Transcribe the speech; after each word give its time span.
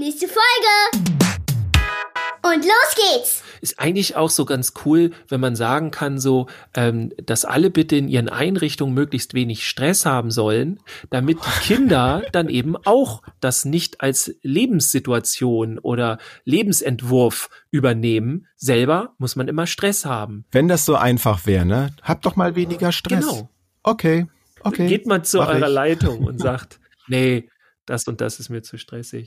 Nächste 0.00 0.28
Folge! 0.28 1.08
Und 2.44 2.64
los 2.64 2.94
geht's! 2.94 3.42
Ist 3.60 3.80
eigentlich 3.80 4.14
auch 4.14 4.30
so 4.30 4.44
ganz 4.44 4.74
cool, 4.84 5.10
wenn 5.26 5.40
man 5.40 5.56
sagen 5.56 5.90
kann, 5.90 6.20
so, 6.20 6.46
ähm, 6.74 7.12
dass 7.20 7.44
alle 7.44 7.68
bitte 7.68 7.96
in 7.96 8.06
ihren 8.06 8.28
Einrichtungen 8.28 8.94
möglichst 8.94 9.34
wenig 9.34 9.66
Stress 9.66 10.06
haben 10.06 10.30
sollen, 10.30 10.78
damit 11.10 11.38
die 11.44 11.66
Kinder 11.66 12.22
dann 12.32 12.48
eben 12.48 12.76
auch 12.76 13.22
das 13.40 13.64
nicht 13.64 14.00
als 14.00 14.36
Lebenssituation 14.42 15.80
oder 15.80 16.18
Lebensentwurf 16.44 17.50
übernehmen. 17.72 18.46
Selber 18.54 19.16
muss 19.18 19.34
man 19.34 19.48
immer 19.48 19.66
Stress 19.66 20.04
haben. 20.04 20.44
Wenn 20.52 20.68
das 20.68 20.84
so 20.84 20.94
einfach 20.94 21.44
wäre, 21.44 21.66
ne? 21.66 21.90
Habt 22.02 22.24
doch 22.24 22.36
mal 22.36 22.54
weniger 22.54 22.92
Stress. 22.92 23.26
Genau. 23.26 23.50
Okay, 23.82 24.28
okay. 24.60 24.86
Geht 24.86 25.06
man 25.08 25.24
zu 25.24 25.38
mach 25.38 25.48
eurer 25.48 25.66
ich. 25.66 25.74
Leitung 25.74 26.18
und 26.20 26.38
sagt, 26.40 26.78
nee, 27.08 27.50
das 27.84 28.06
und 28.06 28.20
das 28.20 28.38
ist 28.38 28.48
mir 28.48 28.62
zu 28.62 28.78
stressig. 28.78 29.26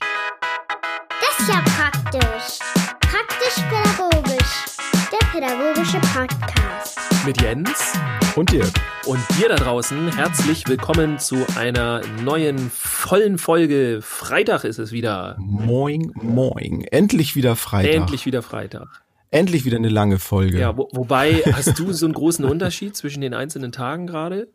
Ist 1.41 1.49
ja 1.49 1.63
praktisch. 1.75 2.59
Praktisch-pädagogisch. 2.99 4.65
Der 5.11 5.27
pädagogische 5.31 5.99
Podcast. 6.13 6.99
Mit 7.25 7.41
Jens 7.41 7.93
Und 8.35 8.51
dir? 8.51 8.63
und 9.07 9.19
dir 9.39 9.49
da 9.49 9.55
draußen 9.55 10.15
herzlich 10.15 10.67
willkommen 10.67 11.17
zu 11.17 11.37
einer 11.57 12.01
neuen 12.23 12.69
vollen 12.69 13.39
Folge. 13.39 14.01
Freitag 14.03 14.65
ist 14.65 14.77
es 14.77 14.91
wieder. 14.91 15.35
Moin, 15.39 16.11
moin. 16.13 16.83
Endlich 16.83 17.35
wieder 17.35 17.55
Freitag. 17.55 17.91
Endlich 17.91 18.27
wieder 18.27 18.43
Freitag. 18.43 19.01
Endlich 19.31 19.65
wieder 19.65 19.77
eine 19.77 19.89
lange 19.89 20.19
Folge. 20.19 20.59
Ja, 20.59 20.77
wo, 20.77 20.89
wobei, 20.91 21.41
hast 21.53 21.79
du 21.79 21.91
so 21.91 22.05
einen 22.05 22.13
großen 22.13 22.45
Unterschied 22.45 22.95
zwischen 22.95 23.21
den 23.21 23.33
einzelnen 23.33 23.71
Tagen 23.71 24.05
gerade? 24.05 24.47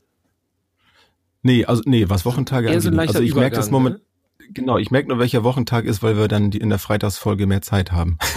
Nee, 1.43 1.65
also 1.65 1.83
nee, 1.85 2.09
was 2.09 2.25
Wochentage 2.25 2.69
Eher 2.69 2.81
so 2.81 2.91
ein 2.91 2.95
angeht. 2.95 3.07
leichter 3.07 3.19
Also 3.19 3.29
ich 3.29 3.35
merke 3.35 3.57
das 3.57 3.69
Übergang, 3.69 3.83
Moment. 3.83 4.06
Genau, 4.53 4.79
ich 4.79 4.91
merke 4.91 5.09
nur, 5.09 5.19
welcher 5.19 5.45
Wochentag 5.45 5.85
ist, 5.85 6.03
weil 6.03 6.17
wir 6.17 6.29
dann 6.29 6.51
die, 6.51 6.59
in 6.59 6.69
der 6.69 6.79
Freitagsfolge 6.79 7.47
mehr 7.47 7.63
Zeit 7.63 7.93
haben. 7.93 8.19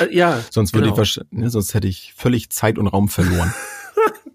Äh, 0.00 0.14
ja, 0.14 0.40
Sonst 0.50 0.72
würde 0.72 0.90
genau. 0.90 1.02
ich 1.02 1.20
ne, 1.30 1.50
sonst 1.50 1.74
hätte 1.74 1.88
ich 1.88 2.14
völlig 2.16 2.48
Zeit 2.50 2.78
und 2.78 2.86
Raum 2.86 3.08
verloren. 3.08 3.52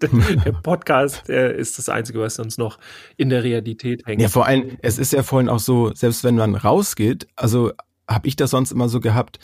der 0.00 0.52
Podcast 0.52 1.28
der 1.28 1.54
ist 1.54 1.78
das 1.78 1.88
Einzige, 1.88 2.20
was 2.20 2.38
uns 2.38 2.56
noch 2.58 2.78
in 3.16 3.30
der 3.30 3.42
Realität 3.42 4.06
hängt. 4.06 4.20
ja, 4.20 4.28
vor 4.28 4.46
allem, 4.46 4.78
es 4.82 4.98
ist 4.98 5.12
ja 5.12 5.22
vorhin 5.22 5.48
auch 5.48 5.58
so, 5.58 5.92
selbst 5.94 6.24
wenn 6.24 6.36
man 6.36 6.54
rausgeht, 6.54 7.26
also 7.36 7.72
habe 8.08 8.26
ich 8.28 8.36
das 8.36 8.50
sonst 8.50 8.72
immer 8.72 8.88
so 8.88 9.00
gehabt, 9.00 9.38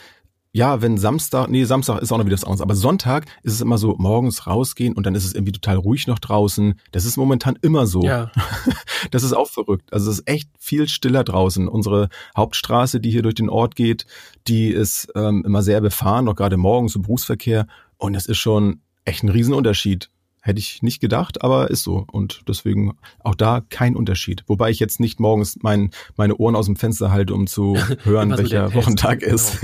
ja, 0.57 0.81
wenn 0.81 0.97
Samstag, 0.97 1.49
nee, 1.49 1.65
Samstag 1.65 2.01
ist 2.01 2.11
auch 2.11 2.17
noch 2.17 2.25
wieder 2.25 2.33
was 2.33 2.43
anderes, 2.43 2.61
aber 2.61 2.73
Sonntag 2.73 3.25
ist 3.43 3.53
es 3.53 3.61
immer 3.61 3.77
so, 3.77 3.95
morgens 3.99 4.47
rausgehen 4.47 4.95
und 4.95 5.05
dann 5.05 5.13
ist 5.13 5.23
es 5.23 5.33
irgendwie 5.33 5.51
total 5.51 5.75
ruhig 5.75 6.07
noch 6.07 6.17
draußen. 6.17 6.73
Das 6.91 7.05
ist 7.05 7.15
momentan 7.15 7.59
immer 7.61 7.85
so. 7.85 8.01
Ja, 8.01 8.31
Das 9.11 9.21
ist 9.21 9.33
auch 9.33 9.47
verrückt. 9.47 9.93
Also 9.93 10.09
es 10.09 10.17
ist 10.19 10.27
echt 10.27 10.49
viel 10.57 10.87
stiller 10.87 11.23
draußen. 11.23 11.67
Unsere 11.67 12.09
Hauptstraße, 12.35 12.99
die 12.99 13.11
hier 13.11 13.21
durch 13.21 13.35
den 13.35 13.49
Ort 13.49 13.75
geht, 13.75 14.07
die 14.47 14.69
ist 14.69 15.09
ähm, 15.13 15.43
immer 15.45 15.61
sehr 15.61 15.79
befahren, 15.79 16.25
noch 16.25 16.35
gerade 16.35 16.57
morgens 16.57 16.95
im 16.95 17.03
Berufsverkehr. 17.03 17.67
Und 17.97 18.15
es 18.15 18.25
ist 18.25 18.39
schon 18.39 18.81
echt 19.05 19.23
ein 19.23 19.29
Riesenunterschied. 19.29 20.09
Hätte 20.47 20.59
ich 20.59 20.81
nicht 20.81 21.01
gedacht, 21.01 21.43
aber 21.43 21.69
ist 21.69 21.83
so. 21.83 22.05
Und 22.09 22.43
deswegen 22.47 22.95
auch 23.19 23.35
da 23.35 23.63
kein 23.69 23.97
Unterschied. 23.97 24.45
Wobei 24.47 24.69
ich 24.69 24.79
jetzt 24.79 25.01
nicht 25.01 25.19
morgens 25.19 25.57
mein, 25.61 25.91
meine 26.15 26.37
Ohren 26.37 26.55
aus 26.55 26.67
dem 26.67 26.77
Fenster 26.77 27.11
halte, 27.11 27.33
um 27.33 27.47
zu 27.47 27.75
hören, 28.03 28.31
so 28.31 28.37
welcher 28.37 28.73
Wochentag 28.73 29.19
genau. 29.19 29.35
ist. 29.35 29.57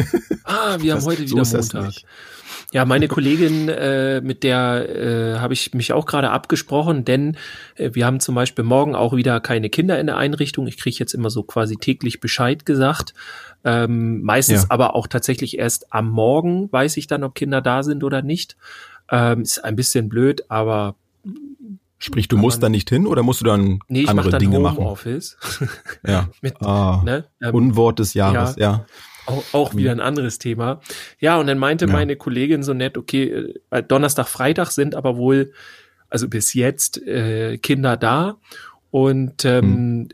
Ah, 0.43 0.75
wir 0.81 0.93
haben 0.95 1.05
heute 1.05 1.25
so 1.25 1.37
wieder 1.37 1.49
das 1.49 1.73
Montag. 1.73 1.93
Ja, 2.73 2.83
meine 2.83 3.07
Kollegin, 3.07 3.69
äh, 3.69 4.19
mit 4.19 4.43
der 4.43 4.89
äh, 4.89 5.39
habe 5.39 5.53
ich 5.53 5.73
mich 5.73 5.93
auch 5.93 6.05
gerade 6.05 6.31
abgesprochen, 6.31 7.05
denn 7.05 7.37
äh, 7.75 7.91
wir 7.93 8.05
haben 8.05 8.19
zum 8.19 8.35
Beispiel 8.35 8.65
morgen 8.65 8.93
auch 8.93 9.15
wieder 9.15 9.39
keine 9.39 9.69
Kinder 9.69 9.99
in 9.99 10.07
der 10.07 10.17
Einrichtung. 10.17 10.67
Ich 10.67 10.77
kriege 10.77 10.97
jetzt 10.99 11.13
immer 11.13 11.29
so 11.29 11.43
quasi 11.43 11.77
täglich 11.77 12.19
Bescheid 12.19 12.65
gesagt. 12.65 13.13
Ähm, 13.63 14.21
meistens 14.23 14.63
Ja. 14.63 14.67
aber 14.69 14.95
auch 14.95 15.07
tatsächlich 15.07 15.57
erst 15.57 15.93
am 15.93 16.09
Morgen 16.09 16.69
weiß 16.73 16.97
ich 16.97 17.07
dann, 17.07 17.23
ob 17.23 17.35
Kinder 17.35 17.61
da 17.61 17.83
sind 17.83 18.03
oder 18.03 18.21
nicht. 18.21 18.57
Ähm, 19.16 19.42
ist 19.44 19.64
ein 19.64 19.75
bisschen 19.75 20.09
blöd, 20.09 20.44
aber 20.50 20.95
Sprich, 22.00 22.28
du 22.28 22.35
musst 22.35 22.62
da 22.63 22.68
nicht 22.68 22.90
hin 22.90 23.06
oder 23.07 23.22
musst 23.24 23.40
du 23.41 23.46
dann 23.46 23.79
nee, 23.88 24.07
andere 24.07 24.31
dann 24.31 24.40
Dinge 24.40 24.59
machen? 24.59 24.79
Homeoffice. 24.79 25.38
Ja. 26.07 26.29
Mit, 26.41 26.56
Ah, 26.62 27.01
ne? 27.06 27.25
ähm, 27.41 27.53
Unwort 27.53 28.00
des 28.00 28.13
Jahres, 28.16 28.56
ja. 28.57 28.85
Auch, 29.25 29.44
auch 29.53 29.75
wieder 29.75 29.91
ein 29.91 30.02
anderes 30.02 30.38
Thema. 30.40 30.81
Ja, 31.19 31.38
und 31.38 31.47
dann 31.47 31.59
meinte 31.59 31.85
Ja. 31.85 31.91
meine 31.94 32.16
Kollegin 32.18 32.62
so 32.63 32.73
nett, 32.73 32.97
okay, 32.97 33.53
äh, 33.69 33.84
Donnerstag, 33.84 34.28
Freitag 34.28 34.72
sind 34.72 34.96
aber 34.96 35.16
wohl, 35.16 35.53
also 36.09 36.28
bis 36.28 36.53
jetzt, 36.56 36.97
äh, 37.03 37.57
Kinder 37.59 37.96
da. 37.96 38.38
Und 38.93 39.43
ähm, 39.43 40.09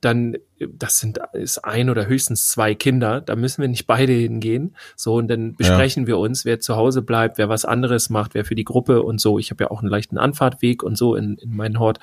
dann, 0.00 0.38
das 0.58 1.00
sind 1.00 1.20
ist 1.34 1.58
ein 1.58 1.90
oder 1.90 2.06
höchstens 2.06 2.48
zwei 2.48 2.74
Kinder, 2.74 3.20
da 3.20 3.36
müssen 3.36 3.60
wir 3.60 3.68
nicht 3.68 3.86
beide 3.86 4.14
hingehen. 4.14 4.74
So, 4.96 5.16
und 5.16 5.28
dann 5.28 5.54
besprechen 5.54 6.06
wir 6.06 6.16
uns, 6.16 6.46
wer 6.46 6.58
zu 6.58 6.76
Hause 6.76 7.02
bleibt, 7.02 7.36
wer 7.36 7.50
was 7.50 7.66
anderes 7.66 8.08
macht, 8.08 8.32
wer 8.32 8.46
für 8.46 8.54
die 8.54 8.64
Gruppe 8.64 9.02
und 9.02 9.20
so. 9.20 9.38
Ich 9.38 9.50
habe 9.50 9.64
ja 9.64 9.70
auch 9.70 9.82
einen 9.82 9.90
leichten 9.90 10.16
Anfahrtweg 10.16 10.82
und 10.82 10.96
so 10.96 11.14
in, 11.14 11.36
in 11.36 11.54
meinen 11.54 11.78
Hort. 11.78 11.98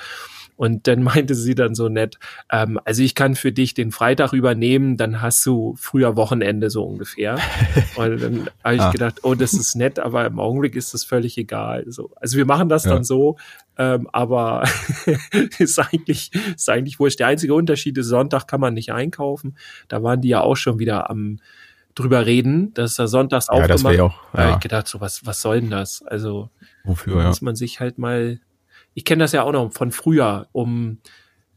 Und 0.56 0.88
dann 0.88 1.02
meinte 1.03 1.36
sie 1.36 1.56
dann 1.56 1.75
so 1.75 1.90
nett, 1.90 2.18
ähm, 2.52 2.80
also 2.86 3.02
ich 3.03 3.16
kann 3.16 3.36
für 3.36 3.52
dich 3.52 3.74
den 3.74 3.91
Freitag 3.91 4.34
übernehmen, 4.34 4.97
dann 4.97 5.22
hast 5.22 5.46
du 5.46 5.75
früher 5.78 6.16
Wochenende 6.16 6.69
so 6.69 6.84
ungefähr. 6.84 7.38
Und 7.96 8.22
dann 8.22 8.50
habe 8.63 8.75
ich 8.75 8.81
Ah. 8.81 8.92
gedacht, 8.92 9.19
oh, 9.24 9.36
das 9.36 9.53
ist 9.53 9.75
nett, 9.75 10.00
aber 10.00 10.25
im 10.25 10.40
Augenblick 10.40 10.75
ist 10.75 10.94
das 10.94 11.03
völlig 11.03 11.38
egal. 11.38 11.86
So, 11.88 12.12
also 12.16 12.38
wir 12.38 12.46
machen 12.46 12.69
das 12.69 12.86
Ja. 12.86 12.94
dann 12.94 13.03
so, 13.03 13.38
ähm, 13.78 14.08
aber 14.13 14.63
ist 15.59 15.80
eigentlich 15.80 16.31
ist 16.56 16.69
eigentlich 16.69 17.00
wurscht. 17.00 17.19
Der 17.19 17.28
einzige 17.28 17.53
Unterschied 17.56 17.97
ist, 17.97 18.08
Sonntag 18.08 18.47
kann 18.47 18.59
man 18.62 18.74
nicht 18.74 18.92
einkaufen. 18.92 19.58
Da 19.88 20.03
waren 20.03 20.22
die 20.22 20.30
ja 20.30 20.42
auch 20.42 20.56
schon 20.56 20.80
wieder 20.80 21.09
am 21.09 21.40
drüber 21.96 22.25
reden, 22.25 22.74
dass 22.74 22.96
da 22.96 23.08
sonntags 23.08 23.47
Ja, 23.52 23.68
das 23.68 23.84
aufgemacht. 23.86 23.94
wäre 23.94 24.03
auch, 24.06 24.19
Da 24.34 24.40
hab 24.44 24.50
ja, 24.50 24.53
ich 24.56 24.59
gedacht, 24.62 24.88
so 24.88 25.00
was 25.02 25.25
was 25.25 25.42
soll 25.42 25.62
denn 25.62 25.69
das? 25.69 26.03
Also 26.03 26.50
wofür, 26.84 27.18
ja. 27.22 27.28
muss 27.28 27.42
man 27.42 27.56
sich 27.56 27.80
halt 27.80 27.97
mal. 27.97 28.40
Ich 28.94 29.06
kenne 29.06 29.24
das 29.24 29.31
ja 29.31 29.44
auch 29.44 29.52
noch 29.52 29.72
von 29.74 29.92
früher. 29.92 30.48
Um 30.52 31.00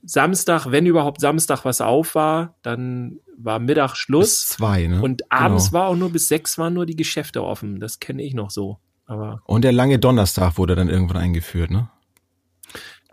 Samstag, 0.02 0.66
wenn 0.70 0.86
überhaupt 0.86 1.20
Samstag 1.20 1.64
was 1.64 1.80
auf 1.80 2.14
war, 2.14 2.54
dann 2.62 3.18
war 3.36 3.58
Mittag 3.58 3.90
Bis 3.92 3.98
Schluss. 3.98 4.48
zwei, 4.48 4.86
ne? 4.86 5.02
Und 5.02 5.30
abends 5.30 5.66
Genau. 5.70 5.78
war 5.80 5.88
auch 5.88 5.96
nur 5.96 6.10
bis 6.10 6.28
sechs 6.28 6.56
waren 6.58 6.74
nur 6.74 6.86
die 6.86 6.96
Geschäfte 6.96 7.42
offen. 7.42 7.80
Das 7.80 7.98
kenne 7.98 8.22
ich 8.22 8.32
noch 8.34 8.50
so. 8.50 8.78
Aber 9.06 9.42
Und 9.44 9.62
der 9.62 9.72
lange 9.72 9.98
Donnerstag 9.98 10.56
wurde 10.58 10.74
dann 10.74 10.88
irgendwann 10.88 11.18
eingeführt, 11.18 11.70
ne? 11.70 11.88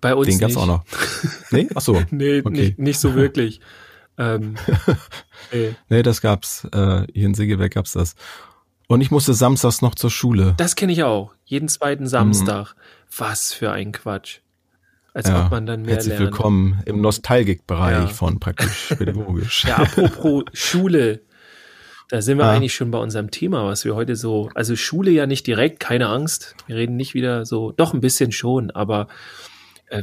bei 0.02 0.14
uns 0.16 0.28
Den 0.28 0.40
gab's 0.40 0.56
nicht. 0.56 0.62
auch 0.64 0.68
noch. 0.68 0.84
Nee? 1.52 1.70
Ach 1.76 1.82
so. 1.82 2.02
Nee, 2.12 2.40
Okay. 2.44 2.50
nicht, 2.50 2.80
nicht 2.80 3.00
so 3.00 3.16
wirklich. 3.16 3.62
ähm, 4.18 4.56
nee. 5.54 5.76
Nee, 5.90 6.04
das 6.04 6.20
gab's. 6.22 6.66
Äh, 6.74 7.06
hier 7.14 7.26
in 7.28 7.34
Segeberg 7.34 7.74
gab's 7.74 7.94
das. 7.94 8.16
Und 8.88 9.00
ich 9.02 9.12
musste 9.12 9.34
samstags 9.34 9.82
noch 9.82 9.96
zur 9.96 10.10
Schule. 10.12 10.56
Das 10.58 10.76
kenne 10.76 10.92
ich 10.92 11.04
auch. 11.04 11.34
Jeden 11.46 11.70
zweiten 11.70 12.06
Samstag. 12.08 12.76
Was 13.18 13.54
für 13.54 13.72
ein 13.72 13.92
Quatsch. 13.92 14.40
Als 15.14 15.30
ob 15.30 15.52
man 15.52 15.68
dann 15.68 15.84
mehr 15.84 15.94
Herzlich 15.96 16.18
lernt. 16.18 16.26
willkommen 16.32 16.82
im 16.86 17.00
Nostalgikbereich 17.02 17.94
Ja. 17.94 18.08
von 18.08 18.40
praktisch 18.40 18.94
pädagogisch. 18.98 19.66
Ja, 19.66 19.76
apropos 19.78 20.46
Schule. 20.54 21.20
Da 22.10 22.22
sind 22.24 22.38
wir 22.40 22.46
Ah. 22.46 22.54
eigentlich 22.54 22.74
schon 22.74 22.90
bei 22.90 22.98
unserem 22.98 23.30
Thema, 23.30 23.66
was 23.68 23.86
wir 23.86 23.94
heute 23.94 24.16
so, 24.16 24.50
also 24.56 24.76
Schule 24.76 25.12
ja 25.12 25.28
nicht 25.28 25.46
direkt, 25.46 25.80
keine 25.80 26.08
Angst. 26.08 26.56
Wir 26.66 26.76
reden 26.78 26.96
nicht 26.96 27.14
wieder 27.14 27.46
so, 27.46 27.72
doch 27.72 27.94
ein 27.94 28.02
bisschen 28.02 28.32
schon, 28.32 28.72
aber 28.72 29.08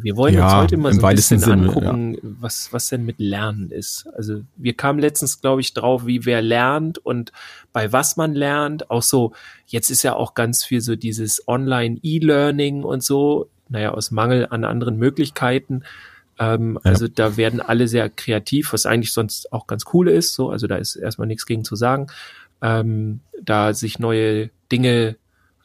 wir 0.02 0.16
wollen 0.16 0.34
Ja, 0.34 0.44
uns 0.44 0.54
heute 0.54 0.76
mal 0.76 0.92
so 0.92 1.04
ein 1.04 1.16
bisschen 1.16 1.40
Sinne, 1.40 1.68
angucken, 1.68 2.18
was, 2.22 2.72
was 2.72 2.88
denn 2.88 3.04
mit 3.04 3.18
Lernen 3.18 3.70
ist. 3.70 4.06
Also 4.14 4.42
wir 4.56 4.74
kamen 4.74 4.98
letztens, 5.00 5.40
glaube 5.40 5.60
ich, 5.60 5.74
drauf, 5.74 6.06
wie 6.06 6.24
wer 6.24 6.42
lernt 6.42 6.98
und 6.98 7.32
bei 7.72 7.92
was 7.92 8.16
man 8.16 8.34
lernt. 8.34 8.90
Auch 8.90 9.02
so, 9.02 9.32
jetzt 9.66 9.90
ist 9.90 10.02
ja 10.02 10.14
auch 10.14 10.34
ganz 10.34 10.64
viel 10.64 10.80
so 10.80 10.96
dieses 10.96 11.46
Online-E-Learning 11.48 12.84
und 12.84 13.02
so, 13.02 13.48
naja, 13.68 13.90
aus 13.92 14.10
Mangel 14.10 14.46
an 14.50 14.64
anderen 14.64 14.96
Möglichkeiten. 14.96 15.82
Ähm, 16.38 16.78
Ja. 16.84 16.92
Also 16.92 17.08
da 17.08 17.36
werden 17.36 17.60
alle 17.60 17.88
sehr 17.88 18.08
kreativ, 18.08 18.72
was 18.72 18.86
eigentlich 18.86 19.12
sonst 19.12 19.52
auch 19.52 19.66
ganz 19.66 19.84
cool 19.92 20.08
ist. 20.08 20.34
So, 20.34 20.50
also 20.50 20.66
da 20.66 20.76
ist 20.76 20.96
erstmal 20.96 21.26
nichts 21.26 21.46
gegen 21.46 21.64
zu 21.64 21.76
sagen. 21.76 22.06
Ähm, 22.62 23.20
da 23.42 23.72
sich 23.74 23.98
neue 23.98 24.50
Dinge 24.70 25.16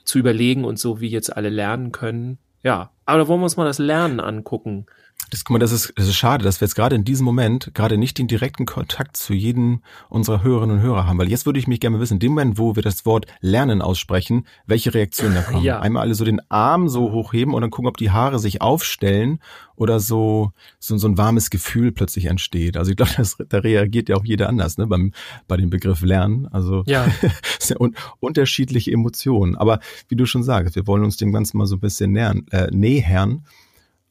zu 0.04 0.20
überlegen 0.20 0.64
und 0.66 0.80
so, 0.80 1.00
wie 1.02 1.10
jetzt 1.10 1.36
alle 1.36 1.50
lernen 1.50 1.92
können. 1.92 2.38
Ja, 2.66 2.90
aber 3.06 3.20
da 3.20 3.28
wollen 3.28 3.42
wir 3.42 3.44
uns 3.44 3.58
mal 3.58 3.66
das 3.66 3.78
Lernen 3.78 4.20
angucken. 4.20 4.88
Das, 5.32 5.44
guck 5.44 5.54
mal, 5.54 5.60
das 5.60 5.72
ist, 5.72 5.94
das 5.96 6.08
ist 6.08 6.16
schade, 6.16 6.44
dass 6.44 6.62
wir 6.62 6.66
jetzt 6.66 6.76
gerade 6.76 6.96
in 6.96 7.04
diesem 7.04 7.26
Moment 7.26 7.72
gerade 7.74 7.98
nicht 7.98 8.18
den 8.18 8.28
direkten 8.28 8.66
Kontakt 8.66 9.18
zu 9.18 9.34
jedem 9.34 9.82
unserer 10.10 10.44
Hörerinnen 10.44 10.78
und 10.78 10.84
Hörer 10.84 11.08
haben, 11.08 11.18
weil 11.18 11.30
jetzt 11.30 11.46
würde 11.46 11.60
ich 11.60 11.68
mich 11.68 11.80
gerne 11.80 12.00
wissen, 12.00 12.16
in 12.16 12.20
dem 12.20 12.32
Moment, 12.34 12.58
wo 12.58 12.76
wir 12.76 12.84
das 12.84 13.06
Wort 13.06 13.26
Lernen 13.42 13.82
aussprechen, 13.82 14.46
welche 14.66 14.94
Reaktionen 14.94 15.36
da 15.36 15.42
kommen. 15.42 15.64
Ja. 15.64 15.80
Einmal 15.80 16.04
alle 16.04 16.16
so 16.16 16.26
den 16.26 16.42
Arm 16.50 16.88
so 16.88 17.12
hochheben 17.12 17.54
und 17.54 17.62
dann 17.62 17.72
gucken, 17.72 17.88
ob 17.88 17.98
die 17.98 18.12
Haare 18.12 18.40
sich 18.40 18.62
aufstellen 18.62 19.40
oder 19.76 20.00
so, 20.00 20.52
so, 20.80 20.98
so 20.98 21.08
ein 21.08 21.18
warmes 21.18 21.50
Gefühl 21.50 21.92
plötzlich 21.92 22.26
entsteht. 22.26 22.78
Also 22.78 22.92
ich 22.92 22.98
glaube, 22.98 23.12
da 23.50 23.58
reagiert 23.58 24.10
ja 24.10 24.16
auch 24.16 24.26
jeder 24.26 24.50
anders, 24.50 24.78
ne, 24.78 24.88
beim, 24.88 25.12
bei 25.48 25.58
dem 25.58 25.70
Begriff 25.70 26.02
Lernen. 26.02 26.48
Also 26.48 26.84
Ja. 26.86 27.08
sind 27.60 27.80
un 27.80 27.96
unterschiedliche 28.20 28.92
Emotionen. 28.92 29.56
Aber 29.56 29.80
wie 30.08 30.16
du 30.16 30.26
schon 30.26 30.44
sagst, 30.44 30.76
wir 30.76 30.88
wollen 30.88 31.04
uns 31.04 31.18
dem 31.18 31.34
Ganzen 31.34 31.58
mal 31.58 31.66
so 31.66 31.76
ein 31.76 31.82
bisschen 31.82 32.12
nähern, 32.12 32.46
äh, 32.52 32.68
nähern, 32.72 33.46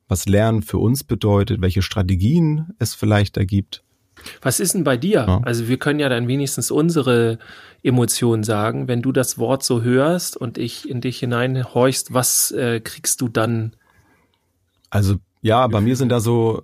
was 0.08 0.26
Lernen 0.26 0.62
für 0.62 0.78
uns 0.78 1.04
bedeutet, 1.04 1.60
welche 1.60 1.82
Strategien 1.82 2.74
es 2.78 2.94
vielleicht 2.94 3.36
da 3.36 3.44
gibt. 3.44 3.82
Was 4.42 4.60
ist 4.60 4.74
denn 4.74 4.84
bei 4.84 4.96
dir? 4.96 5.24
Ja. 5.26 5.40
Also 5.44 5.68
wir 5.68 5.78
können 5.78 5.98
ja 5.98 6.08
dann 6.08 6.28
wenigstens 6.28 6.70
unsere 6.70 7.38
Emotionen 7.82 8.42
sagen. 8.42 8.88
Wenn 8.88 9.02
du 9.02 9.12
das 9.12 9.38
Wort 9.38 9.62
so 9.62 9.82
hörst 9.82 10.36
und 10.36 10.56
ich 10.58 10.88
in 10.88 11.00
dich 11.00 11.18
hineinhorchst, 11.18 12.14
was 12.14 12.50
äh, 12.52 12.80
kriegst 12.80 13.20
du 13.20 13.28
dann? 13.28 13.76
Also 14.90 15.16
ja, 15.42 15.66
bei 15.66 15.80
mir 15.80 15.96
sind 15.96 16.10
da 16.10 16.20
so, 16.20 16.62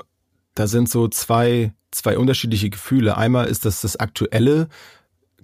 da 0.55 0.67
sind 0.67 0.89
so 0.89 1.09
zwei, 1.09 1.75
zwei 1.91 2.17
unterschiedliche 2.17 2.71
Gefühle. 2.71 3.17
Einmal 3.17 3.47
ist 3.47 3.65
das 3.65 3.83
das 3.83 3.97
aktuelle 3.97 4.69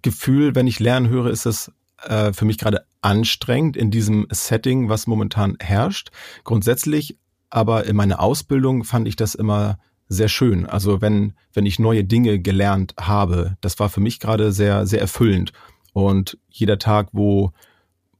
Gefühl, 0.02 0.54
wenn 0.54 0.66
ich 0.66 0.80
lernen 0.80 1.08
höre, 1.08 1.26
ist 1.26 1.46
das 1.46 1.72
äh, 2.02 2.32
für 2.32 2.44
mich 2.44 2.58
gerade 2.58 2.86
anstrengend 3.02 3.76
in 3.76 3.90
diesem 3.90 4.26
Setting, 4.30 4.88
was 4.88 5.06
momentan 5.06 5.56
herrscht. 5.60 6.10
Grundsätzlich, 6.44 7.18
aber 7.50 7.86
in 7.86 7.96
meiner 7.96 8.20
Ausbildung 8.20 8.84
fand 8.84 9.08
ich 9.08 9.16
das 9.16 9.34
immer 9.34 9.78
sehr 10.08 10.28
schön. 10.28 10.66
Also 10.66 11.00
wenn, 11.00 11.34
wenn 11.52 11.66
ich 11.66 11.78
neue 11.78 12.04
Dinge 12.04 12.38
gelernt 12.38 12.94
habe, 13.00 13.56
das 13.60 13.78
war 13.78 13.88
für 13.88 14.00
mich 14.00 14.20
gerade 14.20 14.52
sehr, 14.52 14.86
sehr 14.86 15.00
erfüllend. 15.00 15.52
Und 15.92 16.38
jeder 16.48 16.78
Tag, 16.78 17.08
wo, 17.12 17.52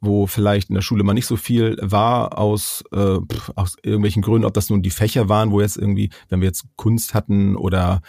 wo 0.00 0.26
vielleicht 0.26 0.68
in 0.68 0.74
der 0.74 0.82
Schule 0.82 1.04
mal 1.04 1.14
nicht 1.14 1.26
so 1.26 1.36
viel 1.36 1.76
war 1.80 2.38
aus, 2.38 2.82
äh, 2.92 3.18
aus 3.54 3.76
irgendwelchen 3.82 4.22
Gründen, 4.22 4.46
ob 4.46 4.54
das 4.54 4.70
nun 4.70 4.82
die 4.82 4.90
Fächer 4.90 5.28
waren, 5.28 5.50
wo 5.50 5.60
jetzt 5.60 5.76
irgendwie, 5.76 6.10
wenn 6.28 6.40
wir 6.40 6.48
jetzt 6.48 6.66
Kunst 6.76 7.14
hatten 7.14 7.56
oder 7.56 8.02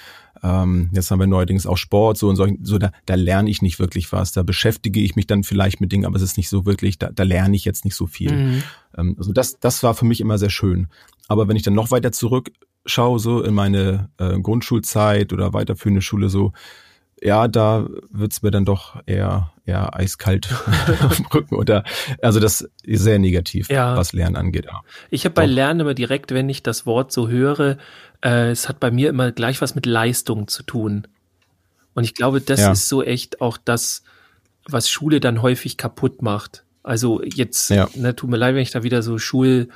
ähm, 0.43 0.89
jetzt 0.93 1.11
haben 1.11 1.19
wir 1.19 1.27
neuerdings 1.27 1.65
auch 1.65 1.77
Sport, 1.77 2.17
so 2.17 2.29
und 2.29 2.35
so, 2.35 2.47
so 2.61 2.77
da, 2.77 2.91
da 3.05 3.15
lerne 3.15 3.49
ich 3.49 3.61
nicht 3.61 3.79
wirklich 3.79 4.11
was. 4.11 4.31
Da 4.31 4.43
beschäftige 4.43 4.99
ich 4.99 5.15
mich 5.15 5.27
dann 5.27 5.43
vielleicht 5.43 5.81
mit 5.81 5.91
Dingen, 5.91 6.05
aber 6.05 6.15
es 6.15 6.21
ist 6.21 6.37
nicht 6.37 6.49
so 6.49 6.65
wirklich, 6.65 6.97
da, 6.97 7.09
da 7.11 7.23
lerne 7.23 7.55
ich 7.55 7.65
jetzt 7.65 7.85
nicht 7.85 7.95
so 7.95 8.07
viel. 8.07 8.31
Mhm. 8.31 8.63
Ähm, 8.97 9.15
also 9.17 9.33
das, 9.33 9.59
das 9.59 9.83
war 9.83 9.93
für 9.93 10.05
mich 10.05 10.21
immer 10.21 10.37
sehr 10.37 10.49
schön. 10.49 10.87
Aber 11.27 11.47
wenn 11.47 11.57
ich 11.57 11.63
dann 11.63 11.73
noch 11.73 11.91
weiter 11.91 12.11
zurückschaue, 12.11 13.19
so 13.19 13.41
in 13.41 13.53
meine 13.53 14.09
äh, 14.17 14.39
Grundschulzeit 14.39 15.33
oder 15.33 15.53
weiterführende 15.53 16.01
Schule, 16.01 16.29
so, 16.29 16.53
ja, 17.21 17.47
da 17.47 17.87
wird's 18.11 18.41
mir 18.43 18.51
dann 18.51 18.65
doch 18.65 19.01
eher, 19.05 19.51
eher 19.65 19.95
eiskalt 19.95 20.49
auf 21.03 21.15
dem 21.17 21.25
Rücken. 21.27 21.55
Oder 21.55 21.83
also 22.21 22.39
das 22.39 22.69
ist 22.83 23.01
sehr 23.03 23.19
negativ, 23.19 23.69
Ja. 23.69 23.95
was 23.97 24.13
Lernen 24.13 24.35
angeht. 24.35 24.65
Ja. 24.65 24.81
Ich 25.09 25.25
habe 25.25 25.33
bei 25.33 25.45
Doch. 25.47 25.53
Lernen 25.53 25.79
immer 25.81 25.93
direkt, 25.93 26.31
wenn 26.31 26.47
ich 26.49 26.63
das 26.63 26.85
Wort 26.85 27.11
so 27.11 27.27
höre, 27.27 27.77
äh, 28.23 28.49
es 28.51 28.69
hat 28.69 28.79
bei 28.79 28.91
mir 28.91 29.09
immer 29.09 29.31
gleich 29.31 29.61
was 29.61 29.73
mit 29.75 29.85
Leistung 29.85 30.47
zu 30.47 30.63
tun. 30.63 31.07
Und 31.95 32.03
ich 32.03 32.13
glaube, 32.13 32.41
das 32.41 32.59
Ja. 32.61 32.71
ist 32.71 32.87
so 32.89 33.01
echt 33.03 33.41
auch 33.41 33.57
das, 33.57 34.03
was 34.69 34.89
Schule 34.89 35.19
dann 35.19 35.41
häufig 35.41 35.77
kaputt 35.77 36.21
macht. 36.21 36.63
Also 36.83 37.21
jetzt, 37.23 37.69
ne, 37.71 38.15
tut 38.15 38.29
mir 38.29 38.37
leid, 38.37 38.53
wenn 38.55 38.61
ich 38.61 38.71
da 38.71 38.83
wieder 38.83 39.01
so 39.01 39.17
schul 39.17 39.69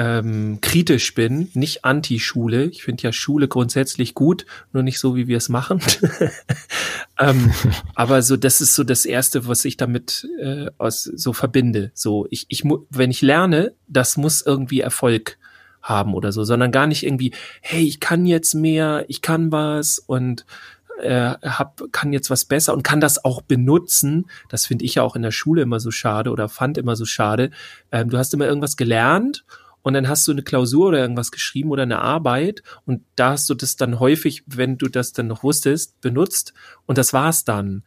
ähm, 0.00 0.62
kritisch 0.62 1.14
bin, 1.14 1.50
nicht 1.52 1.84
Anti-Schule. 1.84 2.64
Ich 2.64 2.84
finde 2.84 3.02
ja 3.02 3.12
Schule 3.12 3.48
grundsätzlich 3.48 4.14
gut, 4.14 4.46
nur 4.72 4.82
nicht 4.82 4.98
so, 4.98 5.14
wie 5.14 5.28
wir 5.28 5.36
es 5.36 5.50
machen. 5.50 5.82
ähm, 7.18 7.52
aber 7.94 8.22
so, 8.22 8.38
das 8.38 8.62
ist 8.62 8.74
so 8.74 8.82
das 8.82 9.04
Erste, 9.04 9.46
was 9.46 9.62
ich 9.66 9.76
damit 9.76 10.26
äh, 10.40 10.68
aus, 10.78 11.02
so 11.02 11.34
verbinde. 11.34 11.90
So, 11.92 12.26
ich, 12.30 12.46
ich, 12.48 12.64
wenn 12.88 13.10
ich 13.10 13.20
lerne, 13.20 13.74
das 13.88 14.16
muss 14.16 14.40
irgendwie 14.40 14.80
Erfolg 14.80 15.36
haben 15.82 16.14
oder 16.14 16.32
so, 16.32 16.44
sondern 16.44 16.72
gar 16.72 16.86
nicht 16.86 17.04
irgendwie, 17.04 17.34
hey, 17.60 17.82
ich 17.82 18.00
kann 18.00 18.24
jetzt 18.24 18.54
mehr, 18.54 19.04
ich 19.08 19.20
kann 19.20 19.52
was 19.52 19.98
und 19.98 20.46
äh, 21.02 21.34
hab, 21.42 21.82
kann 21.92 22.14
jetzt 22.14 22.30
was 22.30 22.46
besser 22.46 22.72
und 22.72 22.84
kann 22.84 23.02
das 23.02 23.22
auch 23.22 23.42
benutzen. 23.42 24.30
Das 24.48 24.64
finde 24.64 24.86
ich 24.86 24.94
ja 24.94 25.02
auch 25.02 25.14
in 25.14 25.22
der 25.22 25.30
Schule 25.30 25.60
immer 25.60 25.78
so 25.78 25.90
schade 25.90 26.30
oder 26.30 26.48
fand 26.48 26.78
immer 26.78 26.96
so 26.96 27.04
schade. 27.04 27.50
Ähm, 27.92 28.08
du 28.08 28.16
hast 28.16 28.32
immer 28.32 28.46
irgendwas 28.46 28.78
gelernt 28.78 29.44
und 29.82 29.94
dann 29.94 30.08
hast 30.08 30.26
du 30.28 30.32
eine 30.32 30.42
Klausur 30.42 30.88
oder 30.88 30.98
irgendwas 30.98 31.30
geschrieben 31.30 31.70
oder 31.70 31.82
eine 31.84 32.00
Arbeit 32.00 32.62
und 32.86 33.02
da 33.16 33.30
hast 33.30 33.48
du 33.50 33.54
das 33.54 33.76
dann 33.76 34.00
häufig, 34.00 34.44
wenn 34.46 34.78
du 34.78 34.88
das 34.88 35.12
dann 35.12 35.26
noch 35.26 35.42
wusstest, 35.42 36.00
benutzt 36.00 36.52
und 36.86 36.98
das 36.98 37.12
war's 37.12 37.44
dann. 37.44 37.82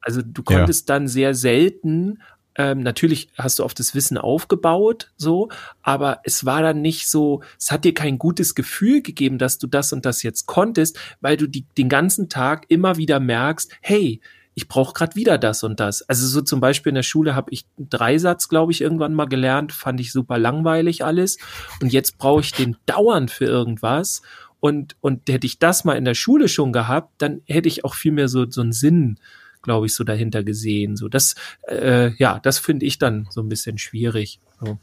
Also 0.00 0.20
du 0.22 0.42
Ja. 0.42 0.44
konntest 0.58 0.90
dann 0.90 1.08
sehr 1.08 1.34
selten 1.34 2.18
ähm, 2.56 2.82
natürlich 2.82 3.30
hast 3.36 3.58
du 3.58 3.64
auf 3.64 3.74
das 3.74 3.94
Wissen 3.94 4.16
aufgebaut, 4.16 5.10
so, 5.16 5.48
aber 5.82 6.20
es 6.24 6.44
war 6.44 6.62
dann 6.62 6.82
nicht 6.82 7.08
so, 7.08 7.42
es 7.58 7.72
hat 7.72 7.84
dir 7.84 7.94
kein 7.94 8.16
gutes 8.18 8.54
Gefühl 8.54 9.02
gegeben, 9.02 9.38
dass 9.38 9.58
du 9.58 9.66
das 9.66 9.92
und 9.92 10.06
das 10.06 10.22
jetzt 10.22 10.46
konntest, 10.46 10.98
weil 11.20 11.36
du 11.36 11.48
die, 11.48 11.66
den 11.76 11.88
ganzen 11.88 12.28
Tag 12.28 12.66
immer 12.68 12.96
wieder 12.96 13.18
merkst, 13.18 13.72
hey, 13.80 14.20
ich 14.54 14.68
brauche 14.68 14.92
gerade 14.92 15.16
wieder 15.16 15.38
das 15.38 15.64
und 15.64 15.80
das. 15.80 16.02
Also 16.02 16.26
so 16.26 16.40
zum 16.40 16.60
Beispiel 16.60 16.90
in 16.90 16.96
der 16.96 17.02
Schule 17.02 17.34
habe 17.34 17.50
ich 17.50 17.66
einen 17.76 17.88
Dreisatz, 17.88 18.48
glaube 18.48 18.72
ich, 18.72 18.80
irgendwann 18.80 19.14
mal 19.14 19.26
gelernt, 19.26 19.72
fand 19.72 20.00
ich 20.00 20.12
super 20.12 20.38
langweilig 20.38 21.04
alles. 21.04 21.38
Und 21.80 21.92
jetzt 21.92 22.18
brauche 22.18 22.40
ich 22.40 22.52
den 22.52 22.76
dauernd 22.86 23.30
für 23.30 23.46
irgendwas. 23.46 24.22
Und, 24.60 24.96
und 25.00 25.28
hätte 25.28 25.46
ich 25.46 25.58
das 25.58 25.84
mal 25.84 25.96
in 25.96 26.04
der 26.04 26.14
Schule 26.14 26.48
schon 26.48 26.72
gehabt, 26.72 27.12
dann 27.18 27.42
hätte 27.46 27.68
ich 27.68 27.84
auch 27.84 27.94
viel 27.94 28.12
mehr 28.12 28.28
so, 28.28 28.48
so 28.48 28.62
einen 28.62 28.72
Sinn, 28.72 29.18
glaube 29.60 29.86
ich, 29.86 29.94
so 29.94 30.04
dahinter 30.04 30.42
gesehen. 30.42 30.96
So, 30.96 31.08
das, 31.08 31.34
äh, 31.68 32.14
ja, 32.16 32.38
das 32.38 32.58
finde 32.58 32.86
ich 32.86 32.98
dann 32.98 33.26
so 33.30 33.42
ein 33.42 33.48
bisschen 33.48 33.76
schwierig. 33.76 34.40
So. 34.60 34.78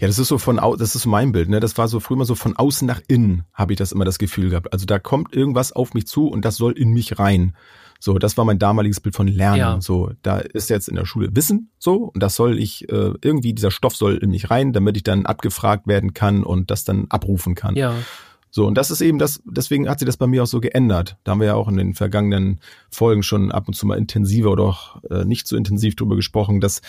Ja, 0.00 0.06
das 0.06 0.18
ist 0.18 0.28
so 0.28 0.38
von 0.38 0.58
au 0.58 0.76
das 0.76 0.94
ist 0.94 1.02
so 1.02 1.08
mein 1.08 1.32
Bild, 1.32 1.48
ne? 1.48 1.60
Das 1.60 1.78
war 1.78 1.88
so 1.88 2.00
früher 2.00 2.18
mal 2.18 2.24
so 2.24 2.34
von 2.34 2.56
außen 2.56 2.86
nach 2.86 3.00
innen, 3.08 3.44
habe 3.52 3.72
ich 3.72 3.78
das 3.78 3.92
immer 3.92 4.04
das 4.04 4.18
Gefühl 4.18 4.50
gehabt. 4.50 4.72
Also 4.72 4.86
da 4.86 4.98
kommt 4.98 5.34
irgendwas 5.34 5.72
auf 5.72 5.94
mich 5.94 6.06
zu 6.06 6.28
und 6.28 6.44
das 6.44 6.56
soll 6.56 6.72
in 6.72 6.90
mich 6.90 7.18
rein. 7.18 7.56
So, 8.00 8.18
das 8.18 8.36
war 8.36 8.44
mein 8.44 8.60
damaliges 8.60 9.00
Bild 9.00 9.16
von 9.16 9.26
Lernen. 9.26 9.58
Ja. 9.58 9.80
So, 9.80 10.12
da 10.22 10.38
ist 10.38 10.70
jetzt 10.70 10.88
in 10.88 10.94
der 10.94 11.04
Schule 11.04 11.30
Wissen 11.32 11.70
so 11.78 11.94
und 12.14 12.22
das 12.22 12.36
soll 12.36 12.58
ich 12.58 12.88
äh, 12.88 13.12
irgendwie 13.22 13.54
dieser 13.54 13.72
Stoff 13.72 13.96
soll 13.96 14.16
in 14.16 14.30
mich 14.30 14.50
rein, 14.50 14.72
damit 14.72 14.96
ich 14.96 15.02
dann 15.02 15.26
abgefragt 15.26 15.86
werden 15.88 16.14
kann 16.14 16.44
und 16.44 16.70
das 16.70 16.84
dann 16.84 17.06
abrufen 17.08 17.54
kann. 17.56 17.74
Ja, 17.74 17.94
So, 18.50 18.66
und 18.66 18.76
das 18.76 18.90
ist 18.90 19.00
eben 19.00 19.18
das, 19.18 19.42
deswegen 19.44 19.88
hat 19.88 19.98
sich 19.98 20.06
das 20.06 20.16
bei 20.16 20.26
mir 20.26 20.42
auch 20.42 20.46
so 20.46 20.60
geändert. 20.60 21.16
Da 21.24 21.32
haben 21.32 21.40
wir 21.40 21.48
ja 21.48 21.54
auch 21.54 21.68
in 21.68 21.76
den 21.76 21.94
vergangenen 21.94 22.60
Folgen 22.88 23.22
schon 23.22 23.52
ab 23.52 23.68
und 23.68 23.74
zu 23.74 23.86
mal 23.86 23.98
intensiver 23.98 24.50
oder 24.50 24.64
auch 24.64 25.02
äh, 25.10 25.24
nicht 25.24 25.46
so 25.46 25.56
intensiv 25.56 25.96
drüber 25.96 26.16
gesprochen, 26.16 26.60
dass, 26.60 26.80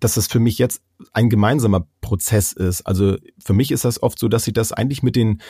dass 0.00 0.14
das 0.14 0.26
für 0.26 0.40
mich 0.40 0.58
jetzt 0.58 0.82
ein 1.12 1.30
gemeinsamer 1.30 1.86
Prozess 2.00 2.52
ist. 2.52 2.82
Also 2.82 3.16
für 3.42 3.52
mich 3.52 3.70
ist 3.70 3.84
das 3.84 4.02
oft 4.02 4.18
so, 4.18 4.28
dass 4.28 4.46
ich 4.46 4.54
das 4.54 4.72
eigentlich 4.72 5.02
mit 5.02 5.16
den 5.16 5.40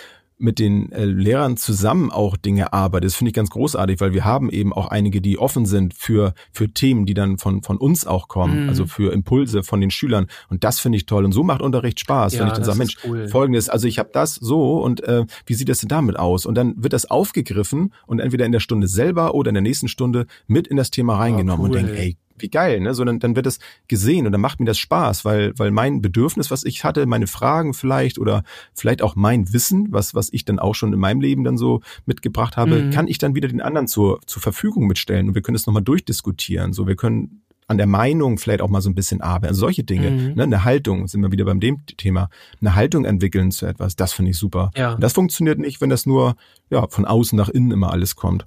mit 0.43 0.59
den 0.59 0.91
äh, 0.93 1.05
Lehrern 1.05 1.59
zusammen 1.59 2.11
auch 2.11 2.35
Dinge 2.39 2.73
arbeite. 2.73 3.07
Das 3.07 3.15
finde 3.15 3.29
ich 3.29 3.35
ganz 3.35 3.51
großartig, 3.51 4.01
weil 4.01 4.15
wir 4.15 4.25
haben 4.25 4.49
eben 4.49 4.73
auch 4.73 4.87
einige, 4.89 5.21
die 5.21 5.39
offen 5.39 5.67
sind 5.67 5.93
für, 5.93 6.33
für 6.51 6.71
Themen, 6.73 7.05
die 7.05 7.13
dann 7.13 7.37
von, 7.37 7.63
von 7.63 7.77
uns 7.77 8.07
auch 8.07 8.27
kommen, 8.27 8.63
Mhm. 8.63 8.69
also 8.71 8.87
für 8.87 9.13
Impulse 9.13 9.63
von 9.63 9.83
den 9.83 9.91
Schülern. 9.91 10.29
Und 10.49 10.65
das 10.65 10.81
finde 10.81 10.97
ich 10.97 11.05
toll. 11.05 11.27
Und 11.27 11.33
so 11.33 11.43
macht 11.43 11.61
Unterricht 11.61 12.01
Spaß, 12.01 12.33
Ja, 12.33 12.41
wenn 12.41 12.47
ich 12.47 12.55
dann 12.55 12.65
sage, 12.65 12.79
Mensch, 12.79 12.97
cool. 13.07 13.29
folgendes, 13.29 13.69
also 13.69 13.87
ich 13.87 13.99
habe 13.99 14.09
das 14.15 14.35
so 14.37 14.83
und 14.83 15.05
äh, 15.05 15.27
wie 15.45 15.53
sieht 15.53 15.69
das 15.69 15.81
denn 15.81 15.91
damit 15.91 16.19
aus? 16.19 16.47
Und 16.47 16.55
dann 16.55 16.73
wird 16.83 16.95
das 16.95 17.05
aufgegriffen 17.11 17.93
und 18.07 18.19
entweder 18.21 18.47
in 18.47 18.53
der 18.53 18.61
Stunde 18.61 18.89
selber 18.89 19.35
oder 19.35 19.51
in 19.51 19.55
der 19.57 19.63
nächsten 19.63 19.89
Stunde 19.89 20.25
mit 20.47 20.67
in 20.69 20.79
das 20.79 20.91
Thema 20.91 21.19
reingenommen 21.19 21.67
cool. 21.71 21.77
und 21.77 21.85
denke, 21.87 22.01
ey, 22.01 22.17
wie 22.43 22.49
geil, 22.51 22.81
ne? 22.81 22.95
So 22.95 23.05
dann, 23.05 23.19
dann 23.19 23.37
wird 23.37 23.47
das 23.47 23.59
gesehen 23.89 24.27
und 24.27 24.33
dann 24.33 24.41
macht 24.41 24.61
mir 24.61 24.67
das 24.67 24.79
Spaß, 24.79 25.25
weil 25.25 25.53
weil 25.57 25.71
mein 25.71 26.01
Bedürfnis, 26.03 26.51
was 26.51 26.65
ich 26.65 26.85
hatte, 26.85 27.07
meine 27.07 27.27
Fragen 27.27 27.75
vielleicht 27.75 28.19
oder 28.19 28.43
vielleicht 28.75 29.03
auch 29.03 29.17
mein 29.17 29.53
Wissen, 29.53 29.89
was 29.91 30.15
was 30.15 30.33
ich 30.33 30.45
dann 30.45 30.59
auch 30.59 30.75
schon 30.75 30.93
in 30.93 30.99
meinem 31.01 31.21
Leben 31.21 31.45
dann 31.45 31.57
so 31.59 31.81
mitgebracht 32.07 32.57
habe, 32.57 32.83
Mhm. 32.85 32.91
kann 32.91 33.09
ich 33.09 33.19
dann 33.19 33.35
wieder 33.35 33.49
den 33.49 33.61
anderen 33.61 33.87
zur 33.89 34.21
zur 34.27 34.43
Verfügung 34.43 34.87
mitstellen 34.87 35.29
und 35.29 35.35
wir 35.35 35.43
können 35.43 35.57
es 35.57 35.67
nochmal 35.67 35.83
durchdiskutieren. 35.83 36.73
So, 36.73 36.87
wir 36.87 36.97
können 36.97 37.43
an 37.67 37.79
der 37.79 37.87
Meinung 37.87 38.37
vielleicht 38.39 38.63
auch 38.63 38.69
mal 38.69 38.81
so 38.81 38.91
ein 38.91 38.97
bisschen 38.97 39.21
arbeiten. 39.21 39.47
Also 39.51 39.61
solche 39.61 39.85
Dinge, 39.85 40.11
Mhm. 40.11 40.35
ne? 40.35 40.43
eine 40.43 40.65
Haltung, 40.65 41.07
sind 41.07 41.21
wir 41.23 41.31
wieder 41.31 41.45
beim 41.45 41.61
dem 41.61 41.87
Thema, 41.87 42.29
eine 42.61 42.75
Haltung 42.75 43.05
entwickeln 43.05 43.53
zu 43.53 43.65
etwas, 43.65 43.95
das 43.95 44.13
finde 44.13 44.33
ich 44.33 44.39
super. 44.39 44.73
Ja. 44.77 44.95
Und 44.95 45.01
das 45.05 45.13
funktioniert 45.13 45.61
nicht, 45.61 45.81
wenn 45.81 45.89
das 45.89 46.05
nur 46.05 46.35
ja 46.71 46.89
von 46.89 47.05
außen 47.05 47.37
nach 47.37 47.49
innen 47.49 47.71
immer 47.71 47.93
alles 47.93 48.17
kommt. 48.17 48.45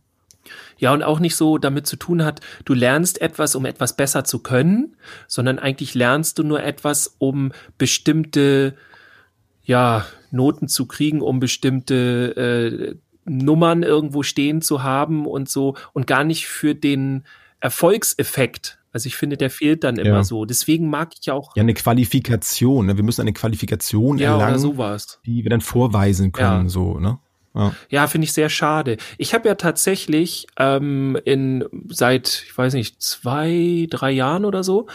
Ja, 0.78 0.94
und 0.94 1.04
auch 1.04 1.20
nicht 1.20 1.36
so 1.36 1.58
damit 1.58 1.88
zu 1.88 1.96
tun 1.96 2.24
hat, 2.26 2.42
du 2.66 2.74
lernst 2.74 3.22
etwas, 3.22 3.56
um 3.56 3.66
etwas 3.66 3.96
besser 3.96 4.24
zu 4.24 4.40
können, 4.40 4.96
sondern 5.28 5.60
eigentlich 5.60 5.94
lernst 5.96 6.40
du 6.40 6.44
nur 6.44 6.62
etwas, 6.64 7.16
um 7.20 7.52
bestimmte, 7.78 8.76
ja, 9.64 10.06
Noten 10.32 10.68
zu 10.68 10.86
kriegen, 10.88 11.22
um 11.22 11.40
bestimmte 11.40 12.96
äh, 12.96 12.96
Nummern 13.26 13.84
irgendwo 13.84 14.24
stehen 14.24 14.62
zu 14.62 14.84
haben 14.84 15.26
und 15.26 15.48
so 15.50 15.76
und 15.94 16.08
gar 16.08 16.24
nicht 16.24 16.48
für 16.48 16.76
den 16.76 17.24
Erfolgseffekt. 17.60 18.80
Also 18.92 19.08
ich 19.08 19.16
finde, 19.16 19.38
der 19.38 19.50
fehlt 19.50 19.84
dann 19.84 19.98
immer 19.98 20.18
Ja. 20.18 20.24
so. 20.24 20.46
Deswegen 20.46 20.90
mag 20.90 21.14
ich 21.20 21.26
ja 21.26 21.34
auch, 21.34 21.56
Ja, 21.56 21.62
eine 21.64 21.74
Qualifikation, 21.74 22.86
ne? 22.86 22.98
wir 22.98 23.04
müssen 23.04 23.22
eine 23.22 23.34
Qualifikation 23.34 24.18
ja, 24.20 24.34
erlangen, 24.34 24.78
die 25.26 25.44
wir 25.44 25.50
dann 25.50 25.62
vorweisen 25.62 26.32
können, 26.32 26.66
Ja. 26.66 26.70
so, 26.70 27.00
ne? 27.00 27.20
Ja. 27.56 27.76
Ja, 27.90 28.08
finde 28.08 28.26
ich 28.26 28.34
sehr 28.34 28.50
schade. 28.50 28.98
Ich 29.18 29.34
habe 29.34 29.48
ja 29.48 29.56
tatsächlich 29.56 30.48
ähm, 30.58 31.18
in 31.24 31.64
seit, 31.90 32.44
ich 32.48 32.58
weiß 32.58 32.74
nicht, 32.74 33.02
zwei, 33.02 33.88
drei 33.90 34.12
Jahren 34.12 34.46
oder 34.46 34.64
so, 34.64 34.88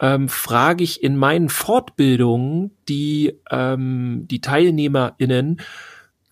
ähm, 0.00 0.28
frage 0.28 0.82
ich 0.84 1.02
in 1.02 1.16
meinen 1.16 1.48
Fortbildungen 1.50 2.70
die, 2.88 3.38
ähm, 3.50 4.24
die 4.30 4.40
TeilnehmerInnen, 4.40 5.60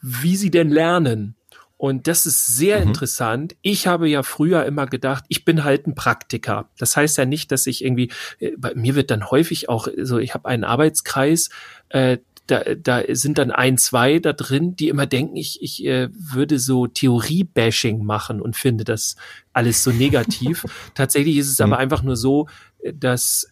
wie 0.01 0.37
sie 0.37 0.51
denn 0.51 0.71
lernen. 0.71 1.37
Und 1.77 2.07
das 2.07 2.25
ist 2.25 2.47
sehr 2.57 2.81
Mhm. 2.81 2.89
interessant. 2.89 3.57
Ich 3.61 3.87
habe 3.87 4.09
ja 4.09 4.23
früher 4.23 4.65
immer 4.65 4.87
gedacht, 4.87 5.25
ich 5.29 5.45
bin 5.45 5.65
halt 5.65 5.87
ein 5.87 5.95
Praktiker. 5.95 6.71
Das 6.79 6.97
heißt 6.97 7.19
ja 7.19 7.27
nicht, 7.27 7.53
dass 7.53 7.67
ich 7.67 7.85
irgendwie, 7.85 8.11
äh, 8.39 8.53
bei 8.57 8.75
mir 8.75 8.95
wird 8.95 9.11
dann 9.11 9.31
häufig 9.31 9.69
auch 9.69 9.89
so, 10.03 10.19
ich 10.19 10.33
habe 10.35 10.49
einen 10.49 10.65
Arbeitskreis, 10.65 11.51
äh, 11.91 12.19
da, 12.47 12.63
da 12.75 13.03
sind 13.09 13.39
dann 13.39 13.51
ein, 13.51 13.79
zwei 13.79 14.19
da 14.19 14.33
drin, 14.33 14.77
die 14.77 14.89
immer 14.89 15.07
denken, 15.07 15.37
ich, 15.37 15.63
ich 15.63 15.85
äh, 15.85 16.09
würde 16.13 16.59
so 16.59 16.87
Theorie-Bashing 16.87 18.05
machen 18.05 18.41
und 18.41 18.57
finde 18.57 18.85
das 18.85 19.17
alles 19.53 19.83
so 19.83 19.91
negativ. 19.91 20.65
Tatsächlich 20.95 21.39
ist 21.39 21.51
es 21.51 21.61
aber 21.61 21.77
mhm. 21.77 21.83
einfach 21.83 22.03
nur 22.03 22.17
so, 22.17 22.49
dass 22.93 23.51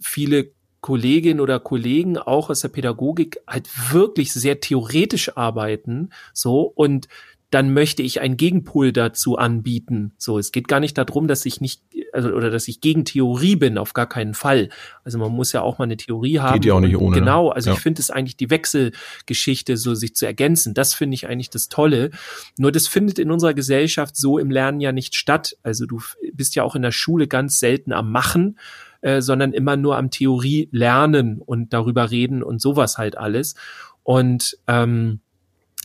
viele 0.00 0.52
Kolleginnen 0.80 1.40
oder 1.40 1.58
Kollegen 1.58 2.18
auch 2.18 2.50
aus 2.50 2.60
der 2.60 2.68
Pädagogik 2.68 3.40
halt 3.46 3.68
wirklich 3.92 4.32
sehr 4.32 4.60
theoretisch 4.60 5.36
arbeiten, 5.36 6.10
so 6.32 6.60
und 6.62 7.08
dann 7.50 7.72
möchte 7.72 8.02
ich 8.02 8.20
einen 8.20 8.36
Gegenpol 8.36 8.92
dazu 8.92 9.38
anbieten. 9.38 10.12
So, 10.18 10.38
es 10.38 10.52
geht 10.52 10.68
gar 10.68 10.80
nicht 10.80 10.98
darum, 10.98 11.28
dass 11.28 11.46
ich 11.46 11.62
nicht, 11.62 11.82
also, 12.12 12.30
oder 12.30 12.50
dass 12.50 12.68
ich 12.68 12.82
gegen 12.82 13.06
Theorie 13.06 13.56
bin, 13.56 13.78
auf 13.78 13.94
gar 13.94 14.06
keinen 14.06 14.34
Fall. 14.34 14.68
Also 15.02 15.18
man 15.18 15.32
muss 15.32 15.52
ja 15.52 15.62
auch 15.62 15.78
mal 15.78 15.84
eine 15.84 15.96
Theorie 15.96 16.40
haben. 16.40 16.54
Geht 16.54 16.66
ja 16.66 16.74
auch 16.74 16.80
nicht 16.80 16.96
ohne. 16.96 17.16
Ne? 17.16 17.20
Genau, 17.20 17.48
also 17.48 17.70
ja. 17.70 17.76
ich 17.76 17.80
finde 17.80 18.02
es 18.02 18.10
eigentlich 18.10 18.36
die 18.36 18.50
Wechselgeschichte, 18.50 19.78
so 19.78 19.94
sich 19.94 20.14
zu 20.14 20.26
ergänzen. 20.26 20.74
Das 20.74 20.92
finde 20.92 21.14
ich 21.14 21.26
eigentlich 21.26 21.48
das 21.48 21.70
Tolle. 21.70 22.10
Nur 22.58 22.70
das 22.70 22.86
findet 22.86 23.18
in 23.18 23.30
unserer 23.30 23.54
Gesellschaft 23.54 24.16
so 24.16 24.38
im 24.38 24.50
Lernen 24.50 24.80
ja 24.80 24.92
nicht 24.92 25.14
statt. 25.14 25.56
Also 25.62 25.86
du 25.86 26.02
bist 26.34 26.54
ja 26.54 26.64
auch 26.64 26.76
in 26.76 26.82
der 26.82 26.92
Schule 26.92 27.28
ganz 27.28 27.58
selten 27.58 27.92
am 27.92 28.12
Machen. 28.12 28.58
Äh, 29.00 29.22
sondern 29.22 29.52
immer 29.52 29.76
nur 29.76 29.96
am 29.96 30.10
Theorie 30.10 30.68
lernen 30.72 31.40
und 31.40 31.72
darüber 31.72 32.10
reden 32.10 32.42
und 32.42 32.60
sowas 32.60 32.98
halt 32.98 33.16
alles. 33.16 33.54
Und 34.02 34.58
ähm, 34.66 35.20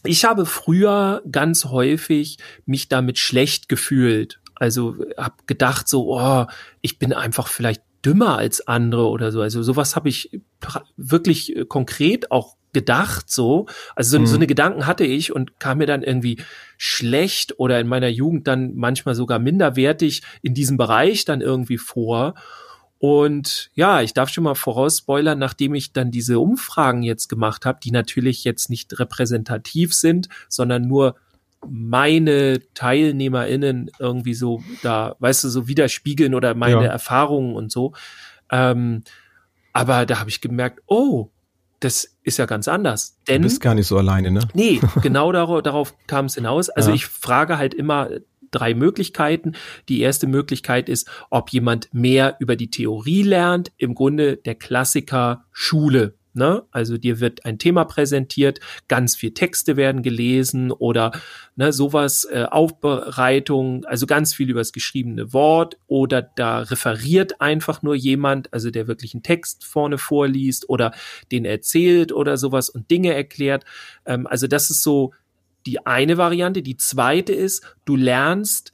ich 0.03 0.25
habe 0.25 0.45
früher 0.45 1.21
ganz 1.31 1.65
häufig 1.65 2.37
mich 2.65 2.89
damit 2.89 3.17
schlecht 3.17 3.69
gefühlt. 3.69 4.39
Also 4.55 4.95
habe 5.17 5.35
gedacht 5.45 5.87
so, 5.87 6.17
oh, 6.17 6.45
ich 6.81 6.99
bin 6.99 7.13
einfach 7.13 7.47
vielleicht 7.47 7.81
dümmer 8.05 8.37
als 8.37 8.67
andere 8.67 9.07
oder 9.07 9.31
so. 9.31 9.41
Also 9.41 9.63
sowas 9.63 9.95
habe 9.95 10.09
ich 10.09 10.41
wirklich 10.97 11.55
äh, 11.55 11.65
konkret 11.65 12.31
auch 12.31 12.55
gedacht 12.73 13.29
so. 13.29 13.67
Also 13.95 14.11
so, 14.11 14.19
mhm. 14.19 14.25
so 14.25 14.35
eine 14.35 14.47
Gedanken 14.47 14.87
hatte 14.87 15.05
ich 15.05 15.33
und 15.33 15.59
kam 15.59 15.77
mir 15.77 15.85
dann 15.85 16.03
irgendwie 16.03 16.41
schlecht 16.77 17.59
oder 17.59 17.79
in 17.79 17.87
meiner 17.87 18.07
Jugend 18.07 18.47
dann 18.47 18.75
manchmal 18.75 19.15
sogar 19.15 19.39
minderwertig 19.39 20.23
in 20.41 20.53
diesem 20.53 20.77
Bereich 20.77 21.23
dann 21.25 21.41
irgendwie 21.41 21.77
vor. 21.77 22.33
Und 23.03 23.69
ja, 23.73 24.01
ich 24.01 24.13
darf 24.13 24.29
schon 24.29 24.45
mal 24.45 24.55
vorausspoilern, 24.55 25.37
nachdem 25.37 25.75
ich 25.75 25.91
dann 25.91 26.09
diese 26.09 26.39
Umfragen 26.39 27.03
jetzt 27.03 27.27
gemacht 27.27 27.65
habe, 27.65 27.79
die 27.83 27.91
natürlich 27.91 28.45
jetzt 28.45 28.69
nicht 28.69 28.97
repräsentativ 28.97 29.93
sind, 29.93 30.29
sondern 30.47 30.87
nur 30.87 31.17
meine 31.67 32.61
TeilnehmerInnen 32.75 33.91
irgendwie 33.99 34.33
so 34.33 34.63
da, 34.83 35.17
weißt 35.19 35.43
du, 35.43 35.49
so 35.49 35.67
widerspiegeln 35.67 36.33
oder 36.33 36.55
meine 36.55 36.85
ja. 36.85 36.91
Erfahrungen 36.91 37.57
und 37.57 37.73
so. 37.73 37.91
Ähm, 38.49 39.03
aber 39.73 40.05
da 40.05 40.21
habe 40.21 40.29
ich 40.29 40.39
gemerkt, 40.39 40.79
oh, 40.87 41.29
das 41.81 42.15
ist 42.23 42.37
ja 42.37 42.45
ganz 42.45 42.69
anders. 42.69 43.17
Denn, 43.27 43.41
du 43.41 43.49
bist 43.49 43.59
gar 43.59 43.75
nicht 43.75 43.87
so 43.87 43.97
alleine, 43.97 44.31
ne? 44.31 44.47
Nee, 44.53 44.79
genau 45.01 45.33
darauf, 45.33 45.61
darauf 45.61 45.93
kam 46.07 46.27
es 46.27 46.35
hinaus. 46.35 46.69
Also 46.69 46.91
ja. 46.91 46.95
ich 46.95 47.05
frage 47.07 47.57
halt 47.57 47.73
immer 47.73 48.07
drei 48.53 48.73
Möglichkeiten. 48.73 49.53
Die 49.89 50.01
erste 50.01 50.27
Möglichkeit 50.27 50.89
ist, 50.89 51.09
ob 51.29 51.49
jemand 51.49 51.93
mehr 51.93 52.37
über 52.39 52.55
die 52.55 52.69
Theorie 52.69 53.23
lernt. 53.23 53.71
Im 53.77 53.95
Grunde 53.95 54.37
der 54.37 54.55
Klassiker 54.55 55.45
Schule. 55.51 56.15
Ne? 56.35 56.63
Also 56.71 56.97
dir 56.97 57.19
wird 57.19 57.45
ein 57.45 57.59
Thema 57.59 57.85
präsentiert, 57.85 58.59
ganz 58.87 59.15
viel 59.15 59.35
Texte 59.35 59.77
werden 59.77 60.01
gelesen 60.01 60.71
oder 60.71 61.11
ne, 61.55 61.71
sowas, 61.71 62.25
äh, 62.25 62.45
Aufbereitung, 62.49 63.85
also 63.85 64.07
ganz 64.07 64.33
viel 64.33 64.49
übers 64.49 64.73
geschriebene 64.73 65.31
Wort 65.31 65.77
oder 65.85 66.23
da 66.23 66.61
referiert 66.61 67.39
einfach 67.39 67.83
nur 67.83 67.93
jemand, 67.93 68.51
also 68.51 68.71
der 68.71 68.87
wirklich 68.87 69.13
einen 69.13 69.21
Text 69.21 69.63
vorne 69.63 69.99
vorliest 69.99 70.69
oder 70.69 70.93
den 71.31 71.45
erzählt 71.45 72.11
oder 72.11 72.37
sowas 72.37 72.67
und 72.69 72.89
Dinge 72.89 73.13
erklärt. 73.13 73.63
Ähm, 74.05 74.25
also 74.25 74.47
das 74.47 74.71
ist 74.71 74.81
so 74.81 75.13
die 75.65 75.85
eine 75.85 76.17
Variante. 76.17 76.61
Die 76.61 76.77
zweite 76.77 77.33
ist, 77.33 77.75
du 77.85 77.95
lernst 77.95 78.71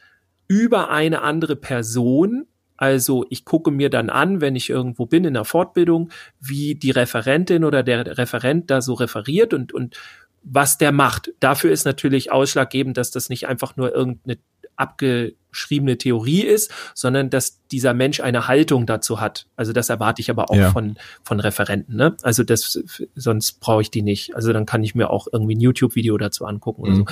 über 0.47 0.89
eine 0.89 1.21
andere 1.21 1.55
Person. 1.55 2.47
Also 2.77 3.25
ich 3.29 3.45
gucke 3.45 3.71
mir 3.71 3.89
dann 3.89 4.09
an, 4.09 4.41
wenn 4.41 4.55
ich 4.55 4.69
irgendwo 4.69 5.05
bin 5.05 5.25
in 5.25 5.33
der 5.33 5.45
Fortbildung, 5.45 6.11
wie 6.39 6.75
die 6.75 6.91
Referentin 6.91 7.63
oder 7.63 7.83
der 7.83 8.17
Referent 8.17 8.71
da 8.71 8.81
so 8.81 8.93
referiert 8.93 9.53
und, 9.53 9.73
und 9.73 9.97
was 10.43 10.77
der 10.77 10.91
macht. 10.91 11.31
Dafür 11.39 11.71
ist 11.71 11.85
natürlich 11.85 12.31
ausschlaggebend, 12.31 12.97
dass 12.97 13.11
das 13.11 13.29
nicht 13.29 13.47
einfach 13.47 13.75
nur 13.75 13.93
irgendeine 13.93 14.39
abgeschriebene 14.79 15.97
Theorie 15.97 16.41
ist, 16.41 16.71
sondern 16.93 17.29
dass 17.29 17.65
dieser 17.67 17.93
Mensch 17.93 18.19
eine 18.19 18.47
Haltung 18.47 18.85
dazu 18.85 19.19
hat. 19.19 19.47
Also 19.55 19.73
das 19.73 19.89
erwarte 19.89 20.21
ich 20.21 20.29
aber 20.29 20.49
auch 20.49 20.55
ja. 20.55 20.71
von, 20.71 20.97
von 21.23 21.39
Referenten. 21.39 21.95
Ne? 21.95 22.15
Also 22.21 22.43
das, 22.43 22.81
sonst 23.15 23.59
brauche 23.59 23.81
ich 23.81 23.91
die 23.91 24.01
nicht. 24.01 24.35
Also 24.35 24.53
dann 24.53 24.65
kann 24.65 24.83
ich 24.83 24.95
mir 24.95 25.09
auch 25.09 25.27
irgendwie 25.31 25.55
ein 25.55 25.61
YouTube-Video 25.61 26.17
dazu 26.17 26.45
angucken 26.45 26.81
oder 26.81 26.91
mhm. 26.91 26.97
so. 26.97 27.05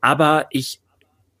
Aber 0.00 0.46
ich 0.50 0.80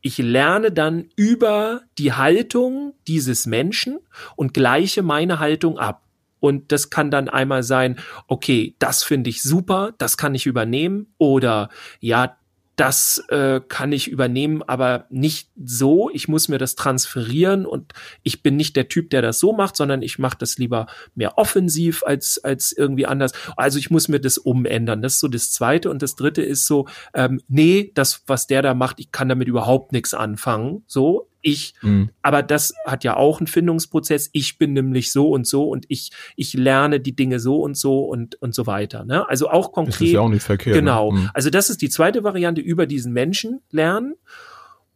ich 0.04 0.18
lerne 0.18 0.72
dann 0.72 1.08
über 1.14 1.82
die 1.96 2.12
Haltung 2.12 2.94
dieses 3.06 3.46
Menschen 3.46 4.00
und 4.34 4.52
gleiche 4.52 5.02
meine 5.02 5.38
Haltung 5.38 5.78
ab. 5.78 6.02
Und 6.40 6.72
das 6.72 6.90
kann 6.90 7.12
dann 7.12 7.28
einmal 7.28 7.62
sein, 7.62 8.00
okay, 8.26 8.74
das 8.80 9.04
finde 9.04 9.30
ich 9.30 9.42
super, 9.44 9.92
das 9.98 10.16
kann 10.16 10.34
ich 10.34 10.44
übernehmen. 10.44 11.14
Oder 11.18 11.68
ja, 12.00 12.36
das 12.76 13.22
äh, 13.28 13.60
kann 13.66 13.92
ich 13.92 14.08
übernehmen, 14.08 14.62
aber 14.62 15.06
nicht 15.10 15.50
so. 15.62 16.10
Ich 16.10 16.26
muss 16.28 16.48
mir 16.48 16.58
das 16.58 16.74
transferieren 16.74 17.66
und 17.66 17.92
ich 18.22 18.42
bin 18.42 18.56
nicht 18.56 18.76
der 18.76 18.88
Typ, 18.88 19.10
der 19.10 19.20
das 19.20 19.38
so 19.38 19.52
macht, 19.52 19.76
sondern 19.76 20.00
ich 20.02 20.18
mache 20.18 20.38
das 20.38 20.56
lieber 20.56 20.86
mehr 21.14 21.36
offensiv 21.36 22.02
als 22.04 22.42
als 22.42 22.72
irgendwie 22.72 23.06
anders. 23.06 23.32
Also 23.56 23.78
ich 23.78 23.90
muss 23.90 24.08
mir 24.08 24.20
das 24.20 24.38
umändern. 24.38 25.02
Das 25.02 25.14
ist 25.14 25.20
so 25.20 25.28
das 25.28 25.52
Zweite 25.52 25.90
und 25.90 26.02
das 26.02 26.16
Dritte 26.16 26.42
ist 26.42 26.66
so, 26.66 26.86
ähm, 27.14 27.40
nee, 27.48 27.92
das 27.94 28.22
was 28.26 28.46
der 28.46 28.62
da 28.62 28.74
macht, 28.74 29.00
ich 29.00 29.12
kann 29.12 29.28
damit 29.28 29.48
überhaupt 29.48 29.92
nichts 29.92 30.14
anfangen. 30.14 30.82
So, 30.86 31.28
ich, 31.42 31.74
mhm. 31.82 32.10
aber 32.22 32.42
das 32.42 32.74
hat 32.86 33.04
ja 33.04 33.16
auch 33.16 33.40
einen 33.40 33.46
Findungsprozess. 33.46 34.30
Ich 34.32 34.58
bin 34.58 34.72
nämlich 34.72 35.12
so 35.12 35.30
und 35.30 35.46
so 35.46 35.68
und 35.68 35.84
ich, 35.88 36.10
ich 36.36 36.54
lerne 36.54 37.00
die 37.00 37.14
Dinge 37.14 37.40
so 37.40 37.60
und 37.60 37.76
so 37.76 38.04
und, 38.04 38.40
und 38.40 38.54
so 38.54 38.66
weiter. 38.66 39.04
Ne? 39.04 39.28
Also 39.28 39.50
auch 39.50 39.72
konkret. 39.72 39.94
Das 39.94 40.00
ist 40.02 40.12
ja 40.12 40.20
auch 40.20 40.28
nicht 40.28 40.44
verkehrt. 40.44 40.76
Ne? 40.76 40.80
Genau. 40.80 41.12
Ne? 41.12 41.20
Mhm. 41.20 41.30
Also 41.34 41.50
das 41.50 41.68
ist 41.68 41.82
die 41.82 41.90
zweite 41.90 42.24
Variante 42.24 42.60
über 42.60 42.86
diesen 42.86 43.12
Menschen 43.12 43.60
lernen. 43.70 44.14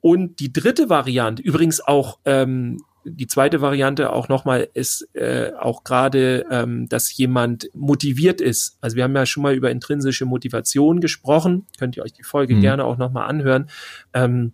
Und 0.01 0.39
die 0.39 0.53
dritte 0.53 0.89
Variante, 0.89 1.43
übrigens 1.43 1.81
auch, 1.81 2.21
ähm, 2.25 2.79
die 3.05 3.27
zweite 3.27 3.61
Variante 3.61 4.13
auch 4.13 4.29
nochmal 4.29 4.69
ist 4.75 5.09
äh, 5.15 5.53
auch 5.59 5.85
gerade, 5.85 6.45
ähm, 6.51 6.89
dass 6.89 7.17
jemand 7.17 7.69
motiviert 7.73 8.41
ist. 8.41 8.79
Also 8.81 8.97
wir 8.97 9.05
haben 9.05 9.15
ja 9.15 9.27
schon 9.27 9.43
mal 9.43 9.55
über 9.55 9.71
intrinsische 9.71 10.27
Motivation 10.27 11.01
gesprochen. 11.01 11.67
Könnt 11.79 11.97
ihr 11.97 12.03
euch 12.03 12.13
die 12.13 12.25
Folge 12.25 12.57
mhm. 12.57 12.61
gerne 12.61 12.85
auch 12.85 12.99
nochmal 12.99 13.29
anhören. 13.29 13.69
Ähm, 14.13 14.53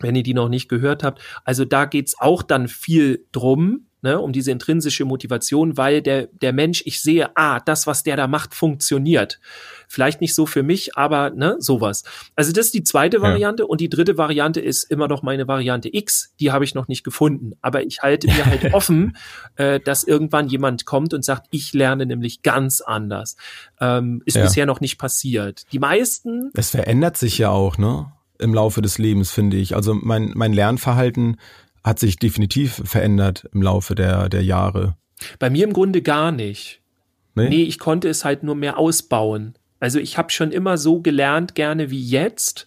wenn 0.00 0.16
ihr 0.16 0.22
die 0.22 0.34
noch 0.34 0.48
nicht 0.48 0.68
gehört 0.68 1.02
habt. 1.02 1.20
Also 1.44 1.64
da 1.64 1.84
geht's 1.84 2.18
auch 2.18 2.42
dann 2.42 2.68
viel 2.68 3.26
drum, 3.32 3.86
ne, 4.02 4.18
um 4.18 4.32
diese 4.32 4.50
intrinsische 4.50 5.04
Motivation, 5.04 5.76
weil 5.76 6.02
der, 6.02 6.26
der 6.26 6.52
Mensch, 6.52 6.82
ich 6.86 7.02
sehe, 7.02 7.30
ah, 7.36 7.60
das, 7.60 7.86
was 7.86 8.02
der 8.02 8.16
da 8.16 8.26
macht, 8.26 8.54
funktioniert. 8.54 9.40
Vielleicht 9.88 10.20
nicht 10.20 10.34
so 10.34 10.46
für 10.46 10.62
mich, 10.62 10.96
aber 10.96 11.30
ne, 11.30 11.56
sowas. 11.58 12.04
Also 12.36 12.52
das 12.52 12.66
ist 12.66 12.74
die 12.74 12.84
zweite 12.84 13.20
Variante 13.22 13.64
ja. 13.64 13.68
und 13.68 13.80
die 13.80 13.88
dritte 13.88 14.16
Variante 14.16 14.60
ist 14.60 14.84
immer 14.84 15.08
noch 15.08 15.22
meine 15.22 15.48
Variante 15.48 15.92
X, 15.92 16.32
die 16.40 16.52
habe 16.52 16.64
ich 16.64 16.74
noch 16.74 16.88
nicht 16.88 17.04
gefunden. 17.04 17.52
Aber 17.60 17.84
ich 17.84 18.00
halte 18.02 18.28
mir 18.28 18.46
halt 18.46 18.72
offen, 18.74 19.16
äh, 19.56 19.80
dass 19.80 20.04
irgendwann 20.04 20.48
jemand 20.48 20.86
kommt 20.86 21.12
und 21.12 21.24
sagt, 21.24 21.46
ich 21.50 21.72
lerne 21.72 22.06
nämlich 22.06 22.42
ganz 22.42 22.80
anders. 22.80 23.36
Ähm, 23.80 24.22
ist 24.26 24.36
ja. 24.36 24.44
bisher 24.44 24.66
noch 24.66 24.80
nicht 24.80 24.98
passiert. 24.98 25.64
Die 25.72 25.78
meisten. 25.78 26.50
Es 26.54 26.70
verändert 26.70 27.16
sich 27.16 27.38
ja 27.38 27.50
auch, 27.50 27.76
ne? 27.78 28.12
Im 28.40 28.54
Laufe 28.54 28.82
des 28.82 28.98
Lebens, 28.98 29.30
finde 29.30 29.56
ich. 29.56 29.74
Also 29.76 29.94
mein, 29.94 30.32
mein 30.34 30.52
Lernverhalten 30.52 31.36
hat 31.84 31.98
sich 31.98 32.16
definitiv 32.16 32.82
verändert 32.84 33.48
im 33.52 33.62
Laufe 33.62 33.94
der, 33.94 34.28
der 34.28 34.42
Jahre. 34.42 34.96
Bei 35.38 35.50
mir 35.50 35.64
im 35.64 35.72
Grunde 35.72 36.02
gar 36.02 36.32
nicht. 36.32 36.80
Nee? 37.34 37.48
nee, 37.48 37.62
ich 37.62 37.78
konnte 37.78 38.08
es 38.08 38.24
halt 38.24 38.42
nur 38.42 38.54
mehr 38.54 38.78
ausbauen. 38.78 39.54
Also 39.78 39.98
ich 39.98 40.18
habe 40.18 40.30
schon 40.30 40.52
immer 40.52 40.76
so 40.76 41.00
gelernt, 41.00 41.54
gerne 41.54 41.90
wie 41.90 42.02
jetzt. 42.02 42.66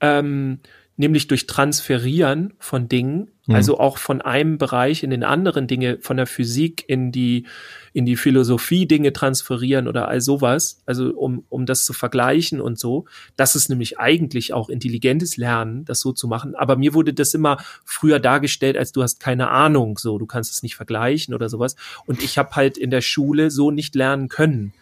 Ähm, 0.00 0.60
nämlich 0.96 1.26
durch 1.26 1.46
Transferieren 1.46 2.54
von 2.58 2.88
Dingen, 2.88 3.30
mhm. 3.46 3.54
also 3.54 3.78
auch 3.80 3.98
von 3.98 4.20
einem 4.20 4.58
Bereich 4.58 5.02
in 5.02 5.10
den 5.10 5.24
anderen 5.24 5.66
Dinge, 5.66 5.98
von 6.00 6.16
der 6.16 6.26
Physik 6.26 6.84
in 6.86 7.10
die, 7.10 7.46
in 7.92 8.06
die 8.06 8.16
Philosophie 8.16 8.86
Dinge 8.86 9.12
transferieren 9.12 9.88
oder 9.88 10.08
all 10.08 10.20
sowas, 10.20 10.82
also 10.86 11.12
um, 11.14 11.44
um 11.48 11.66
das 11.66 11.84
zu 11.84 11.92
vergleichen 11.92 12.60
und 12.60 12.78
so. 12.78 13.06
Das 13.36 13.56
ist 13.56 13.68
nämlich 13.68 13.98
eigentlich 13.98 14.52
auch 14.52 14.68
intelligentes 14.68 15.36
Lernen, 15.36 15.84
das 15.84 16.00
so 16.00 16.12
zu 16.12 16.28
machen. 16.28 16.54
Aber 16.54 16.76
mir 16.76 16.94
wurde 16.94 17.12
das 17.12 17.34
immer 17.34 17.58
früher 17.84 18.20
dargestellt, 18.20 18.76
als 18.76 18.92
du 18.92 19.02
hast 19.02 19.18
keine 19.18 19.50
Ahnung, 19.50 19.98
so, 19.98 20.18
du 20.18 20.26
kannst 20.26 20.52
es 20.52 20.62
nicht 20.62 20.76
vergleichen 20.76 21.34
oder 21.34 21.48
sowas. 21.48 21.74
Und 22.06 22.22
ich 22.22 22.38
habe 22.38 22.54
halt 22.54 22.78
in 22.78 22.90
der 22.90 23.00
Schule 23.00 23.50
so 23.50 23.70
nicht 23.70 23.94
lernen 23.94 24.28
können. 24.28 24.74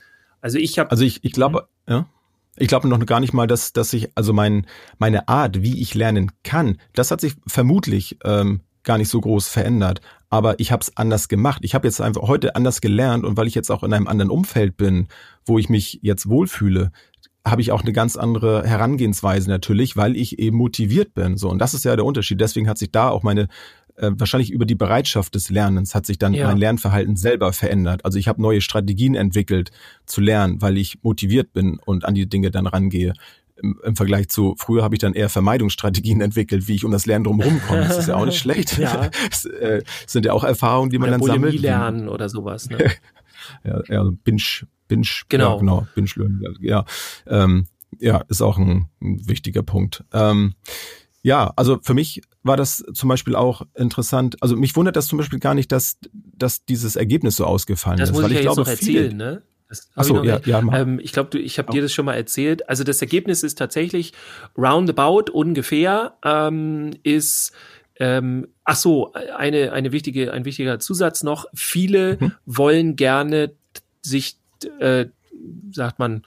Also 0.42 0.58
ich 0.58 0.78
habe. 0.78 0.90
Also 0.90 1.04
ich, 1.04 1.24
ich 1.24 1.32
glaube, 1.32 1.68
mhm. 1.86 1.92
ja. 1.92 2.06
Ich 2.56 2.68
glaube 2.68 2.88
noch 2.88 3.04
gar 3.06 3.20
nicht 3.20 3.32
mal, 3.32 3.46
dass, 3.46 3.72
dass 3.72 3.92
ich, 3.92 4.10
also 4.14 4.32
mein, 4.32 4.66
meine 4.98 5.28
Art, 5.28 5.62
wie 5.62 5.80
ich 5.80 5.94
lernen 5.94 6.30
kann, 6.42 6.78
das 6.92 7.10
hat 7.10 7.20
sich 7.20 7.34
vermutlich 7.46 8.18
ähm, 8.24 8.60
gar 8.82 8.98
nicht 8.98 9.08
so 9.08 9.20
groß 9.20 9.48
verändert. 9.48 10.00
Aber 10.28 10.58
ich 10.60 10.72
habe 10.72 10.82
es 10.82 10.96
anders 10.96 11.28
gemacht. 11.28 11.60
Ich 11.64 11.74
habe 11.74 11.86
jetzt 11.86 12.00
einfach 12.00 12.22
heute 12.22 12.56
anders 12.56 12.80
gelernt 12.80 13.24
und 13.24 13.36
weil 13.36 13.46
ich 13.46 13.54
jetzt 13.54 13.70
auch 13.70 13.82
in 13.82 13.92
einem 13.92 14.08
anderen 14.08 14.30
Umfeld 14.30 14.76
bin, 14.76 15.08
wo 15.44 15.58
ich 15.58 15.68
mich 15.68 16.00
jetzt 16.02 16.28
wohlfühle, 16.28 16.90
habe 17.44 17.60
ich 17.60 17.72
auch 17.72 17.82
eine 17.82 17.92
ganz 17.92 18.16
andere 18.16 18.64
Herangehensweise 18.64 19.50
natürlich, 19.50 19.96
weil 19.96 20.16
ich 20.16 20.38
eben 20.38 20.56
motiviert 20.56 21.12
bin. 21.14 21.36
So 21.36 21.50
und 21.50 21.58
das 21.58 21.74
ist 21.74 21.84
ja 21.84 21.96
der 21.96 22.04
Unterschied. 22.04 22.40
Deswegen 22.40 22.68
hat 22.68 22.78
sich 22.78 22.92
da 22.92 23.08
auch 23.08 23.22
meine 23.22 23.48
äh, 24.02 24.10
wahrscheinlich 24.18 24.50
über 24.50 24.66
die 24.66 24.74
Bereitschaft 24.74 25.34
des 25.36 25.48
Lernens 25.48 25.94
hat 25.94 26.06
sich 26.06 26.18
dann 26.18 26.34
ja. 26.34 26.48
mein 26.48 26.58
Lernverhalten 26.58 27.14
selber 27.14 27.52
verändert. 27.52 28.04
Also 28.04 28.18
ich 28.18 28.26
habe 28.26 28.42
neue 28.42 28.60
Strategien 28.60 29.14
entwickelt 29.14 29.70
zu 30.06 30.20
lernen, 30.20 30.60
weil 30.60 30.76
ich 30.76 30.98
motiviert 31.02 31.52
bin 31.52 31.78
und 31.78 32.04
an 32.04 32.14
die 32.14 32.28
Dinge 32.28 32.50
dann 32.50 32.66
rangehe. 32.66 33.12
Im, 33.56 33.80
im 33.84 33.94
Vergleich 33.94 34.28
zu 34.28 34.56
früher 34.58 34.82
habe 34.82 34.96
ich 34.96 34.98
dann 34.98 35.14
eher 35.14 35.28
Vermeidungsstrategien 35.28 36.20
entwickelt, 36.20 36.66
wie 36.66 36.74
ich 36.74 36.84
um 36.84 36.90
das 36.90 37.06
Lernen 37.06 37.24
drumherum 37.24 37.60
komme. 37.62 37.82
Das 37.82 37.96
ist 37.96 38.08
ja 38.08 38.16
auch 38.16 38.26
nicht 38.26 38.38
schlecht. 38.40 38.76
ja. 38.76 39.08
Das 39.30 39.44
äh, 39.44 39.82
sind 40.06 40.26
ja 40.26 40.32
auch 40.32 40.42
Erfahrungen, 40.42 40.90
die 40.90 40.98
man 40.98 41.10
oder 41.10 41.18
dann 41.18 41.20
Bulimie 41.20 41.44
sammelt. 41.44 41.60
lernen 41.60 42.08
oder 42.08 42.28
sowas. 42.28 42.68
Ne? 42.68 42.78
ja, 43.64 43.82
ja, 43.88 44.10
Binge, 44.24 44.66
Binge, 44.88 45.06
genau, 45.28 45.54
ja, 45.54 45.58
genau 45.60 45.86
Binge 45.94 46.10
Learning. 46.16 46.56
Ja, 46.60 46.84
ähm, 47.28 47.68
ja, 48.00 48.24
ist 48.28 48.42
auch 48.42 48.58
ein, 48.58 48.88
ein 49.00 49.28
wichtiger 49.28 49.62
Punkt. 49.62 50.02
Ähm, 50.12 50.54
ja, 51.22 51.52
also 51.54 51.78
für 51.82 51.94
mich 51.94 52.22
war 52.42 52.56
das 52.56 52.84
zum 52.92 53.08
Beispiel 53.08 53.36
auch 53.36 53.62
interessant. 53.74 54.36
Also 54.42 54.56
mich 54.56 54.74
wundert 54.76 54.96
das 54.96 55.06
zum 55.06 55.18
Beispiel 55.18 55.38
gar 55.38 55.54
nicht, 55.54 55.70
dass, 55.70 55.98
dass 56.12 56.64
dieses 56.64 56.96
Ergebnis 56.96 57.36
so 57.36 57.44
ausgefallen 57.44 57.98
das 57.98 58.10
ist. 58.10 58.16
Das 58.16 58.22
muss 58.22 58.30
weil 58.30 58.32
ich, 58.32 58.38
ich 58.38 58.44
ja 58.44 58.52
glaube, 58.52 58.70
jetzt 58.70 58.82
noch 58.82 58.88
erzählen, 58.88 59.16
ne? 59.16 59.42
Achso, 59.94 60.22
ja, 60.22 60.38
ja, 60.44 60.58
ähm, 60.58 61.00
ich 61.02 61.12
glaube, 61.12 61.38
ich 61.38 61.58
habe 61.58 61.72
dir 61.72 61.80
das 61.80 61.94
schon 61.94 62.04
mal 62.04 62.14
erzählt. 62.14 62.68
Also 62.68 62.84
das 62.84 63.00
Ergebnis 63.00 63.42
ist 63.42 63.56
tatsächlich 63.56 64.12
roundabout 64.58 65.32
ungefähr 65.32 66.14
ähm, 66.24 66.90
ist 67.04 67.52
ähm, 67.98 68.48
ach 68.64 68.76
so 68.76 69.14
eine 69.14 69.72
eine 69.72 69.92
wichtige 69.92 70.30
ein 70.30 70.44
wichtiger 70.44 70.78
Zusatz 70.78 71.22
noch. 71.22 71.46
Viele 71.54 72.18
mhm. 72.20 72.32
wollen 72.44 72.96
gerne 72.96 73.52
sich 74.02 74.36
äh, 74.78 75.06
sagt 75.72 75.98
man 75.98 76.22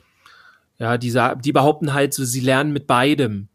ja 0.80 0.98
die 0.98 1.14
die 1.44 1.52
behaupten 1.52 1.94
halt 1.94 2.16
so 2.16 2.26
sie 2.26 2.40
lernen 2.40 2.74
mit 2.74 2.88
beidem 2.88 3.50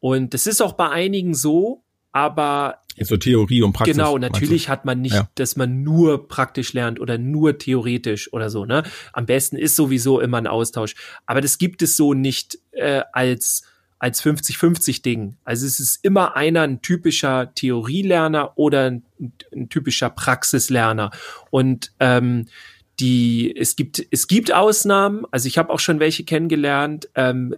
und 0.00 0.32
das 0.32 0.46
ist 0.46 0.62
auch 0.62 0.72
bei 0.72 0.88
einigen 0.88 1.34
so, 1.34 1.84
aber 2.12 2.78
so 3.02 3.16
Theorie 3.16 3.62
und 3.62 3.72
Praxis. 3.72 3.96
Genau, 3.96 4.18
natürlich 4.18 4.68
hat 4.68 4.84
man 4.84 5.00
nicht, 5.00 5.14
ja. 5.14 5.28
dass 5.36 5.56
man 5.56 5.82
nur 5.82 6.28
praktisch 6.28 6.72
lernt 6.72 7.00
oder 7.00 7.18
nur 7.18 7.58
theoretisch 7.58 8.32
oder 8.32 8.50
so. 8.50 8.64
Ne, 8.64 8.82
am 9.12 9.26
besten 9.26 9.56
ist 9.56 9.76
sowieso 9.76 10.20
immer 10.20 10.38
ein 10.38 10.46
Austausch. 10.46 10.94
Aber 11.26 11.40
das 11.40 11.58
gibt 11.58 11.82
es 11.82 11.96
so 11.96 12.14
nicht 12.14 12.58
äh, 12.72 13.02
als 13.12 13.62
als 13.98 14.22
50-50 14.24 15.02
Ding. 15.02 15.36
Also 15.44 15.66
es 15.66 15.78
ist 15.78 16.02
immer 16.02 16.34
einer 16.34 16.62
ein 16.62 16.80
typischer 16.80 17.52
Theorielerner 17.54 18.56
oder 18.56 18.86
ein, 18.90 19.02
ein 19.54 19.68
typischer 19.68 20.08
Praxislerner. 20.08 21.10
Und 21.50 21.92
ähm, 22.00 22.46
die 22.98 23.54
es 23.56 23.76
gibt 23.76 24.06
es 24.10 24.26
gibt 24.26 24.52
Ausnahmen. 24.52 25.24
Also 25.30 25.48
ich 25.48 25.58
habe 25.58 25.70
auch 25.70 25.80
schon 25.80 26.00
welche 26.00 26.24
kennengelernt. 26.24 27.08
Ähm, 27.14 27.54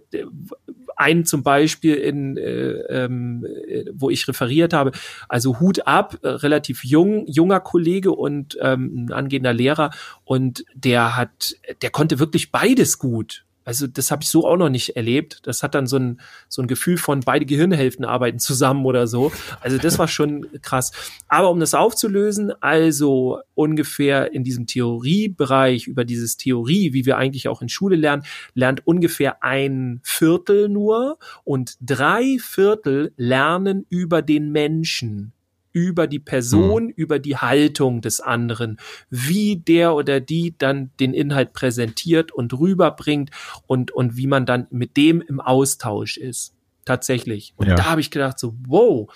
einen 1.03 1.25
zum 1.25 1.43
Beispiel 1.43 1.95
in, 1.95 2.37
äh, 2.37 2.71
ähm, 2.89 3.45
äh, 3.67 3.85
wo 3.93 4.09
ich 4.09 4.27
referiert 4.27 4.73
habe. 4.73 4.91
Also 5.29 5.59
Hut 5.59 5.85
ab, 5.85 6.17
äh, 6.23 6.29
relativ 6.29 6.83
jung, 6.83 7.25
junger 7.27 7.59
Kollege 7.59 8.11
und 8.11 8.57
ähm, 8.61 9.05
ein 9.05 9.13
angehender 9.13 9.53
Lehrer 9.53 9.91
und 10.23 10.65
der 10.73 11.15
hat, 11.15 11.55
der 11.81 11.89
konnte 11.89 12.19
wirklich 12.19 12.51
beides 12.51 12.97
gut. 12.97 13.45
Also 13.65 13.87
das 13.87 14.11
habe 14.11 14.23
ich 14.23 14.29
so 14.29 14.47
auch 14.47 14.57
noch 14.57 14.69
nicht 14.69 14.95
erlebt. 14.95 15.39
Das 15.43 15.63
hat 15.63 15.75
dann 15.75 15.87
so 15.87 15.97
ein, 15.97 16.19
so 16.49 16.61
ein 16.61 16.67
Gefühl 16.67 16.97
von 16.97 17.21
beide 17.21 17.45
Gehirnhälften 17.45 18.05
arbeiten 18.05 18.39
zusammen 18.39 18.85
oder 18.85 19.07
so. 19.07 19.31
Also 19.61 19.77
das 19.77 19.99
war 19.99 20.07
schon 20.07 20.47
krass. 20.61 20.91
Aber 21.27 21.49
um 21.49 21.59
das 21.59 21.73
aufzulösen, 21.73 22.51
also 22.61 23.39
ungefähr 23.55 24.33
in 24.33 24.43
diesem 24.43 24.67
Theoriebereich, 24.67 25.87
über 25.87 26.05
dieses 26.05 26.37
Theorie, 26.37 26.93
wie 26.93 27.05
wir 27.05 27.17
eigentlich 27.17 27.47
auch 27.47 27.61
in 27.61 27.69
Schule 27.69 27.95
lernen, 27.95 28.23
lernt 28.53 28.85
ungefähr 28.85 29.43
ein 29.43 29.99
Viertel 30.03 30.69
nur 30.69 31.17
und 31.43 31.77
drei 31.81 32.37
Viertel 32.39 33.13
lernen 33.17 33.85
über 33.89 34.21
den 34.21 34.51
Menschen 34.51 35.33
über 35.73 36.07
die 36.07 36.19
Person, 36.19 36.85
mhm. 36.85 36.89
über 36.95 37.19
die 37.19 37.35
Haltung 37.35 38.01
des 38.01 38.21
anderen, 38.21 38.77
wie 39.09 39.57
der 39.57 39.95
oder 39.95 40.21
die 40.21 40.55
dann 40.57 40.91
den 40.99 41.13
Inhalt 41.13 41.51
präsentiert 41.51 42.31
und 42.31 42.53
rüberbringt 42.53 43.31
und, 43.67 43.91
und 43.91 44.15
wie 44.15 44.27
man 44.27 44.45
dann 44.45 44.67
mit 44.69 44.95
dem 44.95 45.21
im 45.21 45.41
Austausch 45.41 46.17
ist. 46.17 46.53
Tatsächlich. 46.85 47.53
Und 47.57 47.67
ja. 47.67 47.75
da 47.75 47.85
habe 47.85 48.01
ich 48.01 48.11
gedacht, 48.11 48.37
so, 48.39 48.55
wow, 48.67 49.11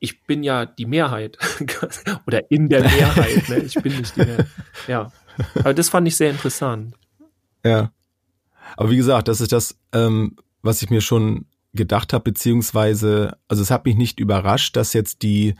ich 0.00 0.24
bin 0.24 0.42
ja 0.42 0.66
die 0.66 0.86
Mehrheit. 0.86 1.38
oder 2.26 2.50
in 2.50 2.68
der 2.68 2.82
Mehrheit, 2.82 3.48
ne? 3.48 3.58
Ich 3.58 3.74
bin 3.74 3.96
nicht 3.96 4.16
die 4.16 4.20
Mehrheit. 4.20 4.46
Ja. 4.88 5.12
Aber 5.56 5.74
das 5.74 5.90
fand 5.90 6.08
ich 6.08 6.16
sehr 6.16 6.30
interessant. 6.30 6.94
Ja. 7.64 7.92
Aber 8.76 8.90
wie 8.90 8.96
gesagt, 8.96 9.28
das 9.28 9.40
ist 9.40 9.52
das, 9.52 9.78
ähm, 9.92 10.36
was 10.62 10.82
ich 10.82 10.90
mir 10.90 11.00
schon 11.00 11.46
gedacht 11.76 12.12
habe, 12.12 12.24
beziehungsweise, 12.24 13.36
also 13.48 13.62
es 13.62 13.70
hat 13.70 13.84
mich 13.84 13.96
nicht 13.96 14.18
überrascht, 14.18 14.76
dass 14.76 14.92
jetzt 14.92 15.22
die, 15.22 15.54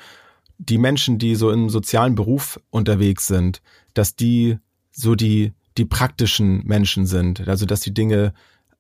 die 0.59 0.79
Menschen, 0.79 1.19
die 1.19 1.35
so 1.35 1.51
im 1.51 1.69
sozialen 1.71 2.15
Beruf 2.15 2.61
unterwegs 2.71 3.27
sind, 3.27 3.63
dass 3.95 4.17
die 4.17 4.59
so 4.91 5.15
die, 5.15 5.53
die 5.77 5.85
praktischen 5.85 6.65
Menschen 6.65 7.07
sind, 7.07 7.47
also 7.47 7.67
dass 7.67 7.81
die 7.81 7.95
Dinge 7.95 8.33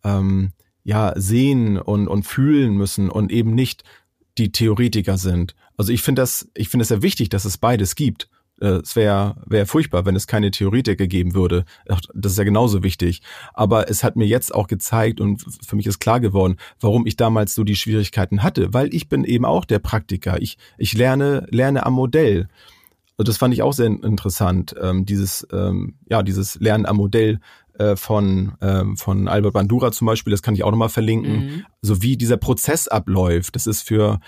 ähm, 0.02 0.52
ja 0.82 1.12
sehen 1.16 1.78
und, 1.78 2.08
und 2.08 2.24
fühlen 2.24 2.74
müssen 2.76 3.10
und 3.10 3.30
eben 3.30 3.54
nicht 3.54 3.84
die 4.38 4.52
Theoretiker 4.52 5.18
sind. 5.18 5.54
Also 5.76 5.92
ich 5.92 6.02
finde 6.02 6.22
das, 6.22 6.48
ich 6.54 6.68
finde 6.68 6.82
es 6.82 6.88
sehr 6.88 7.02
wichtig, 7.02 7.28
dass 7.28 7.44
es 7.44 7.58
beides 7.58 7.94
gibt. 7.94 8.28
Äh, 8.60 8.80
es 8.82 8.96
wäre 8.96 9.36
wär 9.46 9.66
furchtbar, 9.66 10.06
wenn 10.06 10.16
es 10.16 10.26
keine 10.26 10.50
Theoretiker 10.50 11.06
geben 11.06 11.34
würde. 11.34 11.64
Das 12.14 12.32
ist 12.32 12.38
ja 12.38 12.44
genauso 12.44 12.82
wichtig. 12.82 13.22
Aber 13.54 13.90
es 13.90 14.02
hat 14.04 14.16
mir 14.16 14.26
jetzt 14.26 14.54
auch 14.54 14.66
gezeigt 14.66 15.20
und 15.20 15.44
für 15.64 15.76
mich 15.76 15.86
ist 15.86 15.98
klar 15.98 16.20
geworden, 16.20 16.56
warum 16.80 17.06
ich 17.06 17.16
damals 17.16 17.54
so 17.54 17.64
die 17.64 17.76
Schwierigkeiten 17.76 18.42
hatte, 18.42 18.72
weil 18.72 18.94
ich 18.94 19.08
bin 19.08 19.24
eben 19.24 19.44
auch 19.44 19.64
der 19.64 19.78
Praktiker. 19.78 20.40
Ich, 20.40 20.58
ich 20.78 20.94
lerne, 20.94 21.46
lerne 21.50 21.84
am 21.86 21.94
Modell. 21.94 22.48
Und 23.18 23.28
das 23.28 23.38
fand 23.38 23.54
ich 23.54 23.62
auch 23.62 23.72
sehr 23.72 23.86
interessant, 23.86 24.74
ähm, 24.80 25.06
dieses, 25.06 25.46
ähm, 25.50 25.94
ja, 26.08 26.22
dieses 26.22 26.56
Lernen 26.60 26.84
am 26.84 26.96
Modell 26.96 27.40
äh, 27.78 27.96
von, 27.96 28.52
ähm, 28.60 28.96
von 28.96 29.28
Albert 29.28 29.54
Bandura 29.54 29.90
zum 29.90 30.06
Beispiel, 30.06 30.30
das 30.30 30.42
kann 30.42 30.54
ich 30.54 30.64
auch 30.64 30.70
nochmal 30.70 30.90
verlinken, 30.90 31.32
mhm. 31.32 31.66
so 31.80 32.02
wie 32.02 32.16
dieser 32.16 32.36
Prozess 32.36 32.88
abläuft. 32.88 33.54
Das 33.54 33.66
ist 33.66 33.82
für, 33.82 34.20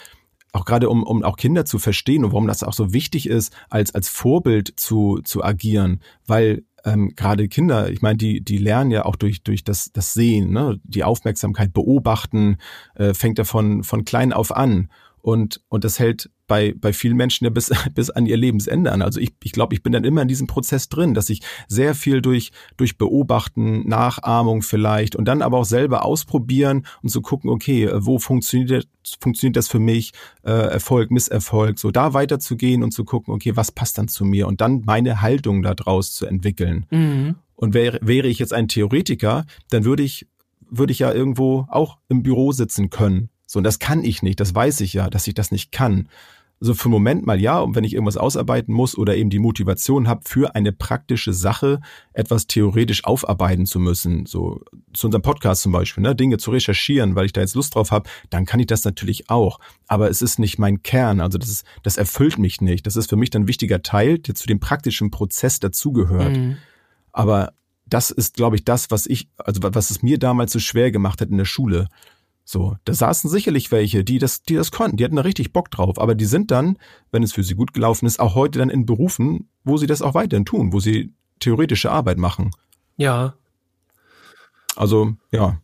auch 0.53 0.65
gerade 0.65 0.89
um, 0.89 1.03
um 1.03 1.23
auch 1.23 1.37
Kinder 1.37 1.65
zu 1.65 1.79
verstehen 1.79 2.25
und 2.25 2.33
warum 2.33 2.47
das 2.47 2.63
auch 2.63 2.73
so 2.73 2.93
wichtig 2.93 3.29
ist, 3.29 3.55
als, 3.69 3.95
als 3.95 4.09
Vorbild 4.09 4.73
zu, 4.77 5.21
zu 5.23 5.45
agieren, 5.45 6.01
weil 6.27 6.65
ähm, 6.85 7.13
gerade 7.17 7.49
Kinder, 7.49 7.91
ich 7.91 8.03
meine, 8.03 8.17
die, 8.17 8.41
die 8.41 8.59
lernen 8.59 8.91
ja 8.91 9.05
auch 9.05 9.17
durch, 9.17 9.43
durch 9.43 9.65
das, 9.65 9.91
das 9.93 10.15
Sehen, 10.15 10.53
ne? 10.53 10.81
die 10.85 11.05
Aufmerksamkeit 11.05 11.73
beobachten, 11.73 12.57
äh, 12.95 13.15
fängt 13.15 13.39
davon 13.39 13.83
von 13.83 14.05
klein 14.05 14.33
auf 14.33 14.55
an. 14.55 14.89
Und, 15.21 15.61
und 15.69 15.85
das 15.85 15.99
hält 15.99 16.31
bei, 16.49 16.75
bei 16.77 16.93
vielen 16.93 17.17
Menschen 17.17 17.45
ja 17.45 17.51
bis, 17.51 17.71
bis 17.95 18.11
an 18.11 18.27
ihr 18.27 18.37
Lebensende 18.37 18.91
an. 18.91 19.03
Also 19.03 19.21
ich, 19.21 19.35
ich 19.45 19.53
glaube, 19.53 19.75
ich 19.75 19.83
bin 19.85 19.93
dann 19.93 20.03
immer 20.03 20.23
in 20.23 20.29
diesem 20.29 20.49
Prozess 20.49 20.89
drin, 20.89 21.15
dass 21.15 21.31
ich 21.31 21.41
sehr 21.69 21.95
viel 21.95 22.21
durch, 22.21 22.51
durch 22.77 22.99
Beobachten, 22.99 23.87
Nachahmung 23.87 24.63
vielleicht 24.63 25.15
und 25.15 25.27
dann 25.27 25.43
aber 25.43 25.59
auch 25.59 25.65
selber 25.65 26.05
ausprobieren 26.05 26.87
und 27.03 27.11
zu 27.11 27.19
so 27.19 27.23
gucken, 27.23 27.51
okay, 27.51 27.91
wo 27.95 28.19
funktioniert, 28.19 28.89
funktioniert 29.21 29.57
das 29.57 29.69
für 29.69 29.79
mich, 29.79 30.13
äh, 30.43 30.51
Erfolg, 30.51 31.11
Misserfolg, 31.11 31.79
so 31.79 31.91
da 31.91 32.15
weiterzugehen 32.15 32.83
und 32.83 32.93
zu 32.93 33.05
gucken, 33.05 33.35
okay, 33.35 33.55
was 33.55 33.71
passt 33.71 33.99
dann 33.99 34.09
zu 34.09 34.25
mir 34.25 34.49
und 34.49 34.61
dann 34.61 34.83
meine 34.85 35.21
Haltung 35.21 35.63
daraus 35.63 36.13
zu 36.15 36.27
entwickeln. 36.27 36.87
Mhm. 36.91 37.37
Und 37.55 37.75
wäre, 37.75 37.99
wäre 38.03 38.29
ich 38.29 38.39
jetzt 38.39 38.55
ein 38.55 38.69
Theoretiker, 38.69 39.45
dann 39.71 39.85
würde 39.85 40.05
ich, 40.05 40.29
würde 40.71 40.93
ich 40.93 41.01
ja 41.01 41.13
irgendwo 41.13 41.67
auch 41.69 41.99
im 42.09 42.23
Büro 42.23 42.53
sitzen 42.53 42.89
können 42.89 43.31
so, 43.49 43.59
und 43.59 43.65
das 43.65 43.79
kann 43.79 44.05
ich 44.05 44.23
nicht, 44.23 44.39
das 44.41 44.55
weiß 44.55 44.83
ich 44.83 44.93
ja, 44.93 45.09
dass 45.09 45.27
ich 45.27 45.33
das 45.33 45.51
nicht 45.51 45.73
kann. 45.73 46.09
So 46.61 46.75
für 46.75 46.87
einen 46.87 46.93
Moment 46.93 47.25
mal 47.25 47.41
ja, 47.41 47.61
und 47.61 47.77
wenn 47.77 47.85
ich 47.85 47.95
irgendwas 47.95 48.17
ausarbeiten 48.19 48.75
muss 48.75 48.99
oder 48.99 49.17
eben 49.17 49.31
die 49.31 49.39
Motivation 49.39 50.07
habe, 50.07 50.23
für 50.25 50.55
eine 50.55 50.73
praktische 50.73 51.33
Sache 51.33 51.81
etwas 52.13 52.47
theoretisch 52.47 53.05
aufarbeiten 53.05 53.65
zu 53.65 53.79
müssen, 53.79 54.27
so 54.27 54.61
zu 54.93 55.07
unserem 55.07 55.23
Podcast 55.23 55.63
zum 55.63 55.73
Beispiel, 55.73 56.03
ne, 56.03 56.15
Dinge 56.15 56.37
zu 56.37 56.51
recherchieren, 56.51 57.15
weil 57.15 57.25
ich 57.25 57.33
da 57.33 57.41
jetzt 57.41 57.55
Lust 57.55 57.75
drauf 57.75 57.91
habe, 57.91 58.11
dann 58.29 58.45
kann 58.45 58.61
ich 58.61 58.67
das 58.67 58.85
natürlich 58.85 59.31
auch. 59.31 59.61
Aber 59.87 60.11
es 60.11 60.21
ist 60.21 60.39
nicht 60.39 60.59
mein 60.59 60.83
Kern, 60.83 61.21
also 61.21 61.39
das 61.39 61.49
ist, 61.49 61.65
das 61.85 61.97
erfüllt 61.97 62.39
mich 62.39 62.61
nicht. 62.61 62.87
Das 62.87 62.97
ist 62.97 63.09
für 63.09 63.17
mich 63.17 63.31
dann 63.31 63.43
ein 63.43 63.49
wichtiger 63.49 63.83
Teil, 63.83 64.19
der 64.19 64.35
zu 64.35 64.47
dem 64.47 64.61
praktischen 64.61 65.11
Prozess 65.11 65.59
dazugehört. 65.59 66.37
Mhm. 66.37 66.59
Aber 67.13 67.53
das 67.87 68.11
ist, 68.11 68.35
glaube 68.35 68.57
ich, 68.57 68.65
das, 68.65 68.91
was 68.91 69.07
ich, 69.07 69.29
also 69.39 69.63
was 69.63 69.91
es 69.91 70.03
mir 70.03 70.19
damals 70.19 70.53
so 70.53 70.59
schwer 70.59 70.91
gemacht 70.91 71.23
hat 71.23 71.31
in 71.31 71.39
der 71.39 71.47
Schule. 71.47 71.89
So, 72.51 72.79
da 72.87 72.95
saßen 72.95 73.29
sicherlich 73.29 73.71
welche, 73.73 74.05
die 74.05 74.19
das, 74.19 74.43
die 74.43 74.55
das 74.55 74.71
konnten, 74.71 74.97
die 74.97 75.05
hatten 75.05 75.17
da 75.17 75.21
richtig 75.21 75.53
Bock 75.53 75.71
drauf, 75.71 76.01
aber 76.01 76.15
die 76.15 76.25
sind 76.25 76.51
dann, 76.51 76.79
wenn 77.11 77.23
es 77.23 77.35
für 77.35 77.43
sie 77.43 77.55
gut 77.55 77.75
gelaufen 77.75 78.07
ist, 78.07 78.21
auch 78.21 78.35
heute 78.35 78.59
dann 78.59 78.71
in 78.71 78.87
Berufen, 78.87 79.51
wo 79.65 79.77
sie 79.77 79.87
das 79.87 80.01
auch 80.01 80.15
weiterhin 80.15 80.47
tun, 80.47 80.73
wo 80.73 80.81
sie 80.81 81.13
theoretische 81.41 81.91
Arbeit 81.91 82.17
machen. 82.17 82.53
Ja. 82.97 83.35
Also, 84.77 85.13
ja. 85.31 85.61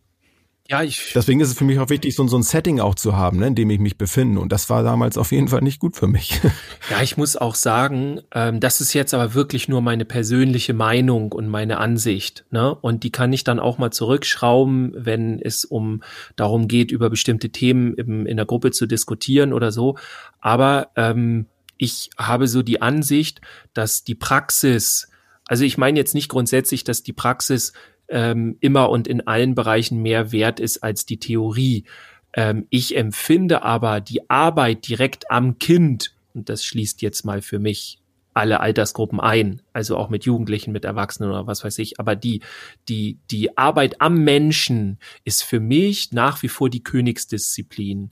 Ja, 0.70 0.83
ich. 0.83 1.12
Deswegen 1.14 1.40
ist 1.40 1.48
es 1.48 1.59
für 1.59 1.64
mich 1.64 1.79
auch 1.79 1.90
wichtig, 1.90 2.14
so, 2.14 2.27
so 2.27 2.38
ein 2.38 2.42
Setting 2.42 2.81
auch 2.81 2.94
zu 2.94 3.14
haben, 3.14 3.38
ne, 3.38 3.48
in 3.48 3.55
dem 3.55 3.68
ich 3.68 3.79
mich 3.79 3.98
befinde. 3.98 4.40
Und 4.40 4.50
das 4.50 4.70
war 4.70 4.83
damals 4.83 5.18
auf 5.18 5.31
jeden 5.31 5.48
Fall 5.48 5.61
nicht 5.61 5.79
gut 5.79 5.96
für 5.96 6.07
mich. 6.07 6.40
Ja, 6.90 7.00
ich 7.03 7.16
muss 7.16 7.35
auch 7.37 7.55
sagen, 7.55 8.20
ähm, 8.33 8.61
das 8.61 8.83
ist 8.83 8.92
jetzt 8.92 9.14
aber 9.14 9.33
wirklich 9.33 9.68
nur 9.68 9.81
meine 9.81 10.05
persönliche 10.05 10.74
Meinung 10.74 11.33
und 11.33 11.48
meine 11.48 11.79
Ansicht. 11.79 12.44
Ne? 12.50 12.74
Und 12.74 13.05
die 13.05 13.11
kann 13.11 13.33
ich 13.33 13.42
dann 13.42 13.59
auch 13.59 13.79
mal 13.79 13.90
zurückschrauben, 13.90 14.92
wenn 14.94 15.40
es 15.40 15.64
um 15.64 16.03
darum 16.37 16.68
geht, 16.68 16.90
über 16.90 17.09
bestimmte 17.09 17.48
Themen 17.48 17.94
im, 17.94 18.27
in 18.27 18.37
der 18.37 18.44
Gruppe 18.44 18.70
zu 18.70 18.85
diskutieren 18.85 19.55
oder 19.55 19.72
so. 19.72 19.96
Aber 20.40 20.90
ähm, 20.94 21.46
ich 21.79 22.11
habe 22.18 22.48
so 22.48 22.62
die 22.62 22.83
Ansicht, 22.83 23.40
dass 23.72 24.05
die 24.05 24.14
Praxis, 24.14 25.09
also 25.46 25.64
ich 25.64 25.79
meine 25.79 25.98
jetzt 25.98 26.14
nicht 26.14 26.29
grundsätzlich, 26.29 26.85
dass 26.85 27.03
die 27.03 27.14
Praxis 27.14 27.72
ähm, 28.09 28.57
immer 28.61 28.90
und 28.90 29.09
in 29.09 29.27
allen 29.27 29.55
Bereichen 29.55 30.03
mehr 30.03 30.33
wert 30.33 30.61
ist 30.61 30.83
als 30.83 31.07
die 31.07 31.19
Theorie. 31.19 31.85
Ähm, 32.33 32.67
ich 32.71 32.97
empfinde 32.97 33.62
aber 33.62 34.01
die 34.01 34.29
Arbeit 34.29 34.88
direkt 34.88 35.31
am 35.31 35.59
Kind, 35.59 36.14
und 36.35 36.49
das 36.49 36.64
schließt 36.64 37.03
jetzt 37.03 37.25
mal 37.25 37.43
für 37.43 37.59
mich 37.59 38.01
alle 38.35 38.61
Altersgruppen 38.61 39.21
ein, 39.21 39.62
also 39.73 39.97
auch 39.97 40.11
mit 40.11 40.25
Jugendlichen, 40.25 40.73
mit 40.73 40.85
Erwachsenen 40.85 41.31
oder 41.31 41.47
was 41.47 41.64
weiß 41.64 41.79
ich. 41.79 42.01
Aber 42.01 42.17
die, 42.17 42.40
die, 42.88 43.19
die 43.31 43.57
Arbeit 43.57 44.01
am 44.01 44.25
Menschen 44.25 44.99
ist 45.25 45.43
für 45.45 45.61
mich 45.61 46.12
nach 46.12 46.43
wie 46.43 46.49
vor 46.49 46.69
die 46.69 46.83
Königsdisziplin. 46.83 48.11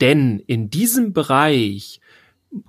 Denn 0.00 0.38
in 0.38 0.70
diesem 0.70 1.12
Bereich 1.12 2.00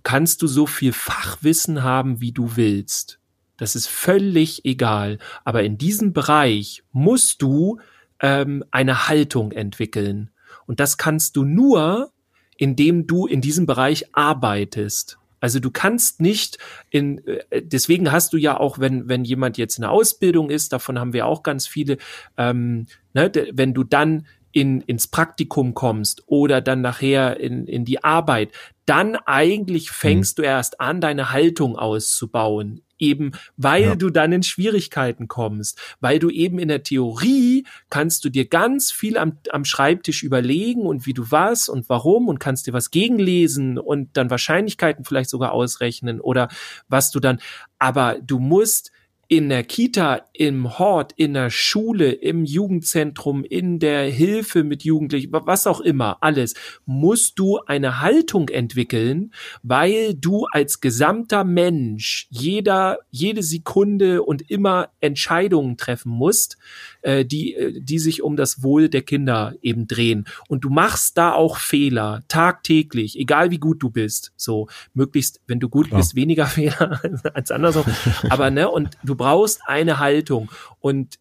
kannst 0.01 0.41
du 0.41 0.47
so 0.47 0.65
viel 0.65 0.91
Fachwissen 0.91 1.83
haben, 1.83 2.19
wie 2.19 2.31
du 2.31 2.55
willst. 2.55 3.19
Das 3.57 3.75
ist 3.75 3.87
völlig 3.87 4.65
egal. 4.65 5.19
Aber 5.43 5.63
in 5.63 5.77
diesem 5.77 6.13
Bereich 6.13 6.83
musst 6.91 7.41
du 7.41 7.79
ähm, 8.19 8.63
eine 8.71 9.07
Haltung 9.07 9.51
entwickeln. 9.51 10.29
Und 10.65 10.79
das 10.79 10.97
kannst 10.97 11.35
du 11.35 11.43
nur, 11.43 12.11
indem 12.57 13.07
du 13.07 13.27
in 13.27 13.41
diesem 13.41 13.65
Bereich 13.65 14.05
arbeitest. 14.13 15.17
Also 15.39 15.59
du 15.59 15.69
kannst 15.69 16.21
nicht 16.21 16.57
in, 16.89 17.25
äh, 17.27 17.61
deswegen 17.61 18.11
hast 18.11 18.33
du 18.33 18.37
ja 18.37 18.59
auch, 18.59 18.79
wenn, 18.79 19.07
wenn 19.07 19.25
jemand 19.25 19.57
jetzt 19.57 19.77
in 19.77 19.83
der 19.83 19.91
Ausbildung 19.91 20.49
ist, 20.49 20.73
davon 20.73 20.97
haben 20.97 21.13
wir 21.13 21.27
auch 21.27 21.43
ganz 21.43 21.67
viele, 21.67 21.97
ähm, 22.37 22.87
ne, 23.13 23.31
wenn 23.51 23.73
du 23.73 23.83
dann 23.83 24.25
in, 24.51 24.81
ins 24.81 25.07
Praktikum 25.07 25.73
kommst 25.73 26.23
oder 26.27 26.61
dann 26.61 26.81
nachher 26.81 27.39
in, 27.39 27.67
in 27.67 27.83
die 27.83 28.03
Arbeit, 28.03 28.51
dann 28.85 29.17
eigentlich 29.17 29.91
fängst 29.91 30.37
mhm. 30.37 30.43
du 30.43 30.47
erst 30.47 30.79
an, 30.79 31.01
deine 31.01 31.31
Haltung 31.31 31.75
auszubauen 31.75 32.81
eben 32.99 33.31
weil 33.57 33.83
ja. 33.83 33.95
du 33.95 34.09
dann 34.09 34.31
in 34.31 34.43
Schwierigkeiten 34.43 35.27
kommst, 35.27 35.79
weil 35.99 36.19
du 36.19 36.29
eben 36.29 36.59
in 36.59 36.67
der 36.67 36.83
Theorie 36.83 37.65
kannst 37.89 38.25
du 38.25 38.29
dir 38.29 38.47
ganz 38.47 38.91
viel 38.91 39.17
am, 39.17 39.37
am 39.51 39.65
Schreibtisch 39.65 40.23
überlegen 40.23 40.81
und 40.81 41.05
wie 41.05 41.13
du 41.13 41.31
was 41.31 41.69
und 41.69 41.89
warum 41.89 42.27
und 42.27 42.39
kannst 42.39 42.67
dir 42.67 42.73
was 42.73 42.91
gegenlesen 42.91 43.77
und 43.77 44.15
dann 44.17 44.29
Wahrscheinlichkeiten 44.29 45.05
vielleicht 45.05 45.29
sogar 45.29 45.51
ausrechnen 45.51 46.21
oder 46.21 46.49
was 46.87 47.11
du 47.11 47.19
dann, 47.19 47.39
aber 47.79 48.17
du 48.21 48.39
musst 48.39 48.91
in 49.27 49.49
der 49.49 49.63
Kita, 49.63 50.21
im 50.33 50.77
Hort, 50.77 51.13
in 51.15 51.33
der 51.33 51.49
Schule, 51.49 52.11
im 52.11 52.45
Jugendzentrum, 52.45 53.43
in 53.43 53.79
der 53.79 54.09
Hilfe 54.09 54.63
mit 54.63 54.83
Jugendlichen, 54.83 55.31
was 55.31 55.65
auch 55.65 55.81
immer, 55.81 56.17
alles, 56.21 56.53
musst 56.85 57.39
du 57.39 57.59
eine 57.65 58.01
Haltung 58.01 58.49
entwickeln, 58.49 59.33
weil 59.63 60.13
du 60.13 60.45
als 60.51 60.79
gesamter 60.79 61.43
Mensch 61.43 62.27
jeder, 62.29 62.99
jede 63.09 63.41
Sekunde 63.41 64.21
und 64.21 64.49
immer 64.49 64.89
Entscheidungen 64.99 65.77
treffen 65.77 66.11
musst, 66.11 66.57
äh, 67.05 67.23
die, 67.23 67.53
äh, 67.53 67.79
die 67.79 67.99
sich 67.99 68.23
um 68.23 68.35
das 68.35 68.63
Wohl 68.63 68.89
der 68.89 69.03
Kinder 69.03 69.53
eben 69.61 69.87
drehen. 69.87 70.25
Und 70.47 70.63
du 70.63 70.69
machst 70.69 71.17
da 71.17 71.33
auch 71.33 71.57
Fehler, 71.57 72.23
tagtäglich, 72.27 73.19
egal 73.19 73.51
wie 73.51 73.59
gut 73.59 73.83
du 73.83 73.91
bist. 73.91 74.33
So, 74.35 74.67
möglichst, 74.93 75.39
wenn 75.45 75.59
du 75.59 75.69
gut 75.69 75.89
Klar. 75.89 76.01
bist, 76.01 76.15
weniger 76.15 76.45
Fehler 76.47 77.01
als 77.33 77.51
andersrum. 77.51 77.85
Aber, 78.29 78.49
ne, 78.49 78.69
und 78.69 78.97
du 79.03 79.13
brauchst 79.13 79.61
eine 79.65 79.99
Haltung. 79.99 80.51
Und 80.79 81.19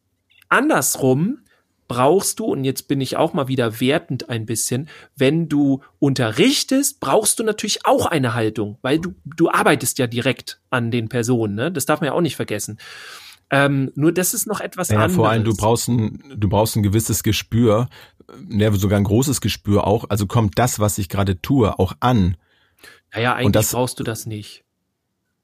andersrum 0.49 1.41
brauchst 1.87 2.39
du, 2.39 2.47
und 2.47 2.65
jetzt 2.65 2.89
bin 2.89 3.03
ich 3.03 3.19
auch 3.19 3.35
mal 3.35 3.49
wieder 3.49 3.79
wertend 3.79 4.31
ein 4.31 4.47
bisschen, 4.47 4.89
wenn 5.17 5.49
du 5.49 5.83
unterrichtest, 5.99 6.99
brauchst 6.99 7.39
du 7.39 7.45
natürlich 7.45 7.85
auch 7.85 8.07
eine 8.07 8.33
Haltung, 8.33 8.79
weil 8.81 8.99
du, 8.99 9.15
du 9.25 9.51
arbeitest 9.51 9.99
ja 9.99 10.07
direkt 10.07 10.61
an 10.71 10.91
den 10.91 11.11
Personen, 11.11 11.55
ne? 11.55 11.71
Das 11.71 11.85
darf 11.85 12.01
man 12.01 12.07
ja 12.07 12.13
auch 12.15 12.23
nicht 12.23 12.37
vergessen. 12.37 12.79
Ähm, 13.55 13.93
nur 13.95 14.11
das 14.11 14.35
ist 14.35 14.49
noch 14.49 14.61
etwas 14.61 14.89
ja, 14.89 14.97
anderes. 14.97 15.15
Vor 15.15 15.29
allem, 15.29 15.45
du 15.45 15.55
brauchst 15.55 15.89
ein, 15.89 16.19
du 16.37 16.49
brauchst 16.49 16.75
ein 16.75 16.83
gewisses 16.83 17.23
Gespür, 17.23 17.89
ja, 18.49 18.73
sogar 18.73 18.99
ein 18.99 19.05
großes 19.05 19.41
Gespür 19.41 19.87
auch. 19.87 20.07
Also 20.09 20.27
kommt 20.27 20.59
das, 20.59 20.81
was 20.81 20.99
ich 20.99 21.09
gerade 21.09 21.41
tue, 21.41 21.79
auch 21.79 21.93
an. 22.01 22.37
Naja, 23.15 23.35
eigentlich 23.35 23.53
das, 23.53 23.71
brauchst 23.71 24.01
du 24.01 24.03
das 24.03 24.27
nicht. 24.27 24.65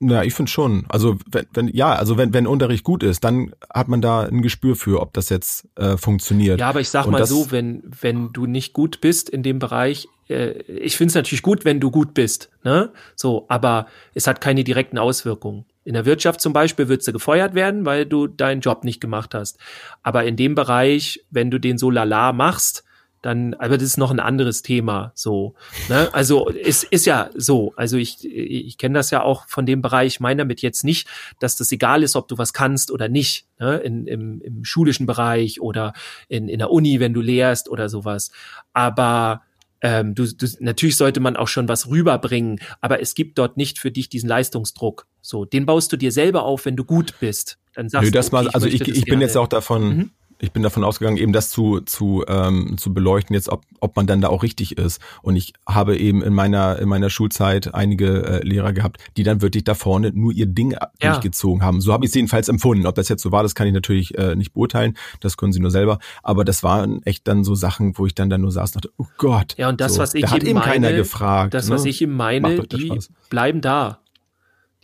Na, 0.01 0.25
ich 0.25 0.35
finde 0.35 0.51
schon. 0.51 0.87
Also 0.89 1.19
wenn, 1.31 1.47
wenn 1.53 1.69
ja, 1.69 1.93
also 1.93 2.17
wenn 2.17 2.33
wenn 2.33 2.49
Unterricht 2.49 2.83
gut 2.83 3.05
ist, 3.05 3.23
dann 3.23 3.55
hat 3.73 3.87
man 3.87 4.01
da 4.01 4.23
ein 4.23 4.43
Gespür 4.43 4.75
für, 4.75 5.01
ob 5.01 5.13
das 5.13 5.29
jetzt 5.29 5.69
äh, 5.77 5.97
funktioniert. 5.97 6.59
Ja, 6.59 6.71
aber 6.71 6.81
ich 6.81 6.89
sag 6.89 7.07
Und 7.07 7.13
mal 7.13 7.27
so, 7.27 7.53
wenn 7.53 7.83
wenn 8.01 8.33
du 8.33 8.47
nicht 8.47 8.73
gut 8.73 9.01
bist 9.01 9.29
in 9.29 9.45
dem 9.45 9.61
Bereich, 9.61 10.09
äh, 10.29 10.63
ich 10.63 10.97
finde 10.97 11.11
es 11.11 11.15
natürlich 11.15 11.43
gut, 11.43 11.65
wenn 11.65 11.79
du 11.79 11.93
gut 11.93 12.15
bist, 12.15 12.51
ne? 12.65 12.93
So, 13.15 13.45
aber 13.49 13.87
es 14.15 14.27
hat 14.27 14.41
keine 14.41 14.65
direkten 14.65 14.99
Auswirkungen. 14.99 15.65
In 15.85 15.95
der 15.95 16.05
Wirtschaft 16.05 16.41
zum 16.41 16.53
Beispiel 16.53 16.89
würdest 16.89 17.09
du 17.09 17.13
gefeuert 17.13 17.55
werden, 17.55 17.85
weil 17.87 18.07
du 18.07 18.27
deinen 18.27 18.61
Job 18.61 18.85
nicht 18.85 19.01
gemacht 19.01 19.35
hast. 19.35 19.59
Aber 20.03 20.25
in 20.25 20.37
dem 20.37 20.55
Bereich, 20.55 21.25
wenn 21.31 21.51
du 21.51 21.59
den 21.59 21.79
so 21.79 21.91
lala 21.91 22.33
machst, 22.33 22.85
dann, 23.23 23.53
aber 23.55 23.77
das 23.77 23.85
ist 23.85 23.99
noch 23.99 24.11
ein 24.11 24.21
anderes 24.21 24.63
Thema, 24.63 25.13
so. 25.15 25.55
Ne? 25.91 26.09
Also 26.13 26.49
es 26.51 26.85
ist 26.85 27.05
ja 27.05 27.29
so. 27.35 27.75
Also 27.77 27.99
ich, 27.99 28.25
ich 28.25 28.79
kenne 28.79 28.99
das 28.99 29.11
ja 29.11 29.23
auch 29.23 29.47
von 29.47 29.67
dem 29.67 29.83
Bereich. 29.83 30.15
Ich 30.15 30.21
meine 30.21 30.39
damit 30.39 30.63
jetzt 30.63 30.85
nicht, 30.85 31.07
dass 31.39 31.57
das 31.57 31.71
egal 31.71 32.03
ist, 32.03 32.17
ob 32.17 32.29
du 32.29 32.39
was 32.39 32.55
kannst 32.55 32.91
oder 32.91 33.09
nicht. 33.09 33.47
Ne? 33.59 33.77
In, 33.79 34.07
im, 34.07 34.41
Im 34.41 34.65
schulischen 34.65 35.05
Bereich 35.05 35.61
oder 35.61 35.93
in, 36.29 36.49
in 36.49 36.61
der 36.61 36.71
Uni, 36.71 36.99
wenn 36.99 37.13
du 37.13 37.21
lehrst 37.21 37.69
oder 37.69 37.91
sowas. 37.91 38.31
Aber 38.73 39.43
ähm, 39.83 40.15
du, 40.15 40.27
du, 40.27 40.47
natürlich 40.61 40.97
sollte 40.97 41.21
man 41.21 41.37
auch 41.37 41.49
schon 41.49 41.69
was 41.69 41.89
rüberbringen, 41.89 42.61
aber 42.81 43.01
es 43.01 43.15
gibt 43.15 43.39
dort 43.39 43.57
nicht 43.57 43.79
für 43.79 43.91
dich 43.91 44.09
diesen 44.09 44.29
Leistungsdruck. 44.29 45.07
So, 45.23 45.45
den 45.45 45.67
baust 45.67 45.93
du 45.93 45.97
dir 45.97 46.13
selber 46.13 46.45
auf, 46.45 46.65
wenn 46.65 46.77
du 46.77 46.85
gut 46.85 47.15
bist. 47.21 47.59
Dann 47.75 47.89
sagst 47.89 48.07
Nö, 48.07 48.11
das 48.11 48.31
du, 48.31 48.37
okay, 48.37 48.45
mal, 48.47 48.51
also 48.53 48.67
ich, 48.67 48.81
ich, 48.81 48.89
ich 48.89 49.05
bin 49.05 49.21
jetzt 49.21 49.37
auch 49.37 49.49
davon, 49.49 49.97
mhm 49.97 50.11
ich 50.41 50.53
bin 50.53 50.63
davon 50.63 50.85
ausgegangen, 50.85 51.19
eben 51.19 51.33
das 51.33 51.51
zu, 51.51 51.81
zu, 51.81 52.25
ähm, 52.27 52.77
zu 52.79 52.93
beleuchten, 52.93 53.35
jetzt 53.35 53.49
ob, 53.49 53.63
ob 53.81 53.97
man 53.97 54.07
dann 54.07 54.21
da 54.21 54.29
auch 54.29 54.43
richtig 54.43 54.79
ist. 54.79 55.01
Und 55.23 55.37
ich 55.37 55.53
habe 55.67 55.97
eben 55.97 56.23
in 56.23 56.33
meiner, 56.33 56.79
in 56.79 56.89
meiner 56.89 57.11
Schulzeit 57.11 57.75
einige 57.75 58.25
äh, 58.25 58.47
Lehrer 58.47 58.73
gehabt, 58.73 58.99
die 59.17 59.23
dann 59.23 59.43
wirklich 59.43 59.65
da 59.65 59.75
vorne 59.75 60.13
nur 60.15 60.33
ihr 60.33 60.47
Ding 60.47 60.73
ja. 60.73 60.89
durchgezogen 61.01 61.63
haben. 61.63 61.81
So 61.81 61.93
habe 61.93 62.05
ich 62.05 62.11
es 62.11 62.15
jedenfalls 62.15 62.49
empfunden. 62.49 62.87
Ob 62.87 62.95
das 62.95 63.09
jetzt 63.09 63.23
so 63.23 63.33
war, 63.33 63.43
das 63.43 63.55
kann 63.55 63.67
ich 63.67 63.75
natürlich 63.75 64.17
äh, 64.19 64.35
nicht 64.35 64.53
beurteilen. 64.53 64.97
Das 65.21 65.37
können 65.37 65.53
sie 65.53 65.61
nur 65.61 65.71
selber. 65.71 65.99
Aber 66.23 66.45
das 66.45 66.63
waren 66.63 67.03
echt 67.05 67.29
dann 67.29 67.45
so 67.45 67.55
Sachen, 67.55 67.97
wo 67.99 68.07
ich 68.07 68.15
dann 68.15 68.31
da 68.31 68.39
nur 68.39 68.51
saß 68.51 68.75
und 68.75 68.85
dachte, 68.85 68.95
oh 68.97 69.07
Gott. 69.19 69.55
Ja, 69.59 69.69
und 69.69 69.81
das, 69.81 69.95
so, 69.95 70.01
was 70.01 70.15
ich 70.15 70.23
da 70.23 70.31
hat 70.31 70.43
eben 70.43 70.59
meine, 70.59 70.73
keiner 70.73 70.93
gefragt. 70.93 71.55
Das, 71.55 71.71
was 71.71 71.85
ne? 71.85 71.91
ich 71.91 72.03
ihm 72.03 72.17
meine, 72.17 72.63
die 72.63 72.99
bleiben 73.29 73.61
da. 73.61 74.00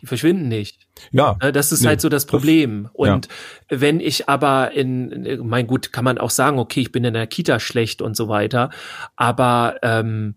Die 0.01 0.07
verschwinden 0.07 0.49
nicht. 0.49 0.87
Ja. 1.11 1.37
Äh, 1.41 1.53
das 1.53 1.73
ist 1.73 1.81
nee, 1.81 1.89
halt 1.89 2.01
so 2.01 2.09
das 2.09 2.27
Problem. 2.27 2.85
Das, 2.85 2.93
und 2.95 3.29
ja. 3.71 3.81
wenn 3.81 4.01
ich 4.01 4.29
aber 4.29 4.73
in, 4.73 5.41
mein 5.47 5.67
gut, 5.67 5.93
kann 5.93 6.05
man 6.05 6.19
auch 6.19 6.31
sagen, 6.31 6.59
okay, 6.59 6.81
ich 6.81 6.93
bin 6.93 7.05
in 7.05 7.15
der 7.15 7.27
Kita 7.27 7.61
schlecht 7.61 8.03
und 8.03 8.17
so 8.17 8.29
weiter. 8.29 8.71
Aber 9.17 9.77
ähm, 9.83 10.35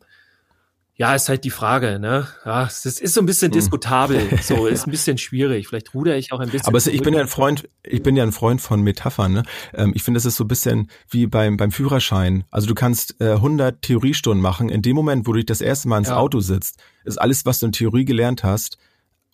ja, 0.99 1.15
ist 1.15 1.29
halt 1.29 1.45
die 1.45 1.49
Frage, 1.49 1.97
ne? 1.97 2.27
Ja, 2.43 2.65
es 2.65 2.85
ist 2.85 3.13
so 3.13 3.21
ein 3.21 3.25
bisschen 3.25 3.53
hm. 3.53 3.53
diskutabel. 3.53 4.21
So, 4.41 4.67
ist 4.67 4.85
ein 4.85 4.91
bisschen 4.91 5.17
schwierig. 5.17 5.69
Vielleicht 5.69 5.93
ruder 5.93 6.17
ich 6.17 6.33
auch 6.33 6.41
ein 6.41 6.49
bisschen. 6.49 6.67
Aber 6.67 6.77
es, 6.77 6.87
ich 6.87 7.01
bin 7.01 7.13
ja 7.13 7.21
ein 7.21 7.29
Freund, 7.29 7.69
ich 7.83 8.03
bin 8.03 8.17
ja 8.17 8.23
ein 8.23 8.33
Freund 8.33 8.59
von 8.59 8.81
Metaphern, 8.81 9.31
ne? 9.31 9.43
Ähm, 9.73 9.93
ich 9.95 10.03
finde, 10.03 10.17
das 10.17 10.25
ist 10.25 10.35
so 10.35 10.43
ein 10.43 10.49
bisschen 10.49 10.89
wie 11.09 11.25
beim, 11.25 11.55
beim 11.55 11.71
Führerschein. 11.71 12.43
Also 12.51 12.67
du 12.67 12.75
kannst 12.75 13.15
äh, 13.21 13.31
100 13.31 13.81
Theoriestunden 13.81 14.41
machen. 14.41 14.67
In 14.67 14.81
dem 14.81 14.93
Moment, 14.93 15.25
wo 15.25 15.31
du 15.31 15.37
dich 15.37 15.45
das 15.45 15.61
erste 15.61 15.87
Mal 15.87 15.99
ins 15.99 16.09
ja. 16.09 16.17
Auto 16.17 16.41
sitzt, 16.41 16.83
ist 17.05 17.15
alles, 17.15 17.45
was 17.45 17.59
du 17.59 17.67
in 17.67 17.71
Theorie 17.71 18.03
gelernt 18.03 18.43
hast, 18.43 18.77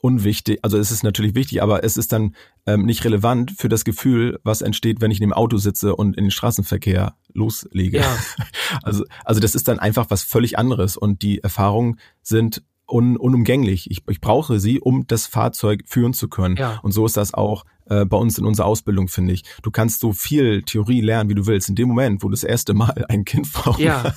unwichtig, 0.01 0.59
also 0.61 0.77
es 0.77 0.91
ist 0.91 1.03
natürlich 1.03 1.35
wichtig, 1.35 1.63
aber 1.63 1.83
es 1.83 1.97
ist 1.97 2.11
dann 2.11 2.35
ähm, 2.65 2.85
nicht 2.85 3.03
relevant 3.05 3.51
für 3.51 3.69
das 3.69 3.85
Gefühl, 3.85 4.39
was 4.43 4.61
entsteht, 4.61 5.01
wenn 5.01 5.11
ich 5.11 5.19
in 5.19 5.27
dem 5.27 5.33
Auto 5.33 5.57
sitze 5.57 5.95
und 5.95 6.15
in 6.15 6.25
den 6.25 6.31
Straßenverkehr 6.31 7.15
loslege. 7.33 7.99
Ja. 7.99 8.17
Also, 8.83 9.05
also 9.23 9.39
das 9.39 9.55
ist 9.55 9.67
dann 9.67 9.79
einfach 9.79 10.07
was 10.09 10.23
völlig 10.23 10.57
anderes 10.57 10.97
und 10.97 11.21
die 11.21 11.39
Erfahrungen 11.39 11.99
sind 12.21 12.63
un, 12.87 13.17
unumgänglich. 13.17 13.89
Ich, 13.89 14.03
ich 14.09 14.21
brauche 14.21 14.59
sie, 14.59 14.79
um 14.79 15.07
das 15.07 15.27
Fahrzeug 15.27 15.83
führen 15.85 16.13
zu 16.13 16.27
können. 16.27 16.55
Ja. 16.57 16.79
Und 16.83 16.91
so 16.91 17.05
ist 17.05 17.17
das 17.17 17.33
auch 17.33 17.63
äh, 17.85 18.05
bei 18.05 18.17
uns 18.17 18.37
in 18.37 18.45
unserer 18.45 18.67
Ausbildung, 18.67 19.07
finde 19.07 19.33
ich. 19.33 19.43
Du 19.61 19.71
kannst 19.71 19.99
so 19.99 20.13
viel 20.13 20.63
Theorie 20.63 21.01
lernen, 21.01 21.29
wie 21.29 21.35
du 21.35 21.45
willst. 21.45 21.69
In 21.69 21.75
dem 21.75 21.87
Moment, 21.87 22.23
wo 22.23 22.27
du 22.27 22.31
das 22.31 22.43
erste 22.43 22.73
Mal 22.73 23.05
ein 23.09 23.25
Kind 23.25 23.51
brauchst, 23.53 23.79
ja. 23.79 24.13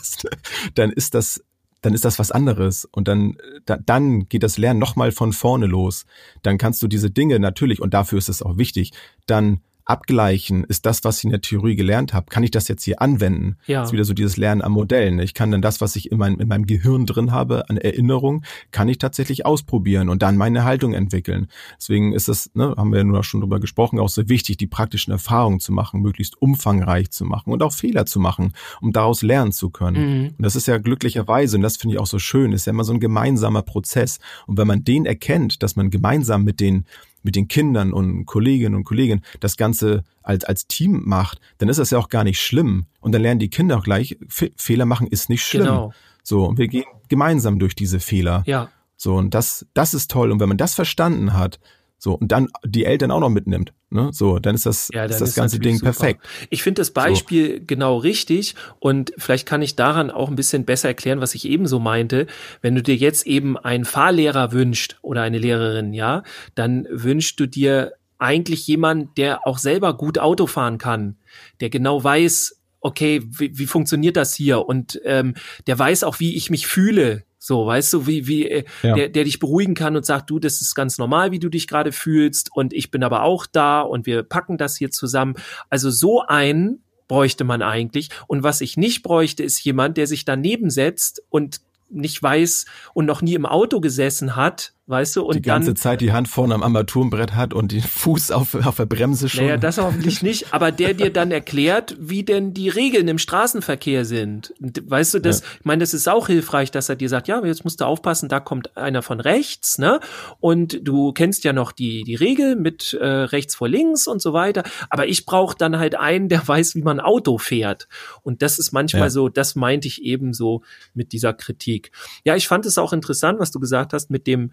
dann 0.75 0.91
ist 0.91 1.15
das 1.15 1.43
dann 1.81 1.95
ist 1.95 2.05
das 2.05 2.19
was 2.19 2.33
anderes 2.33 2.85
und 2.85 3.09
dann 3.09 3.37
da, 3.65 3.77
dann 3.77 4.29
geht 4.29 4.43
das 4.43 4.59
Lernen 4.59 4.81
nochmal 4.81 5.13
von 5.13 5.33
vorne 5.33 5.67
los. 5.67 6.07
Dann 6.43 6.59
kannst 6.59 6.83
du 6.83 6.89
diese 6.89 7.11
Dinge 7.11 7.39
natürlich 7.39 7.81
und 7.81 7.95
dafür 7.95 8.19
ist 8.19 8.29
es 8.29 8.43
auch 8.43 8.59
wichtig, 8.59 8.93
dann 9.27 9.61
abgleichen, 9.89 10.65
ist 10.65 10.85
das, 10.85 11.03
was 11.03 11.19
ich 11.19 11.25
in 11.25 11.31
der 11.31 11.41
Theorie 11.41 11.75
gelernt 11.75 12.13
habe, 12.13 12.27
kann 12.29 12.43
ich 12.43 12.51
das 12.51 12.69
jetzt 12.69 12.85
hier 12.85 13.01
anwenden? 13.01 13.57
Ja. 13.67 13.81
Das 13.81 13.89
ist 13.89 13.93
wieder 13.95 14.05
so 14.05 14.13
dieses 14.13 14.37
Lernen 14.37 14.61
am 14.61 14.73
Modell. 14.73 15.13
Ne? 15.13 15.25
Ich 15.25 15.33
kann 15.33 15.51
dann 15.51 15.63
das, 15.63 15.81
was 15.81 15.97
ich 15.97 16.13
in, 16.13 16.19
mein, 16.19 16.39
in 16.39 16.47
meinem 16.47 16.67
Gehirn 16.67 17.07
drin 17.07 17.33
habe, 17.33 17.69
an 17.71 17.79
Erinnerung, 17.79 18.45
kann 18.71 18.89
ich 18.89 18.99
tatsächlich 18.99 19.47
ausprobieren 19.47 20.11
und 20.11 20.23
dann 20.23 20.37
meine 20.37 20.65
Haltung 20.65 20.93
entwickeln. 20.93 21.49
Deswegen 21.79 22.13
ist 22.13 22.29
es, 22.29 22.51
ne, 22.55 22.75
haben 22.77 22.93
wir 22.93 22.99
ja 22.99 23.05
nur 23.05 23.25
schon 23.25 23.41
drüber 23.41 23.61
gesprochen, 23.61 23.99
auch 23.99 24.11
so 24.11 24.29
wichtig, 24.29 24.59
die 24.59 24.67
praktischen 24.67 25.11
Erfahrungen 25.11 25.59
zu 25.59 25.73
machen, 25.73 26.03
möglichst 26.03 26.41
umfangreich 26.41 27.11
zu 27.11 27.25
machen 27.25 27.51
und 27.51 27.63
auch 27.63 27.73
Fehler 27.73 28.05
zu 28.05 28.21
machen, 28.21 28.53
um 28.83 28.93
daraus 28.93 29.23
lernen 29.23 29.53
zu 29.53 29.71
können. 29.71 30.21
Mhm. 30.21 30.27
Und 30.37 30.43
das 30.43 30.55
ist 30.55 30.67
ja 30.67 30.77
glücklicherweise, 30.77 31.57
und 31.57 31.63
das 31.63 31.79
finde 31.79 31.95
ich 31.95 32.01
auch 32.01 32.07
so 32.07 32.19
schön, 32.19 32.53
ist 32.53 32.67
ja 32.67 32.73
immer 32.73 32.85
so 32.85 32.93
ein 32.93 33.01
gemeinsamer 33.01 33.63
Prozess. 33.63 34.19
Und 34.47 34.59
wenn 34.59 34.67
man 34.67 34.85
den 34.85 35.07
erkennt, 35.07 35.63
dass 35.63 35.77
man 35.77 35.89
gemeinsam 35.89 36.45
mit 36.45 36.61
den 36.61 36.85
mit 37.29 37.37
den 37.37 37.47
Kindern 37.47 37.93
und 37.93 38.25
Kolleginnen 38.25 38.75
und 38.75 38.85
Kollegen 38.85 39.21
das 39.41 39.59
Ganze 39.59 40.03
als, 40.23 40.45
als 40.45 40.67
Team 40.67 41.03
macht, 41.05 41.41
dann 41.59 41.69
ist 41.69 41.79
das 41.79 41.91
ja 41.91 41.99
auch 41.99 42.09
gar 42.09 42.25
nicht 42.25 42.41
schlimm. 42.41 42.87
Und 43.01 43.13
dann 43.13 43.21
lernen 43.21 43.39
die 43.39 43.51
Kinder 43.51 43.77
auch 43.77 43.85
gleich, 43.85 44.17
Fe 44.29 44.51
Fehler 44.57 44.87
machen 44.87 45.07
ist 45.07 45.29
nicht 45.29 45.45
schlimm. 45.45 45.67
Genau. 45.67 45.93
So, 46.23 46.47
und 46.47 46.57
wir 46.57 46.69
gehen 46.69 46.87
gemeinsam 47.09 47.59
durch 47.59 47.75
diese 47.75 48.01
Fehler. 48.01 48.45
Ja. 48.47 48.71
So, 48.97 49.15
und 49.15 49.35
das, 49.35 49.67
das 49.75 49.93
ist 49.93 50.11
toll. 50.11 50.33
Und 50.33 50.41
wenn 50.41 50.49
man 50.49 50.57
das 50.57 50.75
verstanden 50.75 51.35
hat, 51.35 51.61
so, 51.99 52.15
und 52.15 52.33
dann 52.33 52.49
die 52.65 52.87
Eltern 52.87 53.11
auch 53.11 53.21
noch 53.21 53.29
mitnimmt, 53.29 53.75
ne, 53.91 54.11
so, 54.13 54.39
dann 54.39 54.55
ist 54.55 54.67
das, 54.67 54.89
Ja, 54.93 55.03
dann 55.03 55.11
ist 55.11 55.21
das 55.21 55.31
ist 55.31 55.35
ganze 55.35 55.59
Ding 55.59 55.77
super. 55.77 55.93
perfekt. 55.93 56.27
Ich 56.51 56.63
finde 56.63 56.81
das 56.81 56.91
Beispiel 56.91 57.65
genau 57.65 57.97
richtig 57.99 58.55
und 58.79 59.13
vielleicht 59.17 59.47
kann 59.47 59.63
ich 59.63 59.77
daran 59.77 60.11
auch 60.11 60.29
ein 60.29 60.37
bisschen 60.37 60.65
besser 60.65 60.89
erklären, 60.89 61.21
was 61.21 61.35
ich 61.35 61.47
eben 61.47 61.67
so 61.67 61.79
meinte. 61.79 62.27
Wenn 62.61 62.75
du 62.75 62.83
dir 62.83 62.97
jetzt 62.97 63.27
eben 63.27 63.57
einen 63.57 63.85
Fahrlehrer 63.85 64.53
wünscht 64.53 64.99
oder 65.03 65.23
eine 65.23 65.39
Lehrerin, 65.39 65.95
ja, 65.95 66.23
dann 66.55 66.87
wünschst 66.91 67.39
du 67.41 67.47
dir 67.47 67.93
eigentlich 68.19 68.67
jemanden, 68.67 69.11
der 69.17 69.47
auch 69.47 69.59
selber 69.59 69.97
gut 69.97 70.19
Auto 70.19 70.47
fahren 70.47 70.79
kann, 70.79 71.17
der 71.61 71.71
genau 71.71 72.03
weiß, 72.03 72.58
okay, 72.81 73.23
wie, 73.25 73.59
wie 73.59 73.67
funktioniert 73.67 74.17
das 74.17 74.35
hier 74.35 74.67
und 74.67 75.01
ähm, 75.05 75.35
der 75.67 75.79
weiß 75.79 76.05
auch, 76.05 76.21
wie 76.21 76.37
ich 76.37 76.51
mich 76.51 76.67
fühle. 76.67 77.25
So, 77.41 77.67
weißt 77.67 77.93
du, 77.93 78.07
wie, 78.07 78.27
wie, 78.27 78.49
äh, 78.49 78.65
Ja. 78.83 78.95
der, 78.95 79.09
der 79.09 79.25
dich 79.25 79.39
beruhigen 79.39 79.75
kann 79.75 79.97
und 79.97 80.05
sagt, 80.05 80.29
du, 80.29 80.39
das 80.39 80.61
ist 80.61 80.75
ganz 80.75 80.99
normal, 80.99 81.31
wie 81.31 81.39
du 81.39 81.49
dich 81.49 81.67
gerade 81.67 81.93
fühlst 81.93 82.51
und 82.55 82.73
ich 82.73 82.91
bin 82.91 83.05
aber 83.05 83.23
auch 83.23 83.47
da 83.47 83.81
und 83.81 84.07
wir 84.07 84.23
packen 84.23 84.59
das 84.59 84.77
hier 84.77 84.91
zusammen. 84.91 85.35
Also 85.71 85.91
so 85.91 86.23
einen 86.23 86.83
bräuchte 87.07 87.45
man 87.45 87.63
eigentlich. 87.63 88.11
Und 88.27 88.43
was 88.43 88.61
ich 88.61 88.77
nicht 88.77 89.03
bräuchte, 89.03 89.43
ist 89.43 89.63
jemand, 89.65 89.97
der 89.97 90.07
sich 90.07 90.25
daneben 90.25 90.69
setzt 90.69 91.23
und 91.31 91.61
nicht 91.91 92.23
weiß 92.23 92.67
und 92.93 93.07
noch 93.07 93.23
nie 93.23 93.35
im 93.35 93.47
Auto 93.47 93.81
gesessen 93.81 94.37
hat, 94.37 94.75
weißt 94.89 95.17
du, 95.17 95.23
und 95.23 95.37
die 95.37 95.43
ganze 95.43 95.69
dann 95.71 95.77
Zeit 95.77 96.01
die 96.01 96.13
Hand 96.13 96.29
vorne 96.29 96.55
am 96.55 96.63
Armaturenbrett 96.63 97.35
hat 97.35 97.53
und 97.55 97.73
den 97.73 97.83
Fuß 97.83 98.31
auf, 98.31 98.55
auf 98.55 98.77
der 98.77 98.87
Bremse 98.87 99.29
schon. 99.29 99.45
Naja, 99.45 99.57
das 99.59 99.79
hoffentlich 99.79 100.23
nicht, 100.23 100.53
aber 100.53 100.73
der 100.73 100.95
dir 100.95 101.13
dann 101.13 101.31
erklärt, 101.31 101.95
wie 102.01 102.23
denn 102.25 102.55
die 102.55 102.69
Regeln 102.69 103.07
im 103.07 103.19
Straßenverkehr 103.19 104.05
sind. 104.05 104.55
Weißt 104.59 105.15
du, 105.15 105.19
das, 105.21 105.41
Ja. 105.41 105.47
ich 105.61 105.65
meine, 105.65 105.81
das 105.81 105.95
ist 105.95 106.09
auch 106.09 106.27
hilfreich, 106.27 106.71
dass 106.71 106.89
er 106.89 106.97
dir 106.97 107.09
sagt, 107.09 107.29
ja, 107.29 107.37
aber 107.39 107.47
jetzt 107.47 107.65
musst 107.65 107.81
du 107.81 107.85
aufpassen, 107.85 108.29
da 108.29 108.41
kommt 108.41 108.77
einer 108.77 109.03
von 109.03 109.21
rechts, 109.21 109.79
ne? 109.79 110.01
Und 110.41 110.81
du 110.83 111.13
kennst 111.13 111.45
ja 111.45 111.53
noch 111.53 111.73
die, 111.73 112.03
die 112.05 112.15
Regel 112.15 112.57
mit 112.57 112.95
äh, 112.95 113.05
rechts 113.07 113.55
vor 113.55 113.69
links 113.69 114.07
und 114.07 114.23
so 114.23 114.33
weiter. 114.33 114.63
Aber 114.89 115.07
ich 115.07 115.27
brauche 115.27 115.57
dann 115.57 115.79
halt 115.79 115.97
einen, 115.97 116.29
der 116.31 116.47
weiß, 116.49 116.75
wie 116.75 116.83
man 116.83 116.99
Auto 116.99 117.37
fährt. 117.37 117.89
Und 118.23 118.41
das 118.43 118.59
ist 118.59 118.73
manchmal 118.73 119.03
Ja. 119.03 119.11
so, 119.11 119.29
das 119.29 119.55
meinte 119.55 119.87
ich 119.87 120.03
eben 120.03 120.33
so 120.33 120.63
mit 120.95 121.13
dieser 121.13 121.35
Kritik. 121.35 121.93
Ja, 122.25 122.37
ich 122.37 122.49
fand 122.49 122.65
es 122.65 122.79
auch 122.79 122.95
interessant, 122.95 123.39
was 123.39 123.51
du 123.51 123.61
gesagt 123.61 123.93
hast 123.93 124.11
mit 124.11 124.27
dem 124.27 124.51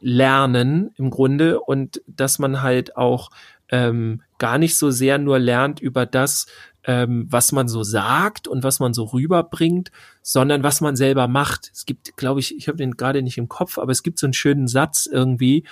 Lernen 0.00 0.90
im 0.96 1.10
Grunde 1.10 1.60
und 1.60 2.02
dass 2.06 2.38
man 2.38 2.62
halt 2.62 2.96
auch 2.96 3.30
ähm, 3.70 4.22
gar 4.38 4.58
nicht 4.58 4.76
so 4.76 4.90
sehr 4.90 5.18
nur 5.18 5.38
lernt 5.38 5.80
über 5.80 6.06
das, 6.06 6.46
ähm, 6.84 7.26
was 7.28 7.52
man 7.52 7.68
so 7.68 7.82
sagt 7.82 8.48
und 8.48 8.62
was 8.62 8.80
man 8.80 8.94
so 8.94 9.04
rüberbringt, 9.04 9.90
sondern 10.22 10.62
was 10.62 10.80
man 10.80 10.96
selber 10.96 11.28
macht. 11.28 11.70
Es 11.74 11.84
gibt, 11.84 12.16
glaube 12.16 12.40
ich, 12.40 12.56
ich 12.56 12.68
habe 12.68 12.78
den 12.78 12.92
gerade 12.96 13.22
nicht 13.22 13.36
im 13.38 13.48
Kopf, 13.48 13.78
aber 13.78 13.92
es 13.92 14.02
gibt 14.02 14.18
so 14.18 14.26
einen 14.26 14.32
schönen 14.32 14.68
Satz 14.68 15.06
irgendwie. 15.06 15.64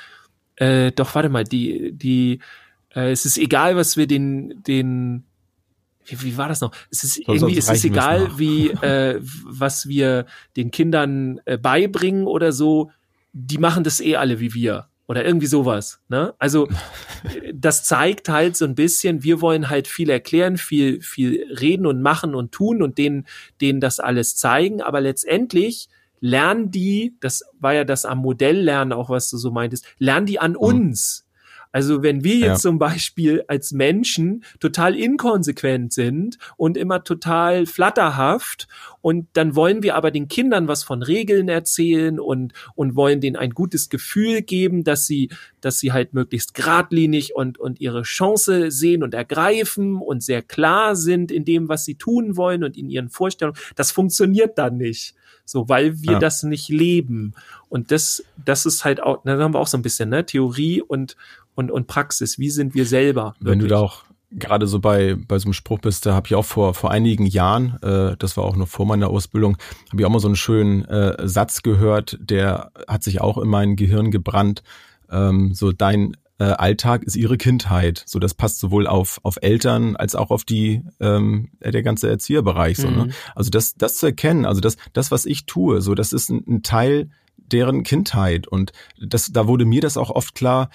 Äh, 0.57 0.93
doch, 0.93 1.15
warte 1.15 1.29
mal, 1.29 1.45
die, 1.45 1.93
die, 1.93 2.41
äh, 2.95 3.11
es 3.13 3.25
ist 3.25 3.39
egal, 3.39 3.77
was 3.77 3.97
wir 3.97 4.07
den, 4.07 4.63
den, 4.67 5.25
wie, 6.05 6.23
wie 6.23 6.37
war 6.37 6.49
das 6.49 6.61
noch? 6.61 6.73
Es 6.91 7.03
ist 7.03 7.15
Sonst- 7.15 7.29
irgendwie, 7.29 7.59
es 7.59 7.69
ist 7.71 7.85
egal, 7.85 8.39
wie, 8.39 8.69
äh, 8.71 9.21
was 9.45 9.89
wir 9.89 10.27
den 10.57 10.71
Kindern 10.71 11.41
äh, 11.47 11.57
beibringen 11.57 12.27
oder 12.27 12.53
so. 12.53 12.91
Die 13.39 13.59
machen 13.59 13.85
das 13.85 14.01
eh 14.01 14.17
alle 14.17 14.41
wie 14.41 14.55
wir 14.55 14.89
oder 15.09 15.25
irgendwie 15.25 15.47
sowas. 15.47 16.01
Ne? 16.09 16.35
Also 16.39 16.69
das 17.55 17.85
zeigt 17.85 18.29
halt 18.29 18.57
so 18.57 18.65
ein 18.65 18.75
bisschen, 18.75 19.23
wir 19.23 19.41
wollen 19.41 19.69
halt 19.69 19.89
viel 19.89 20.09
erklären, 20.09 20.57
viel, 20.57 21.01
viel 21.03 21.47
reden 21.61 21.87
und 21.87 22.01
machen 22.01 22.35
und 22.35 22.53
tun 22.53 22.83
und 22.83 22.99
denen, 22.99 23.27
denen 23.61 23.81
das 23.81 24.01
alles 24.01 24.37
zeigen, 24.37 24.81
aber 24.81 25.01
letztendlich 25.01 25.89
lernen 26.21 26.71
die, 26.71 27.15
das 27.21 27.43
war 27.61 27.75
ja 27.75 27.85
das 27.85 28.07
am 28.07 28.19
Modelllernen 28.19 28.93
auch, 28.93 29.11
was 29.11 29.29
du 29.29 29.37
so 29.37 29.51
meintest, 29.51 29.87
lernen 29.99 30.27
die 30.27 30.41
an 30.41 30.57
uns. 30.57 31.26
Also 31.77 32.03
wenn 32.03 32.25
wir 32.25 32.37
jetzt 32.37 32.47
Ja. 32.47 32.55
zum 32.71 32.79
Beispiel 32.79 33.45
als 33.49 33.71
Menschen 33.73 34.45
total 34.61 34.97
inkonsequent 34.97 35.93
sind 35.93 36.39
und 36.57 36.79
immer 36.79 37.05
total 37.05 37.67
flatterhaft 37.67 38.67
und 39.03 39.27
dann 39.35 39.55
wollen 39.57 39.83
wir 39.83 39.95
aber 39.95 40.11
den 40.11 40.27
Kindern 40.27 40.69
was 40.69 40.85
von 40.85 41.03
Regeln 41.03 41.51
erzählen 41.51 42.19
und, 42.19 42.55
und 42.77 42.97
wollen 42.97 43.21
denen 43.21 43.37
ein 43.37 43.51
gutes 43.51 43.91
Gefühl 43.91 44.41
geben, 44.41 44.85
dass 44.85 45.07
sie, 45.07 45.29
dass 45.61 45.79
sie 45.79 45.93
halt 45.93 46.15
möglichst 46.15 46.55
geradlinig 46.55 47.35
und, 47.37 47.59
und 47.59 47.79
ihre 47.79 48.05
Chance 48.05 48.71
sehen 48.71 49.03
und 49.03 49.13
ergreifen 49.13 49.97
und 49.97 50.23
sehr 50.23 50.41
klar 50.41 50.97
sind 50.97 51.31
in 51.31 51.45
dem, 51.45 51.69
was 51.69 51.85
sie 51.85 51.97
tun 51.97 52.39
wollen 52.39 52.65
und 52.65 52.79
in 52.79 52.89
ihren 52.89 53.11
Vorstellungen. 53.11 53.59
Das 53.75 53.91
funktioniert 53.91 54.57
dann 54.57 54.79
nicht. 54.79 55.15
So, 55.49 55.69
weil 55.69 56.03
wir 56.03 56.13
Ja. 56.15 56.19
das 56.19 56.43
nicht 56.43 56.69
leben. 56.71 57.33
Und 57.69 57.93
das, 57.93 58.25
das 58.45 58.67
ist 58.67 58.85
halt 58.85 59.01
auch, 59.01 59.23
da 59.25 59.39
haben 59.39 59.55
wir 59.55 59.61
auch 59.61 59.69
so 59.69 59.77
ein 59.79 59.83
bisschen, 59.83 60.09
ne, 60.09 60.27
Theorie 60.27 60.83
und, 60.83 61.17
und, 61.57 61.71
und 61.73 61.89
Praxis. 61.89 62.39
Wie 62.39 62.51
sind 62.51 62.75
wir 62.75 62.87
selber? 62.87 63.35
Wenn 63.41 63.59
du 63.59 63.65
wirklich? 63.65 63.71
da 63.71 63.79
auch 63.79 64.05
gerade 64.31 64.67
so 64.67 64.81
bei, 64.81 65.17
bei 65.17 65.39
so 65.39 65.47
einem 65.47 65.53
Spruch 65.53 65.81
bist, 65.81 66.07
da 66.07 66.15
habe 66.15 66.27
ich 66.27 66.35
auch 66.35 66.45
vor, 66.45 66.75
vor 66.75 66.91
einigen 66.91 67.27
Jahren, 67.27 67.79
äh, 67.83 68.17
das 68.19 68.37
war 68.37 68.45
auch 68.45 68.57
noch 68.57 68.69
vor 68.69 68.87
meiner 68.87 69.09
Ausbildung, 69.09 69.57
habe 69.91 70.03
ich 70.03 70.07
auch 70.07 70.11
mal 70.11 70.21
so 70.21 70.29
einen 70.29 70.37
schönen 70.37 70.85
äh, 70.85 71.27
Satz 71.27 71.63
gehört, 71.63 72.19
der 72.21 72.71
hat 72.87 73.03
sich 73.03 73.21
auch 73.21 73.39
in 73.39 73.49
mein 73.49 73.77
Gehirn 73.77 74.11
gebrannt. 74.11 74.63
Ähm, 75.11 75.55
so 75.55 75.73
dein 75.73 76.17
äh, 76.39 76.45
Alltag 76.45 77.05
ist 77.05 77.17
ihre 77.17 77.39
Kindheit. 77.39 78.03
So, 78.07 78.19
das 78.19 78.35
passt 78.35 78.59
sowohl 78.59 78.87
auf, 78.87 79.21
auf 79.23 79.39
Eltern 79.41 79.97
als 79.97 80.15
auch 80.15 80.31
auf 80.31 80.45
die, 80.45 80.83
ähm, 81.01 81.51
der 81.61 81.83
ganze 81.83 82.09
Erzieherbereich. 82.09 82.77
So, 82.77 82.91
ne? 82.91 83.05
Mhm. 83.07 83.13
Also 83.35 83.51
das, 83.51 83.75
das 83.75 83.97
zu 83.97 84.07
erkennen, 84.07 84.45
also 84.45 84.61
das, 84.61 84.77
das, 84.93 85.11
was 85.11 85.25
ich 85.25 85.47
tue, 85.47 85.81
so, 85.81 85.95
das 85.95 86.13
ist 86.13 86.31
ein, 86.31 86.45
ein 86.47 86.63
Teil 86.63 87.11
deren 87.39 87.85
Kindheit. 87.85 88.47
Und 88.47 88.73
das, 89.01 89.31
da 89.33 89.47
wurde 89.47 89.65
mir 89.65 89.81
das 89.81 89.97
auch 89.97 90.11
oft 90.11 90.35
klar, 90.35 90.69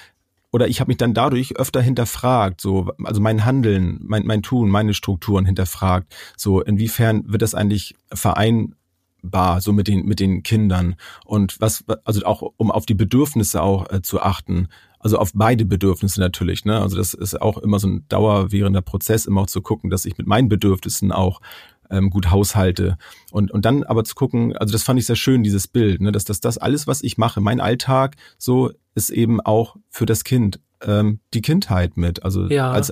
oder 0.52 0.68
ich 0.68 0.80
habe 0.80 0.90
mich 0.90 0.98
dann 0.98 1.14
dadurch 1.14 1.56
öfter 1.56 1.82
hinterfragt, 1.82 2.62
so 2.62 2.92
also 3.04 3.22
mein 3.22 3.46
Handeln, 3.46 4.00
mein 4.04 4.26
mein 4.26 4.42
Tun, 4.42 4.70
meine 4.70 4.94
Strukturen 4.94 5.46
hinterfragt, 5.46 6.14
so 6.38 6.62
inwiefern 6.62 7.24
wird 7.26 7.42
das 7.42 7.56
eigentlich 7.56 7.96
vereinbar 8.14 9.62
so 9.62 9.72
mit 9.72 9.88
den 9.88 10.06
mit 10.06 10.20
den 10.20 10.44
Kindern 10.44 10.96
und 11.26 11.60
was 11.62 11.84
also 12.04 12.26
auch 12.26 12.44
um 12.58 12.72
auf 12.72 12.86
die 12.86 12.96
Bedürfnisse 12.96 13.62
auch 13.62 13.90
äh, 13.92 14.02
zu 14.02 14.22
achten, 14.22 14.68
also 15.00 15.18
auf 15.18 15.32
beide 15.34 15.66
Bedürfnisse 15.66 16.20
natürlich, 16.20 16.66
ne? 16.66 16.80
Also 16.80 16.98
das 16.98 17.14
ist 17.14 17.42
auch 17.42 17.58
immer 17.58 17.80
so 17.80 17.88
ein 17.88 18.06
dauerwährender 18.10 18.82
Prozess, 18.82 19.26
immer 19.26 19.42
auch 19.42 19.48
zu 19.48 19.62
gucken, 19.62 19.90
dass 19.90 20.06
ich 20.06 20.18
mit 20.18 20.28
meinen 20.28 20.50
Bedürfnissen 20.50 21.12
auch 21.12 21.42
ähm, 21.91 22.10
gut 22.10 22.32
haushalte 22.32 22.97
und 23.32 23.51
und 23.51 23.65
dann 23.65 23.84
aber 23.84 24.04
zu 24.04 24.15
gucken, 24.15 24.56
also 24.58 24.71
das 24.71 24.84
fand 24.84 24.99
ich 24.99 25.06
sehr 25.06 25.15
schön 25.15 25.43
dieses 25.43 25.67
Bild, 25.67 26.01
ne, 26.01 26.12
dass 26.12 26.25
das 26.25 26.39
das 26.39 26.58
alles, 26.58 26.88
was 26.88 27.04
ich 27.04 27.17
mache, 27.19 27.41
mein 27.41 27.60
Alltag, 27.60 28.15
so 28.39 28.71
ist 28.95 29.10
eben 29.12 29.39
auch 29.41 29.75
für 29.89 30.06
das 30.08 30.23
Kind 30.23 30.60
ähm, 30.84 31.19
die 31.34 31.41
Kindheit 31.41 31.97
mit, 31.97 32.23
also 32.23 32.47
Ja. 32.47 32.71
als 32.71 32.91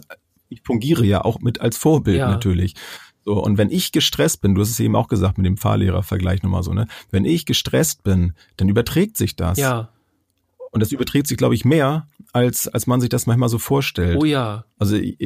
ich 0.50 0.62
fungiere 0.64 1.06
ja 1.06 1.24
auch 1.26 1.40
mit 1.40 1.62
als 1.62 1.78
Vorbild 1.78 2.18
Ja. 2.18 2.30
natürlich. 2.30 2.76
So, 3.26 3.34
und 3.44 3.58
wenn 3.58 3.70
ich 3.70 3.92
gestresst 3.92 4.42
bin, 4.42 4.56
du 4.56 4.62
hast 4.62 4.70
es 4.70 4.80
eben 4.80 4.96
auch 4.96 5.08
gesagt 5.08 5.38
mit 5.38 5.46
dem 5.46 5.58
Fahrlehrervergleich 5.58 6.42
nochmal 6.42 6.64
so, 6.64 6.74
ne? 6.74 6.88
Wenn 7.12 7.26
ich 7.26 7.46
gestresst 7.46 8.02
bin, 8.04 8.34
dann 8.58 8.70
überträgt 8.70 9.18
sich 9.18 9.36
das. 9.36 9.58
Ja, 9.60 9.90
Und 10.72 10.80
das 10.82 10.92
überträgt 10.92 11.28
sich, 11.28 11.38
glaube 11.38 11.54
ich, 11.56 11.66
mehr, 11.66 12.08
als, 12.32 12.68
als 12.68 12.88
man 12.88 13.02
sich 13.02 13.10
das 13.10 13.26
manchmal 13.28 13.50
so 13.50 13.58
vorstellt. 13.60 14.18
oh 14.20 14.26
ja, 14.26 14.66
Also 14.78 14.96
ich, 14.96 15.20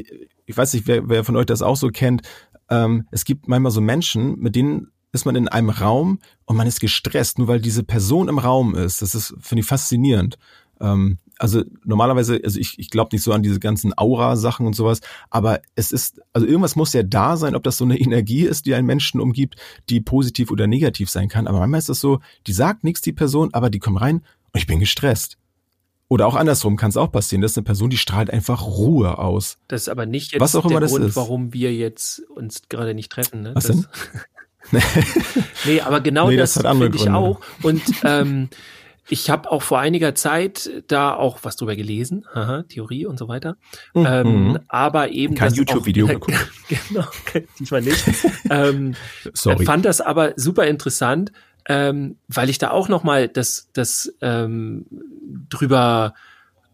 ich 0.46 0.58
weiß 0.58 0.74
nicht, 0.74 0.88
wer, 0.88 1.08
wer 1.08 1.24
von 1.24 1.36
euch 1.36 1.46
das 1.46 1.62
auch 1.62 1.76
so 1.78 1.90
kennt. 1.90 2.22
Ähm, 2.70 3.08
es 3.12 3.26
gibt 3.26 3.48
manchmal 3.48 3.72
so 3.72 3.82
Menschen, 3.82 4.40
mit 4.40 4.56
denen 4.56 4.92
ist 5.12 5.26
man 5.26 5.36
in 5.36 5.48
einem 5.48 5.70
Raum 5.70 6.20
und 6.46 6.58
man 6.58 6.68
ist 6.68 6.80
gestresst, 6.80 7.38
nur 7.38 7.48
weil 7.48 7.62
diese 7.62 7.84
Person 7.84 8.28
im 8.28 8.40
Raum 8.40 8.76
ist. 8.76 9.02
Das 9.02 9.14
ist, 9.16 9.36
finde 9.40 9.62
ich, 9.62 9.68
faszinierend. 9.68 10.38
Ähm, 10.82 11.20
also 11.38 11.64
normalerweise, 11.84 12.40
also 12.44 12.60
ich, 12.60 12.80
ich 12.80 12.90
glaube 12.90 13.10
nicht 13.14 13.24
so 13.24 13.32
an 13.32 13.44
diese 13.44 13.60
ganzen 13.60 13.94
Aura-Sachen 13.96 14.66
und 14.66 14.76
sowas, 14.76 15.02
aber 15.30 15.62
es 15.76 15.92
ist, 15.92 16.22
also 16.32 16.48
irgendwas 16.48 16.76
muss 16.76 16.94
ja 16.94 17.04
da 17.04 17.38
sein, 17.38 17.56
ob 17.56 17.64
das 17.64 17.78
so 17.78 17.86
eine 17.86 17.98
Energie 18.00 18.42
ist, 18.42 18.66
die 18.66 18.74
einen 18.74 18.88
Menschen 18.88 19.22
umgibt, 19.22 19.56
die 19.90 20.02
positiv 20.02 20.52
oder 20.52 20.68
negativ 20.68 21.10
sein 21.10 21.30
kann. 21.30 21.48
Aber 21.48 21.60
manchmal 21.60 21.80
ist 21.80 21.90
das 21.90 22.00
so, 22.00 22.20
die 22.48 22.54
sagt 22.54 22.84
nichts, 22.84 23.02
die 23.02 23.14
Person, 23.14 23.54
aber 23.54 23.70
die 23.70 23.80
kommt 23.80 24.02
rein 24.02 24.18
und 24.52 24.60
ich 24.60 24.68
bin 24.68 24.80
gestresst. 24.80 25.38
Oder 26.14 26.28
auch 26.28 26.36
andersrum 26.36 26.76
kann 26.78 26.90
es 26.90 26.98
auch 26.98 27.12
passieren. 27.12 27.42
Das 27.42 27.54
ist 27.54 27.58
eine 27.58 27.64
Person, 27.64 27.90
die 27.90 27.98
strahlt 27.98 28.30
einfach 28.30 28.68
Ruhe 28.68 29.18
aus. 29.18 29.58
Das 29.68 29.82
ist 29.82 29.90
aber 29.90 30.06
nicht 30.06 30.32
jetzt 30.32 30.42
Was 30.42 30.56
auch 30.56 30.64
immer 30.64 30.80
der 30.80 30.88
Grund, 30.88 31.06
ist. 31.06 31.16
warum 31.16 31.54
wir 31.54 31.74
jetzt 31.74 32.22
uns 32.30 32.62
gerade 32.70 32.94
nicht 32.94 33.12
treffen. 33.12 33.42
Ne? 33.42 33.56
Was 33.56 33.66
das, 33.66 33.88
denn? 34.72 34.82
nee, 35.66 35.82
aber 35.82 36.02
genau 36.02 36.30
Nee, 36.30 36.38
das, 36.38 36.54
das 36.54 36.78
finde 36.78 36.96
ich 36.96 37.10
auch. 37.10 37.40
Und 37.64 37.82
ähm, 38.04 38.50
ich 39.10 39.32
habe 39.32 39.52
auch 39.52 39.64
vor 39.64 39.80
einiger 39.80 40.14
Zeit 40.14 40.70
da 40.88 41.16
auch 41.16 41.40
was 41.42 41.56
drüber 41.56 41.76
gelesen, 41.76 42.28
Haha, 42.32 42.62
Theorie 42.62 43.08
und 43.08 43.18
so 43.18 43.28
weiter. 43.28 43.58
Mhm. 43.96 44.06
Ähm, 44.08 44.60
aber 44.68 45.10
eben 45.10 45.34
Kein 45.34 45.52
YouTube-Video 45.52 46.06
geguckt. 46.06 46.38
genau, 46.70 47.06
diesmal 47.60 47.82
nicht. 47.82 48.06
ähm, 48.52 48.94
Sorry. 49.34 49.66
fand 49.66 49.84
das 49.86 50.00
aber 50.00 50.34
super 50.36 50.68
interessant, 50.68 51.32
ähm, 51.68 52.18
weil 52.28 52.50
ich 52.50 52.58
da 52.58 52.72
auch 52.72 52.90
noch 52.90 53.04
mal 53.04 53.28
das, 53.28 53.70
das 53.74 54.14
ähm, 54.22 54.86
drüber 55.50 56.14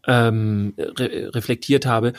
ähm, 0.08 0.74
re 0.78 1.32
reflektiert 1.34 1.86
habe. 1.86 2.14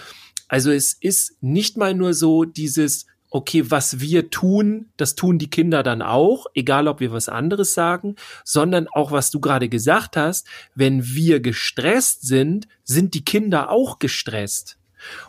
Also 0.48 0.70
es 0.70 0.94
ist 0.94 1.36
nicht 1.42 1.76
mal 1.76 1.94
nur 1.94 2.14
so 2.14 2.44
dieses, 2.44 3.06
okay, 3.30 3.70
was 3.70 4.00
wir 4.00 4.30
tun, 4.30 4.86
das 4.96 5.14
tun 5.14 5.38
die 5.38 5.50
Kinder 5.50 5.82
dann 5.82 6.02
auch, 6.02 6.46
egal 6.54 6.88
ob 6.88 7.00
wir 7.00 7.12
was 7.12 7.28
anderes 7.28 7.74
sagen, 7.74 8.16
sondern 8.44 8.88
auch, 8.88 9.12
was 9.12 9.30
du 9.30 9.40
gerade 9.40 9.68
gesagt 9.68 10.16
hast, 10.16 10.46
wenn 10.74 11.04
wir 11.04 11.40
gestresst 11.40 12.26
sind, 12.26 12.66
sind 12.82 13.14
die 13.14 13.24
Kinder 13.24 13.70
auch 13.70 13.98
gestresst. 13.98 14.79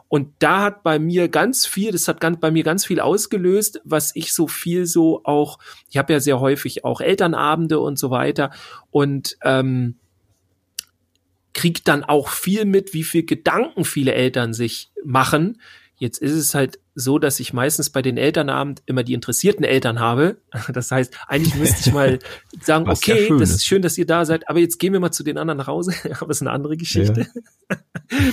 Und 0.07 0.33
da 0.39 0.61
hat 0.61 0.83
bei 0.83 0.99
mir 0.99 1.27
ganz 1.27 1.65
viel, 1.65 1.91
das 1.91 2.07
hat 2.07 2.19
ganz, 2.19 2.39
bei 2.39 2.51
mir 2.51 2.63
ganz 2.63 2.85
viel 2.85 2.99
ausgelöst, 2.99 3.81
was 3.83 4.15
ich 4.15 4.33
so 4.33 4.47
viel 4.47 4.85
so 4.85 5.21
auch, 5.23 5.59
ich 5.89 5.97
habe 5.97 6.13
ja 6.13 6.19
sehr 6.19 6.39
häufig 6.39 6.83
auch 6.83 7.01
Elternabende 7.01 7.79
und 7.79 7.97
so 7.97 8.11
weiter 8.11 8.51
und 8.89 9.37
ähm, 9.43 9.95
kriegt 11.53 11.87
dann 11.87 12.03
auch 12.03 12.29
viel 12.29 12.65
mit, 12.65 12.93
wie 12.93 13.03
viel 13.03 13.25
Gedanken 13.25 13.85
viele 13.85 14.13
Eltern 14.13 14.53
sich 14.53 14.91
machen. 15.03 15.61
Jetzt 15.95 16.17
ist 16.19 16.33
es 16.33 16.55
halt 16.55 16.79
so, 16.93 17.19
dass 17.19 17.39
ich 17.39 17.53
meistens 17.53 17.89
bei 17.89 18.01
den 18.01 18.17
Elternabend 18.17 18.81
immer 18.85 19.03
die 19.03 19.13
interessierten 19.13 19.63
Eltern 19.63 19.99
habe. 19.99 20.37
Das 20.73 20.91
heißt, 20.91 21.17
eigentlich 21.27 21.55
müsste 21.55 21.89
ich 21.89 21.93
mal 21.93 22.19
sagen, 22.61 22.85
Was 22.87 23.05
ja 23.05 23.15
okay, 23.15 23.27
schön 23.27 23.39
das 23.39 23.49
ist. 23.51 23.65
schön, 23.65 23.81
dass 23.81 23.97
ihr 23.97 24.05
da 24.05 24.25
seid, 24.25 24.49
aber 24.49 24.59
jetzt 24.59 24.79
gehen 24.79 24.93
wir 24.93 24.99
mal 24.99 25.11
zu 25.11 25.23
den 25.23 25.37
anderen 25.37 25.57
nach 25.57 25.67
Hause. 25.67 25.93
Aber 26.19 26.27
das 26.27 26.37
ist 26.37 26.41
eine 26.41 26.51
andere 26.51 26.77
Geschichte. 26.77 27.27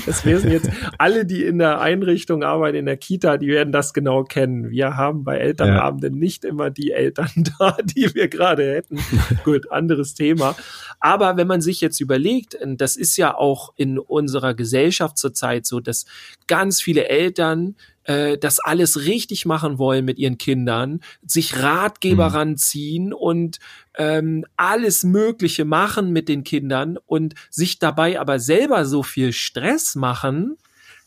Das 0.06 0.24
wären 0.24 0.50
jetzt 0.50 0.70
alle, 0.98 1.24
die 1.24 1.44
in 1.44 1.58
der 1.58 1.80
Einrichtung 1.80 2.42
arbeiten, 2.42 2.76
in 2.76 2.86
der 2.86 2.96
Kita, 2.96 3.36
die 3.38 3.48
werden 3.48 3.72
das 3.72 3.92
genau 3.92 4.24
kennen. 4.24 4.70
Wir 4.70 4.96
haben 4.96 5.24
bei 5.24 5.38
Elternabenden 5.38 6.18
nicht 6.18 6.44
immer 6.44 6.70
die 6.70 6.90
Eltern 6.90 7.30
da, 7.58 7.76
die 7.82 8.14
wir 8.14 8.28
gerade 8.28 8.74
hätten. 8.74 8.98
Gut, 9.44 9.70
anderes 9.70 10.14
Thema. 10.14 10.56
Aber 11.00 11.36
wenn 11.36 11.46
man 11.46 11.60
sich 11.60 11.80
jetzt 11.80 12.00
überlegt, 12.00 12.56
das 12.62 12.96
ist 12.96 13.16
ja 13.16 13.34
auch 13.34 13.72
in 13.76 13.98
unserer 13.98 14.54
Gesellschaft 14.54 15.16
zurzeit 15.18 15.66
so, 15.66 15.80
dass 15.80 16.06
ganz 16.46 16.80
viele 16.80 17.08
Eltern 17.08 17.76
äh, 18.08 18.38
das 18.38 18.58
alles 18.58 19.04
richtig 19.04 19.44
machen 19.46 19.78
wollen 19.78 20.04
mit 20.04 20.18
ihren 20.18 20.38
Kindern, 20.38 21.00
sich 21.24 21.62
Ratgeber 21.62 22.28
Mhm. 22.30 22.34
ranziehen 22.34 23.12
und 23.12 23.58
ähm, 23.96 24.44
alles 24.56 25.04
Mögliche 25.04 25.64
machen 25.64 26.10
mit 26.12 26.28
den 26.28 26.42
Kindern 26.42 26.98
und 27.06 27.34
sich 27.50 27.78
dabei 27.78 28.18
aber 28.18 28.40
selber 28.40 28.84
so 28.86 29.02
viel 29.02 29.32
Stress 29.32 29.94
machen, 29.94 30.56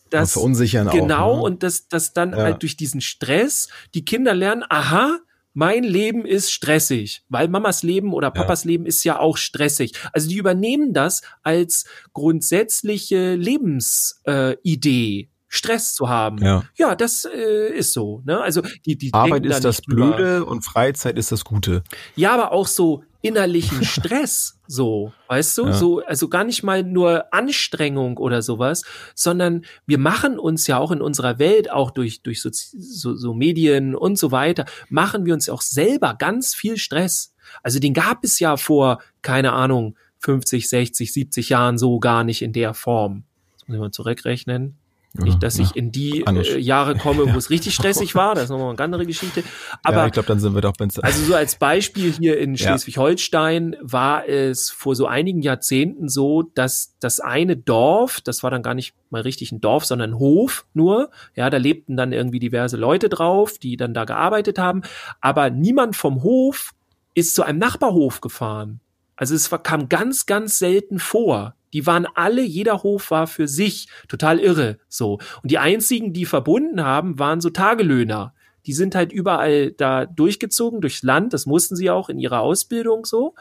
dass 0.10 0.34
verunsichern 0.34 0.88
auch, 0.90 0.94
genau 0.94 1.36
ne? 1.38 1.42
und 1.42 1.64
dass 1.64 1.88
dass 1.88 2.14
dann 2.14 2.32
Ja. 2.32 2.44
halt 2.44 2.62
durch 2.62 2.78
diesen 2.78 3.02
Stress 3.02 3.70
die 3.96 4.06
Kinder 4.06 4.34
lernen, 4.36 4.64
aha, 4.70 5.18
mein 5.54 5.84
Leben 5.84 6.26
ist 6.26 6.52
stressig, 6.52 7.24
weil 7.30 7.48
Mamas 7.50 7.84
Leben 7.84 8.14
oder 8.14 8.32
Papas 8.32 8.64
Leben 8.64 8.86
ist 8.86 9.04
ja 9.04 9.20
auch 9.20 9.36
stressig. 9.38 9.94
Also 10.14 10.30
die 10.30 10.38
übernehmen 10.38 10.94
das 10.94 11.22
als 11.44 11.86
grundsätzliche 12.14 13.36
Lebensidee. 13.36 15.20
Äh, 15.22 15.28
Stress 15.54 15.94
zu 15.94 16.08
haben. 16.08 16.38
Ja. 16.38 16.64
Ja, 16.76 16.96
das 16.96 17.26
äh, 17.26 17.74
ist 17.74 17.92
so. 17.92 18.22
Ne? 18.26 18.40
Also 18.40 18.62
die, 18.86 18.98
die 18.98 19.14
Arbeit 19.14 19.46
da 19.46 19.50
ist 19.50 19.66
das. 19.66 19.82
Blöde 19.82 20.46
und 20.46 20.62
Freizeit 20.64 21.18
ist 21.18 21.34
das 21.34 21.44
Gute. 21.44 21.84
Ja, 22.16 22.34
aber 22.34 22.54
auch 22.54 22.68
so 22.68 23.04
innerlichen 23.22 23.84
Stress, 23.84 24.58
so, 24.66 25.12
weißt 25.28 25.58
du, 25.58 25.66
Ja. 25.68 25.74
so, 25.74 26.00
also 26.06 26.30
gar 26.30 26.46
nicht 26.46 26.64
mal 26.64 26.84
nur 26.84 27.34
Anstrengung 27.34 28.18
oder 28.18 28.42
sowas, 28.42 28.84
sondern 29.14 29.66
wir 29.86 29.98
machen 29.98 30.40
uns 30.40 30.68
ja 30.68 30.78
auch 30.78 30.92
in 30.92 31.02
unserer 31.02 31.38
Welt, 31.38 31.70
auch 31.70 31.92
durch, 31.92 32.22
durch 32.24 32.42
so, 32.42 32.50
so, 32.52 33.16
so 33.16 33.34
Medien 33.34 33.94
und 33.94 34.18
so 34.18 34.32
weiter, 34.32 34.64
machen 34.90 35.26
wir 35.26 35.34
uns 35.34 35.50
auch 35.50 35.62
selber 35.62 36.16
ganz 36.18 36.56
viel 36.56 36.78
Stress. 36.78 37.34
Also 37.62 37.80
den 37.80 37.94
gab 37.94 38.24
es 38.24 38.40
ja 38.40 38.56
vor, 38.56 39.02
keine 39.22 39.52
Ahnung, 39.52 39.98
50, 40.20 40.70
60, 40.70 41.12
70 41.12 41.50
Jahren 41.50 41.78
so 41.78 42.00
gar 42.00 42.24
nicht 42.24 42.42
in 42.42 42.54
der 42.54 42.74
Form. 42.74 43.26
Das 43.60 43.68
muss 43.68 43.76
ich 43.76 43.82
mal 43.82 43.92
zurückrechnen. 43.92 44.78
Nicht, 45.14 45.44
dass 45.44 45.58
Ja. 45.58 45.66
ich 45.66 45.76
in 45.76 45.92
die 45.92 46.24
äh, 46.26 46.58
Jahre 46.58 46.96
komme, 46.96 47.34
wo 47.34 47.38
es 47.38 47.50
richtig 47.50 47.76
stressig 47.76 48.16
war. 48.16 48.34
Das 48.34 48.46
ist 48.46 48.50
nochmal 48.50 48.70
eine 48.70 48.80
andere 48.80 49.06
Geschichte. 49.06 49.44
Aber 49.84 49.98
ja, 49.98 50.06
ich 50.08 50.14
glaube, 50.14 50.28
dann 50.28 50.40
sind 50.40 50.56
wir 50.56 50.62
doch 50.62 50.74
also 50.80 51.26
so 51.26 51.36
als 51.36 51.58
Beispiel 51.58 52.12
hier 52.14 52.38
in 52.40 52.56
Ja. 52.62 52.70
Schleswig-Holstein 52.70 53.76
war 53.82 54.28
es 54.28 54.70
vor 54.70 54.96
so 54.96 55.08
einigen 55.08 55.42
Jahrzehnten 55.42 56.08
so, 56.08 56.44
dass 56.44 56.96
das 57.02 57.20
eine 57.20 57.58
Dorf, 57.58 58.22
das 58.22 58.42
war 58.42 58.52
dann 58.52 58.64
gar 58.64 58.74
nicht 58.74 58.94
mal 59.10 59.22
richtig 59.22 59.52
ein 59.52 59.60
Dorf, 59.60 59.84
sondern 59.86 60.12
ein 60.12 60.20
Hof 60.20 60.66
nur, 60.74 61.10
ja, 61.36 61.50
da 61.50 61.58
lebten 61.58 61.98
dann 61.98 62.14
irgendwie 62.14 62.40
diverse 62.40 62.78
Leute 62.78 63.10
drauf, 63.10 63.58
die 63.58 63.76
dann 63.76 63.94
da 63.94 64.06
gearbeitet 64.06 64.58
haben, 64.60 64.82
aber 65.20 65.50
niemand 65.50 65.98
vom 65.98 66.24
Hof 66.24 66.72
ist 67.14 67.36
zu 67.36 67.44
einem 67.44 67.60
Nachbarhof 67.60 68.22
gefahren. 68.22 68.80
Also 69.18 69.36
es 69.36 69.52
war, 69.52 69.62
kam 69.62 69.90
ganz, 69.90 70.26
ganz 70.26 70.58
selten 70.58 71.00
vor. 71.00 71.54
Die 71.74 71.86
waren 71.86 72.08
alle, 72.16 72.42
jeder 72.42 72.84
Hof 72.84 73.12
war 73.12 73.28
für 73.28 73.48
sich 73.48 73.88
total 74.08 74.40
irre, 74.40 74.78
so. 74.88 75.20
Und 75.42 75.52
die 75.52 75.58
einzigen, 75.58 76.14
die 76.14 76.26
verbunden 76.26 76.84
haben, 76.84 77.20
waren 77.20 77.42
so 77.42 77.50
Tagelöhner. 77.50 78.34
Die 78.66 78.74
sind 78.74 78.94
halt 78.94 79.12
überall 79.12 79.72
da 79.72 80.06
durchgezogen 80.06 80.82
durchs 80.82 81.02
Land. 81.02 81.34
Das 81.34 81.46
mussten 81.46 81.76
sie 81.76 81.90
auch 81.90 82.10
in 82.10 82.20
ihrer 82.20 82.42
Ausbildung 82.42 83.06
so 83.06 83.34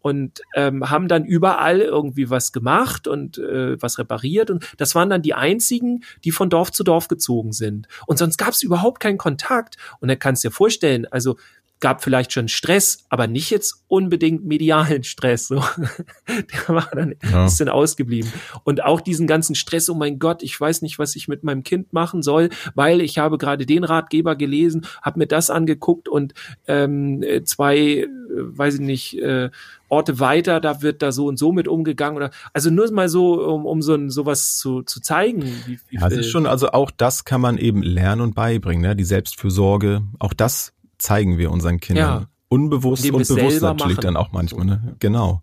und 0.00 0.42
ähm, 0.54 0.88
haben 0.90 1.08
dann 1.08 1.24
überall 1.24 1.80
irgendwie 1.80 2.30
was 2.30 2.52
gemacht 2.52 3.08
und 3.08 3.38
äh, 3.38 3.80
was 3.82 3.98
repariert 3.98 4.50
und 4.50 4.64
das 4.76 4.94
waren 4.94 5.10
dann 5.10 5.22
die 5.22 5.34
einzigen, 5.34 6.04
die 6.24 6.30
von 6.30 6.50
Dorf 6.50 6.70
zu 6.70 6.84
Dorf 6.84 7.08
gezogen 7.08 7.52
sind 7.52 7.88
und 8.06 8.18
sonst 8.18 8.36
gab 8.36 8.50
es 8.50 8.62
überhaupt 8.62 9.00
keinen 9.00 9.18
Kontakt 9.18 9.76
und 10.00 10.08
da 10.08 10.16
kannst 10.16 10.44
du 10.44 10.48
dir 10.48 10.54
vorstellen, 10.54 11.06
also 11.10 11.36
gab 11.80 12.02
vielleicht 12.02 12.32
schon 12.32 12.48
Stress, 12.48 13.04
aber 13.08 13.26
nicht 13.26 13.50
jetzt 13.50 13.84
unbedingt 13.88 14.44
medialen 14.44 15.04
Stress. 15.04 15.48
So. 15.48 15.56
Der 16.28 16.74
war 16.74 16.88
dann 16.92 17.14
Ja. 17.30 17.40
ein 17.40 17.44
bisschen 17.46 17.68
ausgeblieben. 17.68 18.32
Und 18.64 18.82
auch 18.84 19.00
diesen 19.00 19.26
ganzen 19.26 19.54
Stress, 19.54 19.88
oh 19.88 19.94
mein 19.94 20.18
Gott, 20.18 20.42
ich 20.42 20.58
weiß 20.60 20.82
nicht, 20.82 20.98
was 20.98 21.16
ich 21.16 21.28
mit 21.28 21.44
meinem 21.44 21.62
Kind 21.62 21.92
machen 21.92 22.22
soll, 22.22 22.50
weil 22.74 23.00
ich 23.00 23.18
habe 23.18 23.38
gerade 23.38 23.66
den 23.66 23.84
Ratgeber 23.84 24.36
gelesen, 24.36 24.86
habe 25.02 25.20
mir 25.20 25.26
das 25.26 25.50
angeguckt 25.50 26.08
und 26.08 26.34
ähm, 26.66 27.22
äh, 27.22 27.44
zwei, 27.44 28.06
weiß 28.30 28.74
ich 28.74 28.80
nicht, 28.80 29.18
äh, 29.18 29.50
Orte 29.90 30.20
weiter, 30.20 30.60
da 30.60 30.82
wird 30.82 31.00
da 31.00 31.12
so 31.12 31.26
und 31.26 31.38
so 31.38 31.52
mit 31.52 31.66
umgegangen. 31.66 32.16
Oder 32.16 32.30
also 32.52 32.70
nur 32.70 32.90
mal 32.92 33.08
so, 33.08 33.42
um, 33.42 33.64
um 33.64 33.80
so 33.80 33.94
ein, 33.94 34.10
sowas 34.10 34.58
zu, 34.58 34.82
zu 34.82 35.00
zeigen. 35.00 35.42
Wie, 35.66 35.78
wie, 35.88 35.96
Ja, 35.96 36.08
es 36.08 36.16
ist 36.18 36.30
schon, 36.30 36.46
also 36.46 36.72
auch 36.72 36.90
das 36.90 37.24
kann 37.24 37.40
man 37.40 37.56
eben 37.56 37.82
lernen 37.82 38.20
und 38.20 38.34
beibringen, 38.34 38.82
ne? 38.82 38.94
Die 38.96 39.04
Selbstfürsorge, 39.04 40.02
auch 40.18 40.34
das 40.34 40.74
zeigen 40.98 41.38
wir 41.38 41.50
unseren 41.50 41.80
Kindern. 41.80 42.20
Ja. 42.22 42.28
Unbewusst 42.48 43.04
und 43.04 43.12
bewusst 43.12 43.62
natürlich 43.62 43.96
machen. 43.96 44.00
dann 44.00 44.16
auch 44.16 44.32
manchmal, 44.32 44.66
ne? 44.66 44.96
Genau. 45.00 45.42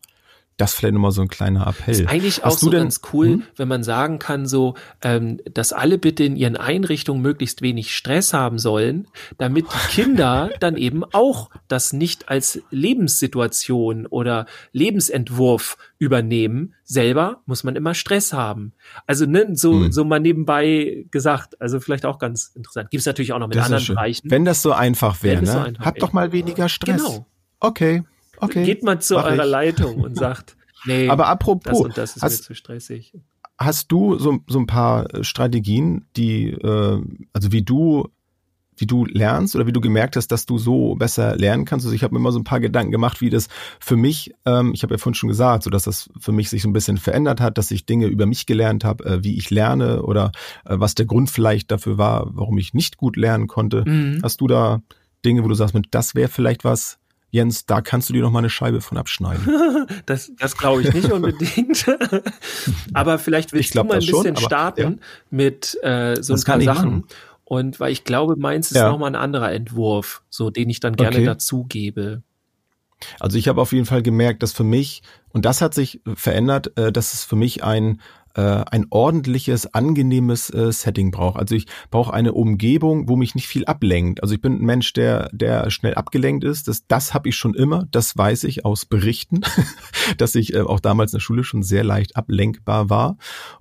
Das 0.58 0.74
vielleicht 0.74 0.94
nochmal 0.94 1.12
so 1.12 1.22
ein 1.22 1.28
kleiner 1.28 1.68
Appell. 1.68 1.94
Ist 1.94 2.08
eigentlich 2.08 2.44
auch 2.46 2.52
Hast 2.52 2.62
so 2.62 2.70
ganz 2.70 3.02
cool, 3.12 3.28
Hm? 3.28 3.44
wenn 3.58 3.68
man 3.68 3.84
sagen 3.84 4.20
kann, 4.20 4.46
so, 4.46 4.76
ähm, 5.02 5.42
dass 5.54 5.74
alle 5.74 5.98
bitte 5.98 6.24
in 6.24 6.38
ihren 6.38 6.56
Einrichtungen 6.56 7.22
möglichst 7.22 7.62
wenig 7.62 7.94
Stress 7.94 8.34
haben 8.34 8.58
sollen, 8.58 9.08
damit 9.38 9.66
die 9.66 9.88
Kinder 9.94 10.52
dann 10.62 10.78
eben 10.78 11.04
auch 11.12 11.50
das 11.68 11.92
nicht 11.92 12.30
als 12.30 12.62
Lebenssituation 12.72 14.06
oder 14.06 14.46
Lebensentwurf 14.72 15.78
übernehmen. 15.98 16.74
Selber 16.84 17.42
muss 17.46 17.64
man 17.64 17.76
immer 17.76 17.94
Stress 17.94 18.32
haben. 18.34 18.74
Also 19.08 19.26
ne, 19.26 19.48
so, 19.54 19.74
Hm. 19.74 19.92
so 19.92 20.06
mal 20.06 20.20
nebenbei 20.20 21.06
gesagt, 21.12 21.60
also 21.62 21.80
vielleicht 21.80 22.06
auch 22.06 22.20
ganz 22.20 22.52
interessant. 22.56 22.92
Gibt 22.92 23.00
es 23.02 23.06
natürlich 23.06 23.34
auch 23.34 23.40
noch 23.40 23.48
mit 23.48 23.58
Das 23.58 23.66
anderen. 23.66 23.88
Bereichen. 23.88 24.30
Wenn 24.32 24.46
das 24.46 24.62
so 24.62 24.72
einfach 24.72 25.22
wäre, 25.24 25.42
ne? 25.42 25.52
so 25.52 25.58
einfach 25.60 25.86
Habt 25.86 26.02
doch 26.02 26.14
mal 26.14 26.32
weniger 26.32 26.70
Stress. 26.70 27.04
Genau. 27.04 27.26
Okay. 27.60 28.04
Okay. 28.38 28.64
Geht 28.66 28.84
mal 28.84 29.00
zu 29.00 29.18
eurer 29.18 29.46
ich. 29.46 29.50
Leitung 29.50 30.02
und 30.02 30.18
sagt, 30.18 30.56
nee, 30.86 31.10
Aber 31.10 31.24
das 31.24 31.32
apropos, 31.32 31.80
und 31.80 31.98
das 31.98 32.16
ist 32.16 32.24
mir 32.24 32.30
hast, 32.30 32.44
zu 32.44 32.54
stressig. 32.56 33.14
hast 33.58 33.92
du 33.92 34.18
so, 34.18 34.40
so 34.48 34.60
ein 34.60 34.68
paar 34.68 35.14
äh, 35.14 35.24
Strategien, 35.24 36.06
die, 36.16 36.50
äh, 36.50 37.02
also 37.34 37.52
wie 37.52 37.62
du, 37.62 38.08
wie 38.78 38.86
du 38.86 39.06
lernst 39.06 39.56
oder 39.56 39.68
wie 39.68 39.72
du 39.72 39.80
gemerkt 39.80 40.18
hast, 40.18 40.28
dass 40.34 40.46
du 40.46 40.58
so 40.58 40.96
besser 40.96 41.38
lernen 41.38 41.64
kannst? 41.64 41.86
Also 41.86 41.96
ich 41.96 42.04
habe 42.04 42.14
mir 42.14 42.20
immer 42.20 42.34
so 42.34 42.40
ein 42.40 42.44
paar 42.44 42.60
Gedanken 42.60 42.92
gemacht, 42.92 43.22
wie 43.22 43.30
das 43.30 43.48
für 43.80 43.96
mich, 43.96 44.34
ähm, 44.46 44.74
ich 44.74 44.84
habe 44.84 44.94
ja 44.94 44.98
vorhin 44.98 45.16
schon 45.16 45.30
gesagt, 45.30 45.64
so 45.64 45.70
dass 45.70 45.84
das 45.86 46.10
für 46.20 46.34
mich 46.34 46.50
sich 46.50 46.62
so 46.62 46.68
ein 46.68 46.74
bisschen 46.74 46.98
verändert 46.98 47.40
hat, 47.40 47.58
dass 47.58 47.72
ich 47.72 47.86
Dinge 47.86 48.08
über 48.08 48.26
mich 48.26 48.46
gelernt 48.46 48.84
habe, 48.84 49.06
äh, 49.06 49.24
wie 49.24 49.38
ich 49.38 49.50
lerne 49.50 50.04
oder 50.04 50.34
äh, 50.66 50.76
was 50.78 50.94
der 50.94 51.06
Grund 51.06 51.30
vielleicht 51.30 51.72
dafür 51.72 51.98
war, 51.98 52.28
warum 52.34 52.58
ich 52.58 52.74
nicht 52.74 52.98
gut 52.98 53.16
lernen 53.16 53.48
konnte. 53.48 53.84
Mhm. 53.88 54.20
Hast 54.22 54.42
du 54.42 54.48
da 54.48 54.82
Dinge, 55.24 55.44
wo 55.44 55.48
du 55.48 55.56
sagst, 55.56 55.76
das 55.92 56.14
wäre 56.14 56.30
vielleicht 56.30 56.66
was, 56.66 57.00
Jens, 57.32 57.66
da 57.66 57.82
kannst 57.82 58.10
du 58.10 58.14
dir 58.14 58.22
noch 58.22 58.32
mal 58.32 58.40
eine 58.40 58.50
Scheibe 58.50 58.82
von 58.82 58.98
abschneiden. 58.98 59.88
das 60.06 60.32
das 60.40 60.58
glaube 60.58 60.84
ich 60.84 60.94
nicht 60.94 61.12
unbedingt. 61.12 61.86
aber 62.94 63.20
vielleicht 63.20 63.52
willst 63.54 63.76
du 63.76 63.84
mal 63.84 63.96
ein 63.96 64.00
bisschen 64.00 64.38
schon, 64.38 64.38
starten 64.38 64.94
ja. 64.94 65.08
mit 65.32 65.78
äh, 65.82 66.16
so 66.22 66.34
das 66.34 66.46
ein 66.46 66.66
paar 66.66 66.76
Sachen. 66.76 67.06
Und 67.44 67.80
weil 67.80 67.92
ich 67.92 68.04
glaube, 68.04 68.36
meins 68.38 68.72
ist 68.72 68.78
ja. 68.78 68.90
noch 68.90 68.98
mal 68.98 69.08
ein 69.08 69.16
anderer 69.16 69.52
Entwurf, 69.52 70.24
so 70.30 70.50
den 70.50 70.70
ich 70.70 70.80
dann 70.80 70.96
gerne 70.96 71.18
okay. 71.18 71.26
dazugebe. 71.26 72.24
Also 73.20 73.38
ich 73.38 73.48
habe 73.48 73.62
auf 73.62 73.72
jeden 73.72 73.86
Fall 73.86 74.02
gemerkt, 74.02 74.42
dass 74.42 74.54
für 74.54 74.64
mich, 74.64 75.04
und 75.30 75.46
das 75.46 75.62
hat 75.62 75.74
sich 75.74 76.02
verändert, 76.16 76.78
äh, 76.78 76.92
dass 76.92 77.14
es 77.14 77.24
für 77.24 77.36
mich 77.36 77.64
ein 77.64 78.02
äh, 78.36 78.64
ein 78.70 78.86
ordentliches, 78.90 79.74
angenehmes 79.74 80.50
äh, 80.50 80.72
Setting 80.72 81.12
brauche. 81.12 81.40
Also 81.40 81.56
ich 81.56 81.68
brauche 81.90 82.14
eine 82.14 82.34
Umgebung, 82.34 83.08
wo 83.08 83.16
mich 83.16 83.34
nicht 83.34 83.48
viel 83.48 83.66
ablenkt. 83.66 84.22
Also 84.22 84.36
ich 84.36 84.42
bin 84.42 84.54
ein 84.54 84.66
Mensch, 84.66 84.94
der, 84.94 85.30
der 85.32 85.70
schnell 85.72 85.96
abgelenkt 85.96 86.44
ist. 86.44 86.68
Das, 86.68 86.86
das 86.88 87.14
habe 87.14 87.30
ich 87.30 87.36
schon 87.36 87.54
immer, 87.54 87.88
das 87.92 88.18
weiß 88.18 88.44
ich 88.44 88.66
aus 88.66 88.86
Berichten, 88.86 89.42
dass 90.18 90.36
ich 90.36 90.54
äh, 90.54 90.62
auch 90.62 90.80
damals 90.80 91.14
in 91.14 91.18
der 91.18 91.22
Schule 91.22 91.44
schon 91.44 91.64
sehr 91.64 91.84
leicht 91.84 92.16
ablenkbar 92.16 92.90
war. 92.90 93.18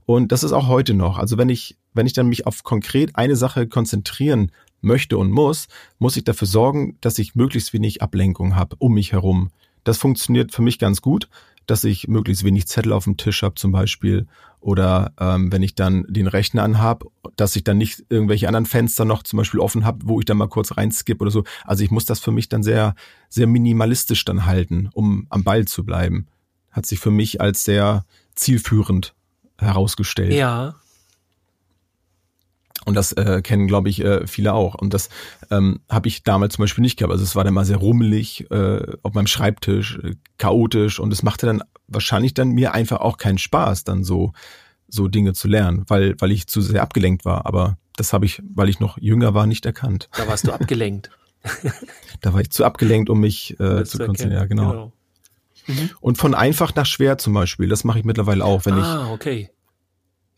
Und 0.06 0.32
das 0.32 0.42
ist 0.42 0.52
auch 0.52 0.68
heute 0.68 0.94
noch. 0.94 1.18
Also 1.18 1.38
wenn 1.38 1.48
ich, 1.48 1.76
wenn 1.92 2.06
ich 2.06 2.12
dann 2.12 2.28
mich 2.28 2.46
auf 2.46 2.64
konkret 2.64 3.16
eine 3.16 3.36
Sache 3.36 3.68
konzentrieren 3.68 4.50
möchte 4.80 5.16
und 5.18 5.30
muss, 5.30 5.68
muss 5.98 6.16
ich 6.16 6.24
dafür 6.24 6.48
sorgen, 6.48 6.98
dass 7.00 7.18
ich 7.18 7.34
möglichst 7.34 7.72
wenig 7.72 8.02
Ablenkung 8.02 8.56
habe 8.56 8.76
um 8.78 8.94
mich 8.94 9.12
herum. 9.12 9.50
Das 9.84 9.98
funktioniert 9.98 10.52
für 10.52 10.62
mich 10.62 10.78
ganz 10.78 11.00
gut 11.00 11.28
dass 11.66 11.84
ich 11.84 12.08
möglichst 12.08 12.44
wenig 12.44 12.66
Zettel 12.66 12.92
auf 12.92 13.04
dem 13.04 13.16
Tisch 13.16 13.42
habe 13.42 13.54
zum 13.54 13.72
Beispiel 13.72 14.26
oder 14.60 15.12
ähm, 15.20 15.52
wenn 15.52 15.62
ich 15.62 15.74
dann 15.74 16.06
den 16.08 16.26
Rechner 16.26 16.62
anhab, 16.62 17.04
dass 17.36 17.54
ich 17.54 17.64
dann 17.64 17.76
nicht 17.76 18.02
irgendwelche 18.08 18.48
anderen 18.48 18.64
Fenster 18.64 19.04
noch 19.04 19.22
zum 19.22 19.36
Beispiel 19.36 19.60
offen 19.60 19.84
habe, 19.84 19.98
wo 20.04 20.20
ich 20.20 20.24
dann 20.24 20.38
mal 20.38 20.48
kurz 20.48 20.76
reinskippe 20.76 21.20
oder 21.20 21.30
so. 21.30 21.44
Also 21.64 21.84
ich 21.84 21.90
muss 21.90 22.06
das 22.06 22.18
für 22.18 22.32
mich 22.32 22.48
dann 22.48 22.62
sehr, 22.62 22.94
sehr 23.28 23.46
minimalistisch 23.46 24.24
dann 24.24 24.46
halten, 24.46 24.88
um 24.94 25.26
am 25.28 25.44
Ball 25.44 25.66
zu 25.66 25.84
bleiben. 25.84 26.28
Hat 26.70 26.86
sich 26.86 26.98
für 26.98 27.10
mich 27.10 27.42
als 27.42 27.64
sehr 27.64 28.06
zielführend 28.34 29.14
herausgestellt. 29.58 30.32
Ja, 30.32 30.76
und 32.84 32.94
das 32.94 33.12
äh, 33.12 33.42
kennen, 33.42 33.66
glaube 33.66 33.88
ich, 33.88 34.04
äh, 34.04 34.26
viele 34.26 34.54
auch. 34.54 34.74
Und 34.74 34.94
das 34.94 35.08
ähm, 35.50 35.80
habe 35.88 36.08
ich 36.08 36.22
damals 36.22 36.54
zum 36.54 36.62
Beispiel 36.62 36.82
nicht 36.82 36.98
gehabt. 36.98 37.12
Also 37.12 37.24
es 37.24 37.36
war 37.36 37.44
dann 37.44 37.54
mal 37.54 37.64
sehr 37.64 37.76
rummelig 37.76 38.50
äh, 38.50 38.96
auf 39.02 39.14
meinem 39.14 39.26
Schreibtisch, 39.26 39.98
äh, 40.02 40.14
chaotisch 40.38 41.00
und 41.00 41.12
es 41.12 41.22
machte 41.22 41.46
dann 41.46 41.62
wahrscheinlich 41.88 42.34
dann 42.34 42.50
mir 42.50 42.72
einfach 42.72 43.00
auch 43.00 43.18
keinen 43.18 43.38
Spaß, 43.38 43.84
dann 43.84 44.04
so 44.04 44.32
so 44.86 45.08
Dinge 45.08 45.32
zu 45.32 45.48
lernen, 45.48 45.84
weil 45.88 46.14
weil 46.18 46.30
ich 46.30 46.46
zu 46.46 46.60
sehr 46.60 46.82
abgelenkt 46.82 47.24
war. 47.24 47.46
Aber 47.46 47.78
das 47.96 48.12
habe 48.12 48.26
ich, 48.26 48.42
weil 48.54 48.68
ich 48.68 48.80
noch 48.80 48.98
jünger 48.98 49.34
war, 49.34 49.46
nicht 49.46 49.66
erkannt. 49.66 50.08
Da 50.16 50.28
warst 50.28 50.46
du 50.46 50.52
abgelenkt. 50.52 51.10
da 52.20 52.32
war 52.32 52.40
ich 52.40 52.50
zu 52.50 52.64
abgelenkt, 52.64 53.10
um 53.10 53.20
mich 53.20 53.58
äh, 53.60 53.84
zu 53.84 53.98
konzentrieren. 53.98 54.32
Ja, 54.32 54.46
genau. 54.46 54.70
genau. 54.70 54.92
Mhm. 55.66 55.90
Und 56.00 56.18
von 56.18 56.34
einfach 56.34 56.74
nach 56.74 56.86
schwer 56.86 57.18
zum 57.18 57.32
Beispiel, 57.32 57.68
das 57.68 57.84
mache 57.84 57.98
ich 57.98 58.04
mittlerweile 58.04 58.44
auch, 58.44 58.66
wenn 58.66 58.74
ah, 58.74 59.06
ich 59.06 59.10
okay. 59.12 59.50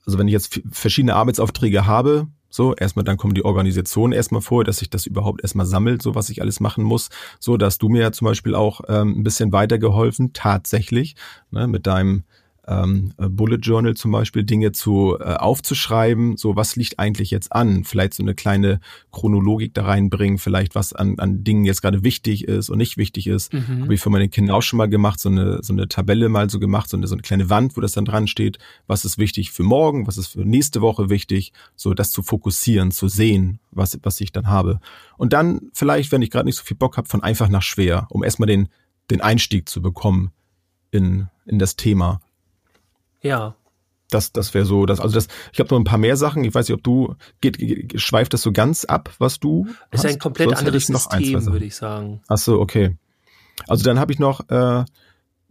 Also 0.07 0.18
wenn 0.18 0.28
ich 0.28 0.32
jetzt 0.32 0.61
verschiedene 0.70 1.14
Arbeitsaufträge 1.14 1.86
habe, 1.86 2.28
so, 2.49 2.74
erstmal 2.74 3.05
dann 3.05 3.16
kommt 3.16 3.36
die 3.36 3.44
Organisation 3.44 4.12
erstmal 4.12 4.40
vor, 4.40 4.64
dass 4.64 4.78
sich 4.78 4.90
das 4.90 5.07
überhaupt 5.07 5.42
erstmal 5.42 5.66
sammelt, 5.66 6.03
so 6.03 6.14
was 6.14 6.30
ich 6.30 6.40
alles 6.40 6.61
machen 6.61 6.84
muss. 6.84 7.09
So, 7.40 7.57
dass 7.57 7.78
du 7.78 7.88
mir 7.88 8.03
ja 8.03 8.12
zum 8.12 8.26
Beispiel 8.26 8.55
auch 8.55 8.80
ähm, 8.88 9.18
ein 9.18 9.22
bisschen 9.22 9.53
weitergeholfen, 9.53 10.32
tatsächlich, 10.32 11.16
ne, 11.51 11.66
mit 11.66 11.86
deinem 11.86 12.24
ähm, 12.67 13.12
äh, 13.19 13.29
Bullet 13.29 13.59
Journal 13.59 13.95
zum 13.95 14.11
Beispiel 14.11 14.45
Dinge 14.45 14.73
zu 14.73 15.17
äh, 15.19 15.35
aufzuschreiben, 15.35 16.37
so 16.37 16.57
was 16.57 16.77
liegt 16.77 16.99
eigentlich 16.99 17.31
jetzt 17.31 17.53
an, 17.53 17.85
vielleicht 17.85 18.14
so 18.14 18.23
eine 18.23 18.35
kleine 18.35 18.81
Chronologik 19.12 19.75
da 19.75 19.85
reinbringen, 19.85 20.39
vielleicht 20.39 20.75
was 20.75 20.93
an, 20.93 21.19
an 21.19 21.45
Dingen 21.45 21.64
jetzt 21.64 21.83
gerade 21.83 22.03
wichtig 22.03 22.45
ist 22.49 22.69
und 22.69 22.79
nicht 22.79 22.97
wichtig 22.97 23.27
ist. 23.29 23.53
Mhm. 23.53 23.83
Habe 23.83 23.95
ich 23.95 24.01
für 24.01 24.11
meine 24.11 24.29
Kinder 24.29 24.55
auch 24.55 24.62
schon 24.62 24.79
mal 24.79 24.89
gemacht, 24.89 25.21
so 25.21 25.29
eine, 25.29 25.62
so 25.62 25.73
eine 25.73 25.89
Tabelle 25.89 26.29
mal 26.29 26.51
so 26.51 26.59
gemacht, 26.59 26.91
so 26.91 26.97
eine, 26.97 27.07
so 27.07 27.14
eine 27.14 27.23
kleine 27.23 27.51
Wand, 27.51 27.77
wo 27.77 27.81
das 27.81 27.93
dann 27.93 28.05
dran 28.05 28.27
steht, 28.27 28.59
was 28.87 29.05
ist 29.05 29.19
wichtig 29.19 29.53
für 29.53 29.62
morgen, 29.62 30.07
was 30.07 30.19
ist 30.19 30.29
für 30.29 30.45
nächste 30.45 30.81
Woche 30.81 31.09
wichtig, 31.09 31.53
so 31.77 31.95
das 31.95 32.11
zu 32.11 32.23
fokussieren, 32.23 32.91
zu 32.91 33.09
sehen, 33.09 33.61
was, 33.71 33.99
was 34.03 34.21
ich 34.21 34.33
dann 34.33 34.49
habe. 34.49 34.81
Und 35.17 35.33
dann 35.33 35.71
vielleicht, 35.73 36.11
wenn 36.11 36.23
ich 36.23 36.31
gerade 36.31 36.47
nicht 36.47 36.57
so 36.57 36.64
viel 36.64 36.77
Bock 36.77 36.97
habe, 36.97 37.09
von 37.09 37.23
einfach 37.23 37.49
nach 37.49 37.62
schwer, 37.62 38.07
um 38.11 38.25
erstmal 38.25 38.49
den, 38.49 38.69
den 39.11 39.21
Einstieg 39.21 39.69
zu 39.69 39.81
bekommen 39.81 40.33
in, 40.91 41.29
in 41.47 41.59
das 41.59 41.77
Thema. 41.77 42.21
Ja. 43.23 43.55
Das, 44.11 44.33
das 44.33 44.55
wäre 44.55 44.64
so, 44.64 44.87
das, 44.87 45.01
also 45.01 45.14
das, 45.14 45.27
ich 45.53 45.59
habe 45.59 45.75
noch 45.75 45.81
ein 45.81 45.85
paar 45.85 45.99
mehr 45.99 46.17
Sachen. 46.17 46.45
Ich 46.45 46.55
weiß 46.55 46.69
nicht, 46.69 46.77
ob 46.77 46.85
du, 46.85 47.17
geht, 47.41 47.59
geht, 47.59 48.01
schweift 48.01 48.33
das 48.35 48.43
so 48.43 48.53
ganz 48.53 48.85
ab, 48.85 49.12
was 49.19 49.41
du? 49.41 49.67
Es 49.91 50.05
ist 50.05 50.11
ein 50.11 50.19
komplett 50.19 50.49
Sonst 50.51 50.59
anderes 50.61 50.89
noch 50.89 51.11
System, 51.11 51.47
würde 51.47 51.64
ich 51.64 51.75
sagen. 51.75 52.21
Ach 52.29 52.39
so, 52.39 52.61
okay. 52.61 52.97
Also 53.67 53.85
dann 53.85 53.99
habe 53.99 54.12
ich 54.12 54.21
noch 54.21 54.49
äh, 54.49 54.85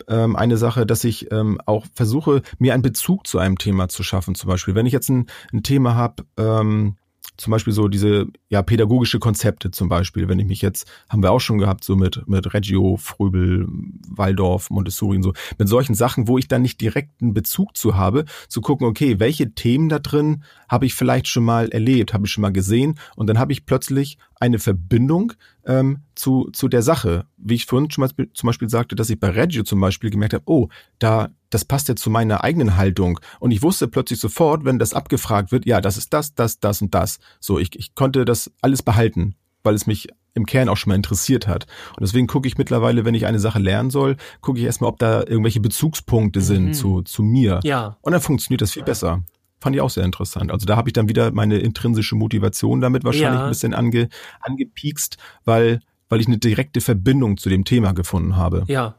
ähm, 0.08 0.36
eine 0.36 0.58
Sache, 0.58 0.86
dass 0.86 1.04
ich 1.04 1.32
ähm, 1.32 1.60
auch 1.66 1.86
versuche, 1.94 2.42
mir 2.58 2.74
einen 2.74 2.84
Bezug 2.84 3.28
zu 3.28 3.40
einem 3.40 3.58
Thema 3.58 3.90
zu 3.90 4.04
schaffen. 4.04 4.36
Zum 4.36 4.50
Beispiel, 4.50 4.76
wenn 4.76 4.86
ich 4.86 4.94
jetzt 4.94 5.10
ein, 5.10 5.28
ein 5.52 5.64
Thema 5.64 5.96
habe, 5.96 6.24
ähm, 6.38 6.96
zum 7.38 7.52
Beispiel 7.52 7.74
so 7.74 7.88
diese 7.88 8.28
ja 8.50 8.62
pädagogische 8.62 9.20
Konzepte 9.20 9.72
zum 9.72 9.90
Beispiel, 9.90 10.28
wenn 10.28 10.40
ich 10.40 10.46
mich 10.46 10.62
jetzt, 10.62 10.88
haben 11.10 11.24
wir 11.24 11.32
auch 11.32 11.40
schon 11.40 11.58
gehabt, 11.58 11.84
so 11.84 11.96
mit, 11.96 12.28
mit 12.28 12.54
Reggio, 12.54 12.98
Fröbel, 12.98 13.68
Waldorf, 14.08 14.70
Montessori 14.70 15.18
und 15.18 15.24
so, 15.24 15.34
mit 15.58 15.68
solchen 15.68 15.96
Sachen, 15.96 16.28
wo 16.28 16.38
ich 16.38 16.48
dann 16.48 16.62
nicht 16.62 16.82
direkt 16.82 17.22
einen 17.22 17.34
Bezug 17.34 17.76
zu 17.76 17.96
habe, 17.96 18.26
zu 18.48 18.62
gucken, 18.62 18.88
okay, 18.88 19.20
welche 19.20 19.54
Themen 19.54 19.90
da 19.90 20.00
drin 20.00 20.44
habe 20.70 20.86
ich 20.86 20.94
vielleicht 20.94 21.28
schon 21.28 21.44
mal 21.44 21.70
erlebt, 21.70 22.14
habe 22.14 22.26
ich 22.26 22.32
schon 22.32 22.42
mal 22.42 22.54
gesehen 22.54 23.00
und 23.16 23.28
dann 23.28 23.40
habe 23.40 23.52
ich 23.52 23.66
plötzlich 23.66 24.18
eine 24.40 24.60
Verbindung 24.60 25.34
ähm, 25.66 26.00
zu, 26.16 26.50
zu 26.52 26.68
der 26.68 26.82
Sache. 26.82 27.26
Wie 27.38 27.56
ich 27.56 27.66
vorhin 27.66 27.90
schon 27.90 28.04
mal, 28.04 28.28
zum 28.34 28.48
Beispiel 28.48 28.70
sagte, 28.70 28.96
dass 28.96 29.10
ich 29.10 29.20
bei 29.20 29.30
Reggio 29.30 29.64
zum 29.64 29.80
Beispiel 29.80 30.10
gemerkt 30.10 30.34
habe, 30.34 30.44
oh, 30.46 30.70
da, 31.00 31.30
das 31.56 31.64
passt 31.64 31.88
ja 31.88 31.96
zu 31.96 32.10
meiner 32.10 32.44
eigenen 32.44 32.76
Haltung. 32.76 33.18
Und 33.40 33.52
ich 33.52 33.64
wusste 33.64 33.88
plötzlich 33.88 34.20
sofort, 34.20 34.66
wenn 34.66 34.78
das 34.78 34.94
abgefragt 34.94 35.54
wird, 35.54 35.66
ja, 35.66 35.80
das 35.80 35.96
ist 35.96 36.12
das, 36.14 36.36
das, 36.36 36.60
das 36.60 36.82
und 36.82 36.94
das. 36.94 37.20
So, 37.40 37.60
ich, 37.60 37.80
ich 37.80 37.96
konnte 37.96 38.26
das 38.26 38.52
alles 38.62 38.84
behalten, 38.84 39.36
weil 39.64 39.74
es 39.74 39.88
mich 39.88 40.10
im 40.34 40.46
Kern 40.46 40.68
auch 40.68 40.76
schon 40.76 40.90
mal 40.90 40.96
interessiert 40.96 41.48
hat. 41.48 41.66
Und 41.92 42.02
deswegen 42.02 42.28
gucke 42.28 42.46
ich 42.46 42.58
mittlerweile, 42.58 43.06
wenn 43.06 43.16
ich 43.16 43.26
eine 43.26 43.40
Sache 43.40 43.60
lernen 43.60 43.90
soll, 43.90 44.18
gucke 44.42 44.60
ich 44.60 44.66
erstmal, 44.66 44.90
ob 44.90 45.00
da 45.00 45.22
irgendwelche 45.22 45.62
Bezugspunkte 45.62 46.42
sind 46.42 46.66
mhm. 46.66 46.74
zu, 46.74 47.02
zu 47.04 47.24
mir. 47.24 47.62
Ja. 47.64 47.96
Und 48.02 48.12
dann 48.12 48.20
funktioniert 48.20 48.62
das 48.62 48.74
viel 48.74 48.84
besser. 48.84 49.24
Fand 49.62 49.78
ich 49.78 49.82
auch 49.82 49.90
sehr 49.90 50.04
interessant. 50.04 50.52
Also 50.52 50.66
da 50.66 50.76
habe 50.76 50.90
ich 50.90 50.94
dann 50.94 51.08
wieder 51.08 51.32
meine 51.32 51.60
intrinsische 51.60 52.16
Motivation 52.16 52.82
damit 52.82 53.06
wahrscheinlich 53.06 53.40
ja. 53.40 53.46
ein 53.46 53.50
bisschen 53.50 53.74
ange, 53.74 54.10
angepiekst, 54.42 55.16
weil, 55.46 55.80
weil 56.10 56.20
ich 56.20 56.28
eine 56.28 56.38
direkte 56.38 56.82
Verbindung 56.82 57.38
zu 57.38 57.48
dem 57.48 57.64
Thema 57.64 57.94
gefunden 57.94 58.36
habe. 58.36 58.66
Ja, 58.68 58.96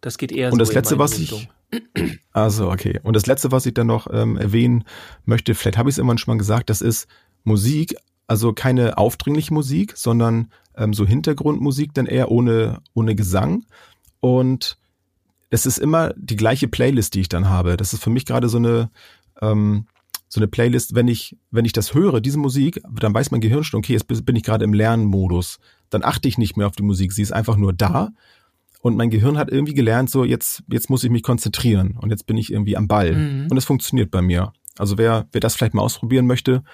das 0.00 0.16
geht 0.16 0.32
eher 0.32 0.48
Und 0.48 0.54
so 0.54 0.58
das 0.64 0.72
letzte, 0.72 0.98
was 0.98 1.18
Richtung. 1.18 1.40
ich 1.42 1.48
also 2.32 2.70
okay. 2.70 3.00
Und 3.02 3.14
das 3.14 3.26
letzte, 3.26 3.52
was 3.52 3.66
ich 3.66 3.74
dann 3.74 3.86
noch 3.86 4.06
ähm, 4.12 4.36
erwähnen 4.36 4.84
möchte, 5.24 5.54
vielleicht 5.54 5.78
habe 5.78 5.88
ich 5.88 5.94
es 5.94 5.98
immer 5.98 6.16
schon 6.18 6.34
mal 6.34 6.38
gesagt, 6.38 6.70
das 6.70 6.80
ist 6.80 7.08
Musik, 7.44 7.96
also 8.26 8.52
keine 8.52 8.98
aufdringliche 8.98 9.54
Musik, 9.54 9.96
sondern 9.96 10.48
ähm, 10.76 10.94
so 10.94 11.06
Hintergrundmusik, 11.06 11.94
dann 11.94 12.06
eher 12.06 12.30
ohne 12.30 12.80
ohne 12.94 13.14
Gesang. 13.14 13.64
Und 14.20 14.78
es 15.50 15.66
ist 15.66 15.78
immer 15.78 16.14
die 16.16 16.36
gleiche 16.36 16.68
Playlist, 16.68 17.14
die 17.14 17.20
ich 17.20 17.28
dann 17.28 17.48
habe. 17.48 17.76
Das 17.76 17.92
ist 17.92 18.02
für 18.02 18.10
mich 18.10 18.24
gerade 18.24 18.48
so 18.48 18.58
eine 18.58 18.90
ähm, 19.40 19.86
so 20.32 20.40
eine 20.40 20.48
Playlist, 20.48 20.94
wenn 20.94 21.08
ich, 21.08 21.36
wenn 21.50 21.66
ich 21.66 21.74
das 21.74 21.92
höre, 21.92 22.22
diese 22.22 22.38
Musik, 22.38 22.80
dann 22.90 23.12
weiß 23.12 23.32
mein 23.32 23.42
Gehirn 23.42 23.64
schon, 23.64 23.76
okay, 23.76 23.92
jetzt 23.92 24.06
bin 24.06 24.34
ich 24.34 24.42
gerade 24.42 24.64
im 24.64 24.72
Lernmodus. 24.72 25.58
Dann 25.90 26.02
achte 26.02 26.26
ich 26.26 26.38
nicht 26.38 26.56
mehr 26.56 26.66
auf 26.66 26.74
die 26.74 26.82
Musik, 26.82 27.12
sie 27.12 27.20
ist 27.20 27.34
einfach 27.34 27.58
nur 27.58 27.74
da. 27.74 28.12
Und 28.82 28.96
mein 28.96 29.10
Gehirn 29.10 29.38
hat 29.38 29.48
irgendwie 29.48 29.74
gelernt, 29.74 30.10
so 30.10 30.24
jetzt, 30.24 30.64
jetzt 30.68 30.90
muss 30.90 31.04
ich 31.04 31.10
mich 31.10 31.22
konzentrieren 31.22 31.96
und 32.00 32.10
jetzt 32.10 32.26
bin 32.26 32.36
ich 32.36 32.52
irgendwie 32.52 32.76
am 32.76 32.88
Ball. 32.88 33.14
Mhm. 33.14 33.46
Und 33.48 33.56
es 33.56 33.64
funktioniert 33.64 34.10
bei 34.10 34.20
mir. 34.20 34.52
Also 34.76 34.98
wer, 34.98 35.28
wer 35.30 35.40
das 35.40 35.54
vielleicht 35.54 35.72
mal 35.72 35.82
ausprobieren 35.82 36.26
möchte, 36.26 36.64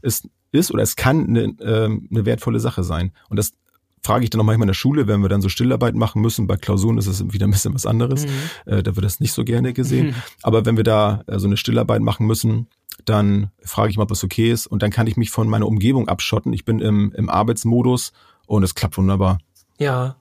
ist, 0.00 0.28
ist 0.52 0.70
oder 0.70 0.84
es 0.84 0.94
kann 0.94 1.26
eine, 1.26 1.42
äh, 1.58 1.86
eine 1.86 2.24
wertvolle 2.24 2.60
Sache 2.60 2.84
sein. 2.84 3.10
Und 3.28 3.36
das 3.36 3.52
frage 4.00 4.22
ich 4.22 4.30
dann 4.30 4.40
auch 4.40 4.44
manchmal 4.44 4.66
in 4.66 4.68
der 4.68 4.74
Schule, 4.74 5.08
wenn 5.08 5.22
wir 5.22 5.28
dann 5.28 5.42
so 5.42 5.48
Stillarbeit 5.48 5.96
machen 5.96 6.22
müssen. 6.22 6.46
Bei 6.46 6.56
Klausuren 6.56 6.98
ist 6.98 7.08
es 7.08 7.32
wieder 7.32 7.48
ein 7.48 7.50
bisschen 7.50 7.74
was 7.74 7.84
anderes. 7.84 8.26
Mhm. 8.26 8.72
Äh, 8.72 8.82
da 8.84 8.94
wird 8.94 9.04
das 9.04 9.18
nicht 9.18 9.32
so 9.32 9.42
gerne 9.42 9.72
gesehen. 9.72 10.08
Mhm. 10.08 10.14
Aber 10.42 10.64
wenn 10.66 10.76
wir 10.76 10.84
da 10.84 11.24
äh, 11.26 11.40
so 11.40 11.48
eine 11.48 11.56
Stillarbeit 11.56 12.00
machen 12.00 12.28
müssen, 12.28 12.68
dann 13.04 13.50
frage 13.64 13.90
ich 13.90 13.96
mal, 13.96 14.04
ob 14.04 14.08
das 14.08 14.22
okay 14.22 14.52
ist 14.52 14.68
und 14.68 14.82
dann 14.82 14.92
kann 14.92 15.08
ich 15.08 15.16
mich 15.16 15.30
von 15.30 15.48
meiner 15.48 15.66
Umgebung 15.66 16.06
abschotten. 16.06 16.52
Ich 16.52 16.64
bin 16.64 16.78
im, 16.78 17.12
im 17.16 17.28
Arbeitsmodus 17.28 18.12
und 18.46 18.62
es 18.62 18.76
klappt 18.76 18.96
wunderbar. 18.96 19.38
Ja, 19.80 20.16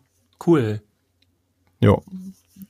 cool. 0.45 0.81
Ja, 1.85 2.01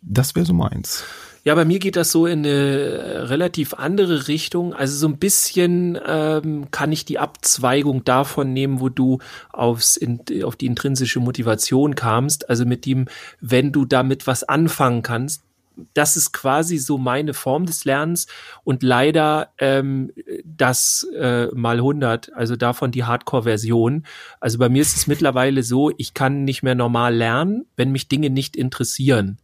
das 0.02 0.36
wäre 0.36 0.46
so 0.46 0.54
meins. 0.54 1.06
Ja, 1.46 1.56
bei 1.56 1.64
mir 1.64 1.80
geht 1.80 1.96
das 1.96 2.12
so 2.12 2.26
in 2.26 2.40
eine 2.40 3.30
relativ 3.30 3.76
andere 3.76 4.28
Richtung. 4.28 4.74
Also 4.74 4.98
so 4.98 5.08
ein 5.08 5.18
bisschen 5.18 5.98
ähm, 6.06 6.70
kann 6.72 6.92
ich 6.92 7.06
die 7.06 7.20
Abzweigung 7.20 8.04
davon 8.04 8.52
nehmen, 8.52 8.82
wo 8.82 8.90
du 8.90 9.20
aufs, 9.54 9.96
in, 9.96 10.20
auf 10.44 10.56
die 10.56 10.66
intrinsische 10.66 11.20
Motivation 11.20 11.96
kamst. 11.96 12.50
Also 12.50 12.66
mit 12.66 12.86
dem, 12.86 13.06
wenn 13.40 13.72
du 13.72 13.86
damit 13.86 14.28
was 14.28 14.44
anfangen 14.44 15.02
kannst, 15.02 15.44
das 15.94 16.16
ist 16.16 16.32
quasi 16.32 16.78
so 16.78 16.98
meine 16.98 17.34
Form 17.34 17.66
des 17.66 17.86
Lernens 17.86 18.28
und 18.64 18.84
leider 18.84 19.50
ähm, 19.58 20.12
das 20.44 21.08
äh, 21.16 21.48
mal 21.54 21.78
100, 21.78 22.34
also 22.34 22.56
davon 22.56 22.92
die 22.92 23.04
Hardcore-Version. 23.04 24.06
Also 24.40 24.58
bei 24.58 24.70
mir 24.70 24.82
ist 24.82 24.96
es 24.96 25.08
mittlerweile 25.08 25.64
so, 25.64 25.92
ich 25.98 26.14
kann 26.14 26.44
nicht 26.44 26.64
mehr 26.64 26.76
normal 26.76 27.16
lernen, 27.16 27.66
wenn 27.76 27.92
mich 27.92 28.08
Dinge 28.08 28.30
nicht 28.30 28.56
interessieren. 28.56 29.38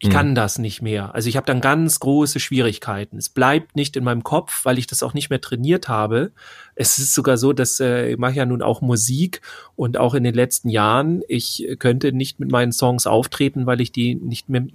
Ich 0.00 0.10
kann 0.10 0.30
mhm. 0.30 0.34
das 0.36 0.58
nicht 0.58 0.80
mehr. 0.80 1.12
Also 1.14 1.28
ich 1.28 1.36
habe 1.36 1.46
dann 1.46 1.60
ganz 1.60 1.98
große 1.98 2.38
Schwierigkeiten. 2.38 3.18
Es 3.18 3.28
bleibt 3.28 3.74
nicht 3.74 3.96
in 3.96 4.04
meinem 4.04 4.22
Kopf, 4.22 4.64
weil 4.64 4.78
ich 4.78 4.86
das 4.86 5.02
auch 5.02 5.12
nicht 5.12 5.28
mehr 5.28 5.40
trainiert 5.40 5.88
habe. 5.88 6.30
Es 6.76 6.98
ist 6.98 7.14
sogar 7.14 7.36
so, 7.36 7.52
dass 7.52 7.80
äh, 7.80 8.10
ich 8.10 8.16
mache 8.16 8.34
ja 8.34 8.46
nun 8.46 8.62
auch 8.62 8.80
Musik 8.80 9.40
und 9.74 9.96
auch 9.96 10.14
in 10.14 10.22
den 10.22 10.34
letzten 10.34 10.68
Jahren, 10.68 11.22
ich 11.26 11.66
könnte 11.80 12.12
nicht 12.12 12.38
mit 12.38 12.52
meinen 12.52 12.70
Songs 12.70 13.08
auftreten, 13.08 13.66
weil 13.66 13.80
ich 13.80 13.90
die 13.90 14.14
nicht 14.14 14.48
mehr, 14.48 14.66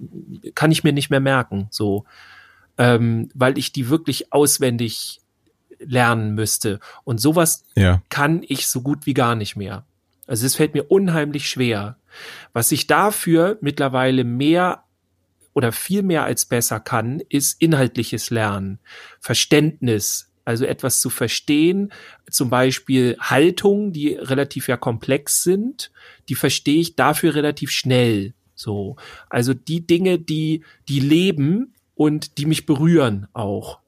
kann 0.54 0.70
ich 0.70 0.84
mir 0.84 0.92
nicht 0.92 1.08
mehr 1.08 1.20
merken, 1.20 1.68
so, 1.70 2.04
ähm, 2.76 3.30
weil 3.34 3.56
ich 3.56 3.72
die 3.72 3.88
wirklich 3.88 4.30
auswendig 4.30 5.22
lernen 5.78 6.34
müsste. 6.34 6.80
Und 7.04 7.18
sowas 7.18 7.64
ja. 7.76 8.02
kann 8.10 8.42
ich 8.46 8.66
so 8.66 8.82
gut 8.82 9.06
wie 9.06 9.14
gar 9.14 9.36
nicht 9.36 9.56
mehr. 9.56 9.86
Also 10.26 10.44
es 10.44 10.54
fällt 10.54 10.74
mir 10.74 10.84
unheimlich 10.84 11.48
schwer. 11.48 11.96
Was 12.52 12.72
ich 12.72 12.86
dafür 12.86 13.58
mittlerweile 13.60 14.24
mehr 14.24 14.83
oder 15.54 15.72
viel 15.72 16.02
mehr 16.02 16.24
als 16.24 16.44
besser 16.44 16.80
kann, 16.80 17.20
ist 17.28 17.60
inhaltliches 17.62 18.30
Lernen, 18.30 18.78
Verständnis, 19.20 20.30
also 20.44 20.66
etwas 20.66 21.00
zu 21.00 21.08
verstehen, 21.08 21.92
zum 22.30 22.50
Beispiel 22.50 23.16
Haltungen, 23.18 23.92
die 23.92 24.14
relativ 24.14 24.68
ja 24.68 24.76
komplex 24.76 25.42
sind, 25.42 25.90
die 26.28 26.34
verstehe 26.34 26.80
ich 26.80 26.96
dafür 26.96 27.34
relativ 27.34 27.70
schnell. 27.70 28.34
So, 28.54 28.96
also 29.30 29.54
die 29.54 29.86
Dinge, 29.86 30.18
die 30.18 30.64
die 30.88 31.00
leben 31.00 31.74
und 31.94 32.38
die 32.38 32.46
mich 32.46 32.66
berühren 32.66 33.26
auch. 33.32 33.80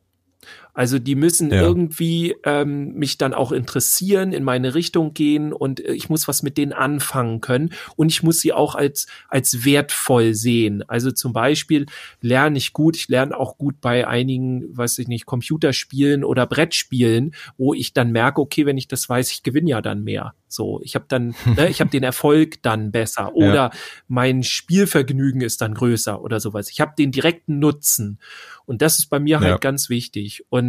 Also 0.77 0.99
die 0.99 1.15
müssen 1.15 1.51
ja. 1.51 1.63
irgendwie 1.63 2.37
ähm, 2.45 2.93
mich 2.93 3.17
dann 3.17 3.33
auch 3.33 3.51
interessieren, 3.51 4.33
in 4.33 4.45
meine 4.45 4.75
Richtung 4.75 5.15
gehen 5.15 5.55
und 5.55 5.83
äh, 5.83 5.95
ich 5.95 6.11
muss 6.11 6.29
was 6.29 6.43
mit 6.43 6.59
denen 6.59 6.75
anfangen 6.75 7.41
können 7.41 7.71
und 7.97 8.13
ich 8.13 8.23
muss 8.23 8.41
sie 8.41 8.53
auch 8.53 8.75
als, 8.75 9.07
als 9.31 9.65
wertvoll 9.65 10.35
sehen. 10.35 10.87
Also 10.87 11.13
zum 11.13 11.33
Beispiel 11.33 11.87
lerne 12.21 12.59
ich 12.59 12.75
gut, 12.75 12.95
ich 12.95 13.09
lerne 13.09 13.35
auch 13.35 13.57
gut 13.57 13.81
bei 13.81 14.07
einigen, 14.07 14.77
weiß 14.77 14.99
ich 14.99 15.09
nicht, 15.09 15.25
Computerspielen 15.25 16.25
oder 16.25 16.47
Brettspielen, 16.47 17.35
wo 17.57 17.73
ich 17.73 17.95
dann 17.95 18.13
merke, 18.13 18.43
okay, 18.43 18.67
wenn 18.67 18.77
ich 18.77 18.87
das 18.87 19.09
weiß, 19.09 19.33
ich 19.33 19.43
gewinne 19.43 19.71
ja 19.71 19.81
dann 19.81 20.05
mehr. 20.05 20.35
So, 20.47 20.81
ich 20.83 20.95
habe 20.95 21.07
dann, 21.09 21.35
ne, 21.57 21.71
ich 21.71 21.81
habe 21.81 21.91
den 21.91 22.03
Erfolg 22.03 22.63
dann 22.63 22.93
besser 22.93 23.35
oder 23.35 23.55
ja. 23.55 23.71
mein 24.09 24.43
Spielvergnügen 24.43 25.41
ist 25.41 25.63
dann 25.63 25.73
größer 25.73 26.21
oder 26.21 26.39
sowas. 26.39 26.69
Ich 26.69 26.83
habe 26.83 26.93
den 26.99 27.13
direkten 27.13 27.61
Nutzen 27.61 28.19
und 28.67 28.83
das 28.83 28.99
ist 28.99 29.07
bei 29.07 29.21
mir 29.21 29.41
halt 29.41 29.61
ganz 29.61 29.89
wichtig. 29.89 30.45
Und 30.49 30.66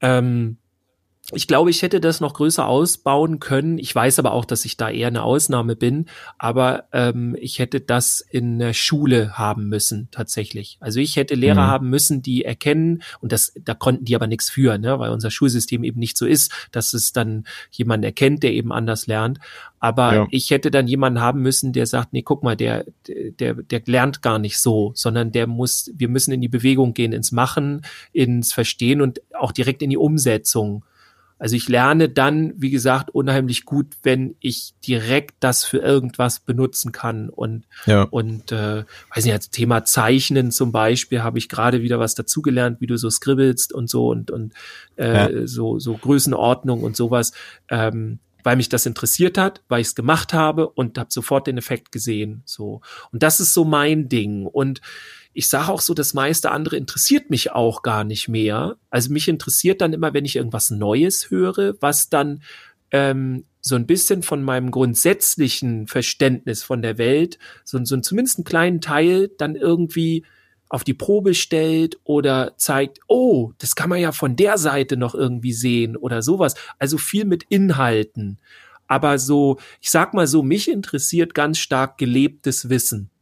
ähm, 0.00 0.58
ich 1.32 1.46
glaube, 1.46 1.68
ich 1.68 1.82
hätte 1.82 2.00
das 2.00 2.20
noch 2.20 2.32
größer 2.32 2.66
ausbauen 2.66 3.38
können. 3.38 3.76
Ich 3.76 3.94
weiß 3.94 4.18
aber 4.18 4.32
auch, 4.32 4.46
dass 4.46 4.64
ich 4.64 4.78
da 4.78 4.88
eher 4.88 5.08
eine 5.08 5.22
Ausnahme 5.22 5.76
bin. 5.76 6.06
Aber 6.38 6.84
ähm, 6.92 7.36
ich 7.38 7.58
hätte 7.58 7.82
das 7.82 8.22
in 8.22 8.58
der 8.58 8.72
Schule 8.72 9.36
haben 9.36 9.68
müssen, 9.68 10.08
tatsächlich. 10.10 10.78
Also 10.80 11.00
ich 11.00 11.16
hätte 11.16 11.34
Lehrer 11.34 11.66
mhm. 11.66 11.70
haben 11.70 11.90
müssen, 11.90 12.22
die 12.22 12.46
erkennen, 12.46 13.02
und 13.20 13.32
das, 13.32 13.52
da 13.62 13.74
konnten 13.74 14.06
die 14.06 14.14
aber 14.14 14.26
nichts 14.26 14.48
für, 14.48 14.78
ne, 14.78 14.98
weil 14.98 15.10
unser 15.10 15.30
Schulsystem 15.30 15.84
eben 15.84 16.00
nicht 16.00 16.16
so 16.16 16.24
ist, 16.24 16.50
dass 16.72 16.94
es 16.94 17.12
dann 17.12 17.44
jemanden 17.70 18.04
erkennt, 18.04 18.42
der 18.42 18.52
eben 18.52 18.72
anders 18.72 19.06
lernt. 19.06 19.38
Aber 19.80 20.14
ja. 20.14 20.26
ich 20.30 20.50
hätte 20.50 20.70
dann 20.70 20.88
jemanden 20.88 21.20
haben 21.20 21.42
müssen, 21.42 21.74
der 21.74 21.84
sagt, 21.84 22.14
nee, 22.14 22.22
guck 22.22 22.42
mal, 22.42 22.56
der, 22.56 22.86
der, 23.06 23.52
der 23.52 23.82
lernt 23.84 24.22
gar 24.22 24.38
nicht 24.38 24.58
so, 24.58 24.92
sondern 24.94 25.30
der 25.30 25.46
muss, 25.46 25.90
wir 25.94 26.08
müssen 26.08 26.32
in 26.32 26.40
die 26.40 26.48
Bewegung 26.48 26.94
gehen, 26.94 27.12
ins 27.12 27.32
Machen, 27.32 27.82
ins 28.12 28.54
Verstehen 28.54 29.02
und 29.02 29.20
auch 29.34 29.52
direkt 29.52 29.82
in 29.82 29.90
die 29.90 29.98
Umsetzung. 29.98 30.84
Also 31.38 31.56
ich 31.56 31.68
lerne 31.68 32.08
dann, 32.08 32.52
wie 32.56 32.70
gesagt, 32.70 33.10
unheimlich 33.10 33.64
gut, 33.64 33.94
wenn 34.02 34.34
ich 34.40 34.74
direkt 34.86 35.36
das 35.40 35.64
für 35.64 35.78
irgendwas 35.78 36.40
benutzen 36.40 36.92
kann. 36.92 37.28
Und, 37.28 37.64
ja. 37.86 38.02
und 38.02 38.50
äh, 38.52 38.84
weiß 39.14 39.24
nicht, 39.24 39.34
als 39.34 39.50
Thema 39.50 39.84
Zeichnen 39.84 40.50
zum 40.50 40.72
Beispiel 40.72 41.22
habe 41.22 41.38
ich 41.38 41.48
gerade 41.48 41.82
wieder 41.82 42.00
was 42.00 42.14
dazugelernt, 42.14 42.80
wie 42.80 42.86
du 42.86 42.96
so 42.96 43.08
skribbelst 43.08 43.72
und 43.72 43.88
so 43.88 44.08
und, 44.08 44.30
und 44.30 44.52
äh, 44.96 45.40
ja. 45.40 45.46
so, 45.46 45.78
so 45.78 45.96
Größenordnung 45.96 46.82
und 46.82 46.96
sowas. 46.96 47.32
Ähm, 47.68 48.18
weil 48.44 48.56
mich 48.56 48.68
das 48.68 48.86
interessiert 48.86 49.36
hat, 49.36 49.62
weil 49.68 49.80
ich 49.80 49.88
es 49.88 49.94
gemacht 49.94 50.32
habe 50.32 50.68
und 50.68 50.96
habe 50.96 51.10
sofort 51.10 51.46
den 51.46 51.58
Effekt 51.58 51.92
gesehen. 51.92 52.42
So 52.46 52.80
und 53.12 53.22
das 53.22 53.40
ist 53.40 53.52
so 53.52 53.64
mein 53.64 54.08
Ding. 54.08 54.46
Und 54.46 54.80
ich 55.38 55.48
sage 55.48 55.70
auch 55.70 55.80
so, 55.80 55.94
das 55.94 56.14
meiste 56.14 56.50
andere 56.50 56.76
interessiert 56.76 57.30
mich 57.30 57.52
auch 57.52 57.82
gar 57.82 58.02
nicht 58.02 58.26
mehr. 58.26 58.76
Also 58.90 59.12
mich 59.12 59.28
interessiert 59.28 59.80
dann 59.80 59.92
immer, 59.92 60.12
wenn 60.12 60.24
ich 60.24 60.34
irgendwas 60.34 60.70
Neues 60.70 61.30
höre, 61.30 61.76
was 61.78 62.08
dann 62.08 62.42
ähm, 62.90 63.44
so 63.60 63.76
ein 63.76 63.86
bisschen 63.86 64.24
von 64.24 64.42
meinem 64.42 64.72
grundsätzlichen 64.72 65.86
Verständnis 65.86 66.64
von 66.64 66.82
der 66.82 66.98
Welt, 66.98 67.38
so, 67.62 67.78
so 67.84 67.96
zumindest 67.98 68.38
einen 68.38 68.46
kleinen 68.46 68.80
Teil 68.80 69.30
dann 69.38 69.54
irgendwie 69.54 70.24
auf 70.68 70.82
die 70.82 70.94
Probe 70.94 71.34
stellt 71.34 72.00
oder 72.02 72.54
zeigt, 72.56 72.98
oh, 73.06 73.52
das 73.58 73.76
kann 73.76 73.90
man 73.90 74.00
ja 74.00 74.10
von 74.10 74.34
der 74.34 74.58
Seite 74.58 74.96
noch 74.96 75.14
irgendwie 75.14 75.52
sehen 75.52 75.96
oder 75.96 76.20
sowas. 76.20 76.56
Also 76.80 76.98
viel 76.98 77.24
mit 77.24 77.44
Inhalten. 77.44 78.40
Aber 78.88 79.20
so, 79.20 79.60
ich 79.80 79.92
sag 79.92 80.14
mal 80.14 80.26
so, 80.26 80.42
mich 80.42 80.68
interessiert 80.68 81.32
ganz 81.32 81.58
stark 81.58 81.96
gelebtes 81.96 82.70
Wissen 82.70 83.12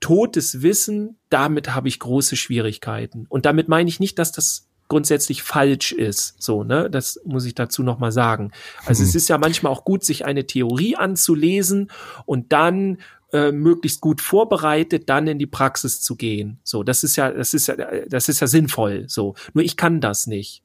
totes 0.00 0.62
Wissen, 0.62 1.18
damit 1.28 1.74
habe 1.74 1.88
ich 1.88 1.98
große 1.98 2.36
Schwierigkeiten. 2.36 3.26
Und 3.28 3.46
damit 3.46 3.68
meine 3.68 3.88
ich 3.88 4.00
nicht, 4.00 4.18
dass 4.18 4.32
das 4.32 4.66
grundsätzlich 4.88 5.42
falsch 5.42 5.92
ist. 5.92 6.34
So, 6.42 6.64
ne? 6.64 6.90
Das 6.90 7.20
muss 7.24 7.46
ich 7.46 7.54
dazu 7.54 7.82
nochmal 7.82 8.12
sagen. 8.12 8.50
Also 8.84 9.02
hm. 9.02 9.08
es 9.08 9.14
ist 9.14 9.28
ja 9.28 9.38
manchmal 9.38 9.72
auch 9.72 9.84
gut, 9.84 10.04
sich 10.04 10.26
eine 10.26 10.46
Theorie 10.46 10.96
anzulesen 10.96 11.90
und 12.26 12.52
dann 12.52 12.98
äh, 13.32 13.52
möglichst 13.52 14.00
gut 14.00 14.20
vorbereitet, 14.20 15.08
dann 15.08 15.28
in 15.28 15.38
die 15.38 15.46
Praxis 15.46 16.02
zu 16.02 16.16
gehen. 16.16 16.58
So, 16.64 16.82
das 16.82 17.04
ist 17.04 17.16
ja, 17.16 17.30
das 17.30 17.54
ist 17.54 17.68
ja, 17.68 17.76
das 18.08 18.28
ist 18.28 18.40
ja 18.40 18.46
sinnvoll. 18.46 19.04
So, 19.06 19.34
nur 19.54 19.64
ich 19.64 19.76
kann 19.76 20.00
das 20.00 20.26
nicht. 20.26 20.62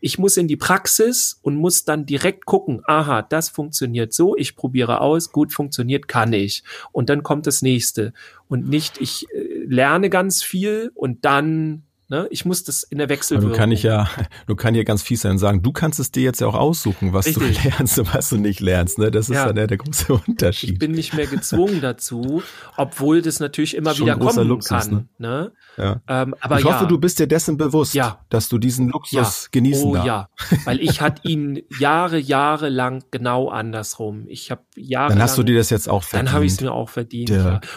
Ich 0.00 0.18
muss 0.18 0.36
in 0.36 0.46
die 0.46 0.56
Praxis 0.56 1.38
und 1.42 1.56
muss 1.56 1.84
dann 1.84 2.06
direkt 2.06 2.46
gucken, 2.46 2.82
aha, 2.86 3.22
das 3.22 3.48
funktioniert 3.48 4.12
so, 4.12 4.36
ich 4.36 4.54
probiere 4.54 5.00
aus, 5.00 5.32
gut 5.32 5.52
funktioniert, 5.52 6.06
kann 6.06 6.32
ich. 6.32 6.62
Und 6.92 7.08
dann 7.08 7.24
kommt 7.24 7.48
das 7.48 7.62
nächste. 7.62 8.12
Und 8.48 8.68
nicht, 8.68 9.00
ich 9.00 9.26
äh, 9.32 9.64
lerne 9.66 10.10
ganz 10.10 10.42
viel 10.42 10.90
und 10.94 11.24
dann 11.24 11.84
Ne? 12.10 12.26
Ich 12.30 12.46
muss 12.46 12.64
das 12.64 12.84
in 12.84 12.96
der 12.96 13.10
Wechselwirkung. 13.10 13.50
Du 13.50 13.56
kann 13.56 13.70
ich 13.70 13.82
ja, 13.82 14.08
du 14.46 14.56
kann 14.56 14.74
ja 14.74 14.82
ganz 14.82 15.02
fies 15.02 15.20
sein 15.20 15.32
und 15.32 15.38
sagen, 15.38 15.62
du 15.62 15.72
kannst 15.72 16.00
es 16.00 16.10
dir 16.10 16.22
jetzt 16.22 16.40
ja 16.40 16.46
auch 16.46 16.54
aussuchen, 16.54 17.12
was 17.12 17.26
Richtig. 17.26 17.60
du 17.60 17.68
lernst 17.68 17.98
und 17.98 18.14
was 18.14 18.30
du 18.30 18.38
nicht 18.38 18.60
lernst. 18.60 18.98
Ne? 18.98 19.10
Das 19.10 19.28
ist 19.28 19.36
ja. 19.36 19.46
dann 19.46 19.58
ja 19.58 19.66
der 19.66 19.76
große 19.76 20.14
Unterschied. 20.26 20.70
Ich 20.70 20.78
bin 20.78 20.92
nicht 20.92 21.12
mehr 21.12 21.26
gezwungen 21.26 21.82
dazu, 21.82 22.42
obwohl 22.78 23.20
das 23.20 23.40
natürlich 23.40 23.76
immer 23.76 23.94
Schon 23.94 24.06
wieder 24.06 24.16
kommen 24.16 24.48
Luxus, 24.48 24.88
kann. 24.88 25.08
Ne? 25.18 25.28
ne? 25.28 25.52
Ja. 25.76 26.00
Ähm, 26.08 26.34
aber 26.40 26.58
ich 26.58 26.64
hoffe, 26.64 26.84
ja. 26.84 26.86
du 26.86 26.98
bist 26.98 27.18
dir 27.18 27.26
dessen 27.26 27.58
bewusst, 27.58 27.92
ja. 27.92 28.24
dass 28.30 28.48
du 28.48 28.56
diesen 28.56 28.88
Luxus 28.88 29.50
genießen 29.50 29.90
oh, 29.90 29.94
darfst. 29.94 30.06
ja, 30.06 30.28
weil 30.64 30.80
ich 30.80 31.02
hatte 31.02 31.28
ihn 31.28 31.60
Jahre, 31.78 32.18
Jahre 32.18 32.70
lang 32.70 33.04
genau 33.10 33.50
andersrum. 33.50 34.24
Ich 34.28 34.50
habe 34.50 34.62
Jahre 34.76 35.10
Dann 35.10 35.22
hast 35.22 35.36
du 35.36 35.42
dir 35.42 35.56
das 35.56 35.68
jetzt 35.68 35.90
auch 35.90 36.04
verdient. 36.04 36.28
Dann 36.28 36.34
habe 36.34 36.46
ich 36.46 36.52
es 36.52 36.60
mir 36.62 36.72
auch 36.72 36.88
verdient. 36.88 37.30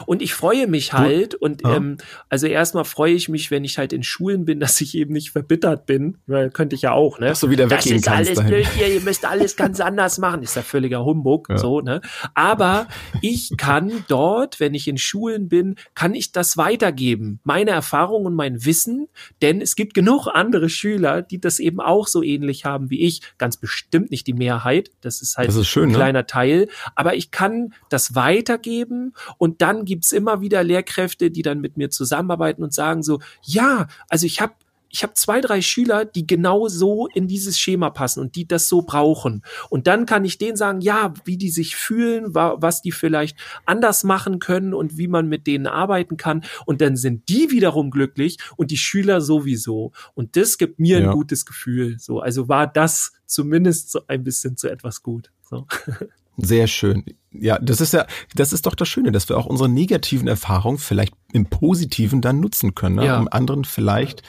Und 0.05 0.21
ich 0.21 0.33
freue 0.33 0.67
mich 0.67 0.93
halt 0.93 1.35
und 1.35 1.65
ähm, 1.65 1.97
also 2.29 2.47
erstmal 2.47 2.85
freue 2.85 3.13
ich 3.13 3.27
mich, 3.27 3.51
wenn 3.51 3.65
ich 3.65 3.77
halt 3.77 3.91
in 3.91 4.03
Schule 4.03 4.20
Schulen 4.21 4.45
bin, 4.45 4.59
dass 4.61 4.79
ich 4.81 4.95
eben 4.95 5.13
nicht 5.13 5.31
verbittert 5.31 5.85
bin, 5.85 6.17
weil 6.27 6.49
könnte 6.51 6.75
ich 6.75 6.83
ja 6.83 6.91
auch, 6.91 7.19
ne? 7.19 7.27
Dass 7.27 7.39
du 7.39 7.49
wieder 7.49 7.69
weggehen 7.69 8.01
das 8.01 8.01
ist 8.01 8.07
alles 8.07 8.33
dahin. 8.35 8.51
blöd 8.51 8.67
hier, 8.75 8.87
ihr 8.87 9.01
müsst 9.01 9.25
alles 9.25 9.55
ganz 9.55 9.79
anders 9.79 10.17
machen. 10.17 10.43
Ist 10.43 10.55
ja 10.55 10.61
völliger 10.61 11.03
Humbug, 11.03 11.47
ja. 11.49 11.57
so, 11.57 11.81
ne? 11.81 12.01
Aber 12.33 12.87
ich 13.21 13.51
kann 13.57 13.91
dort, 14.07 14.59
wenn 14.59 14.73
ich 14.73 14.87
in 14.87 14.97
Schulen 14.97 15.49
bin, 15.49 15.75
kann 15.95 16.13
ich 16.13 16.31
das 16.31 16.57
weitergeben. 16.57 17.39
Meine 17.43 17.71
Erfahrung 17.71 18.25
und 18.25 18.35
mein 18.35 18.65
Wissen, 18.65 19.07
denn 19.41 19.61
es 19.61 19.75
gibt 19.75 19.93
genug 19.93 20.27
andere 20.27 20.69
Schüler, 20.69 21.21
die 21.21 21.39
das 21.39 21.59
eben 21.59 21.79
auch 21.79 22.07
so 22.07 22.23
ähnlich 22.23 22.65
haben 22.65 22.89
wie 22.89 23.01
ich. 23.01 23.21
Ganz 23.37 23.57
bestimmt 23.57 24.11
nicht 24.11 24.27
die 24.27 24.33
Mehrheit. 24.33 24.91
Das 25.01 25.21
ist 25.21 25.37
halt 25.37 25.47
das 25.47 25.55
ist 25.55 25.67
schön, 25.67 25.89
ein 25.89 25.89
ne? 25.89 25.95
kleiner 25.95 26.27
Teil. 26.27 26.67
Aber 26.95 27.15
ich 27.15 27.31
kann 27.31 27.73
das 27.89 28.15
weitergeben 28.15 29.13
und 29.37 29.61
dann 29.61 29.85
gibt's 29.85 30.11
immer 30.11 30.41
wieder 30.41 30.63
Lehrkräfte, 30.63 31.31
die 31.31 31.41
dann 31.41 31.61
mit 31.61 31.77
mir 31.77 31.89
zusammenarbeiten 31.89 32.63
und 32.63 32.73
sagen 32.73 33.03
so, 33.03 33.19
ja, 33.43 33.87
also 34.11 34.25
ich 34.25 34.41
habe 34.41 34.53
ich 34.93 35.03
habe 35.03 35.13
zwei, 35.13 35.39
drei 35.39 35.61
Schüler, 35.61 36.03
die 36.03 36.27
genau 36.27 36.67
so 36.67 37.07
in 37.07 37.27
dieses 37.27 37.57
Schema 37.57 37.89
passen 37.89 38.19
und 38.19 38.35
die 38.35 38.45
das 38.45 38.67
so 38.67 38.81
brauchen. 38.81 39.41
Und 39.69 39.87
dann 39.87 40.05
kann 40.05 40.25
ich 40.25 40.37
denen 40.37 40.57
sagen, 40.57 40.81
ja, 40.81 41.13
wie 41.23 41.37
die 41.37 41.49
sich 41.49 41.77
fühlen, 41.77 42.35
was 42.35 42.81
die 42.81 42.91
vielleicht 42.91 43.37
anders 43.65 44.03
machen 44.03 44.39
können 44.39 44.73
und 44.73 44.97
wie 44.97 45.07
man 45.07 45.29
mit 45.29 45.47
denen 45.47 45.67
arbeiten 45.67 46.17
kann. 46.17 46.43
Und 46.65 46.81
dann 46.81 46.97
sind 46.97 47.29
die 47.29 47.51
wiederum 47.51 47.89
glücklich 47.89 48.37
und 48.57 48.69
die 48.69 48.77
Schüler 48.77 49.21
sowieso. 49.21 49.93
Und 50.13 50.35
das 50.35 50.57
gibt 50.57 50.79
mir 50.79 50.99
ja. 50.99 51.07
ein 51.07 51.13
gutes 51.13 51.45
Gefühl. 51.45 51.97
So, 51.97 52.19
also 52.19 52.49
war 52.49 52.67
das 52.67 53.13
zumindest 53.25 53.91
so 53.91 54.01
ein 54.07 54.25
bisschen 54.25 54.57
zu 54.57 54.69
etwas 54.69 55.01
gut. 55.01 55.31
So. 55.49 55.67
Sehr 56.37 56.67
schön. 56.67 57.03
Ja, 57.31 57.59
das 57.59 57.81
ist 57.81 57.93
ja, 57.93 58.05
das 58.35 58.51
ist 58.53 58.65
doch 58.65 58.75
das 58.75 58.87
Schöne, 58.87 59.11
dass 59.11 59.29
wir 59.29 59.37
auch 59.37 59.45
unsere 59.45 59.69
negativen 59.69 60.27
Erfahrungen 60.27 60.77
vielleicht 60.77 61.13
im 61.31 61.45
Positiven 61.45 62.21
dann 62.21 62.39
nutzen 62.39 62.75
können, 62.75 62.95
ne? 62.97 63.05
Ja. 63.05 63.19
um 63.19 63.27
anderen 63.29 63.63
vielleicht 63.65 64.21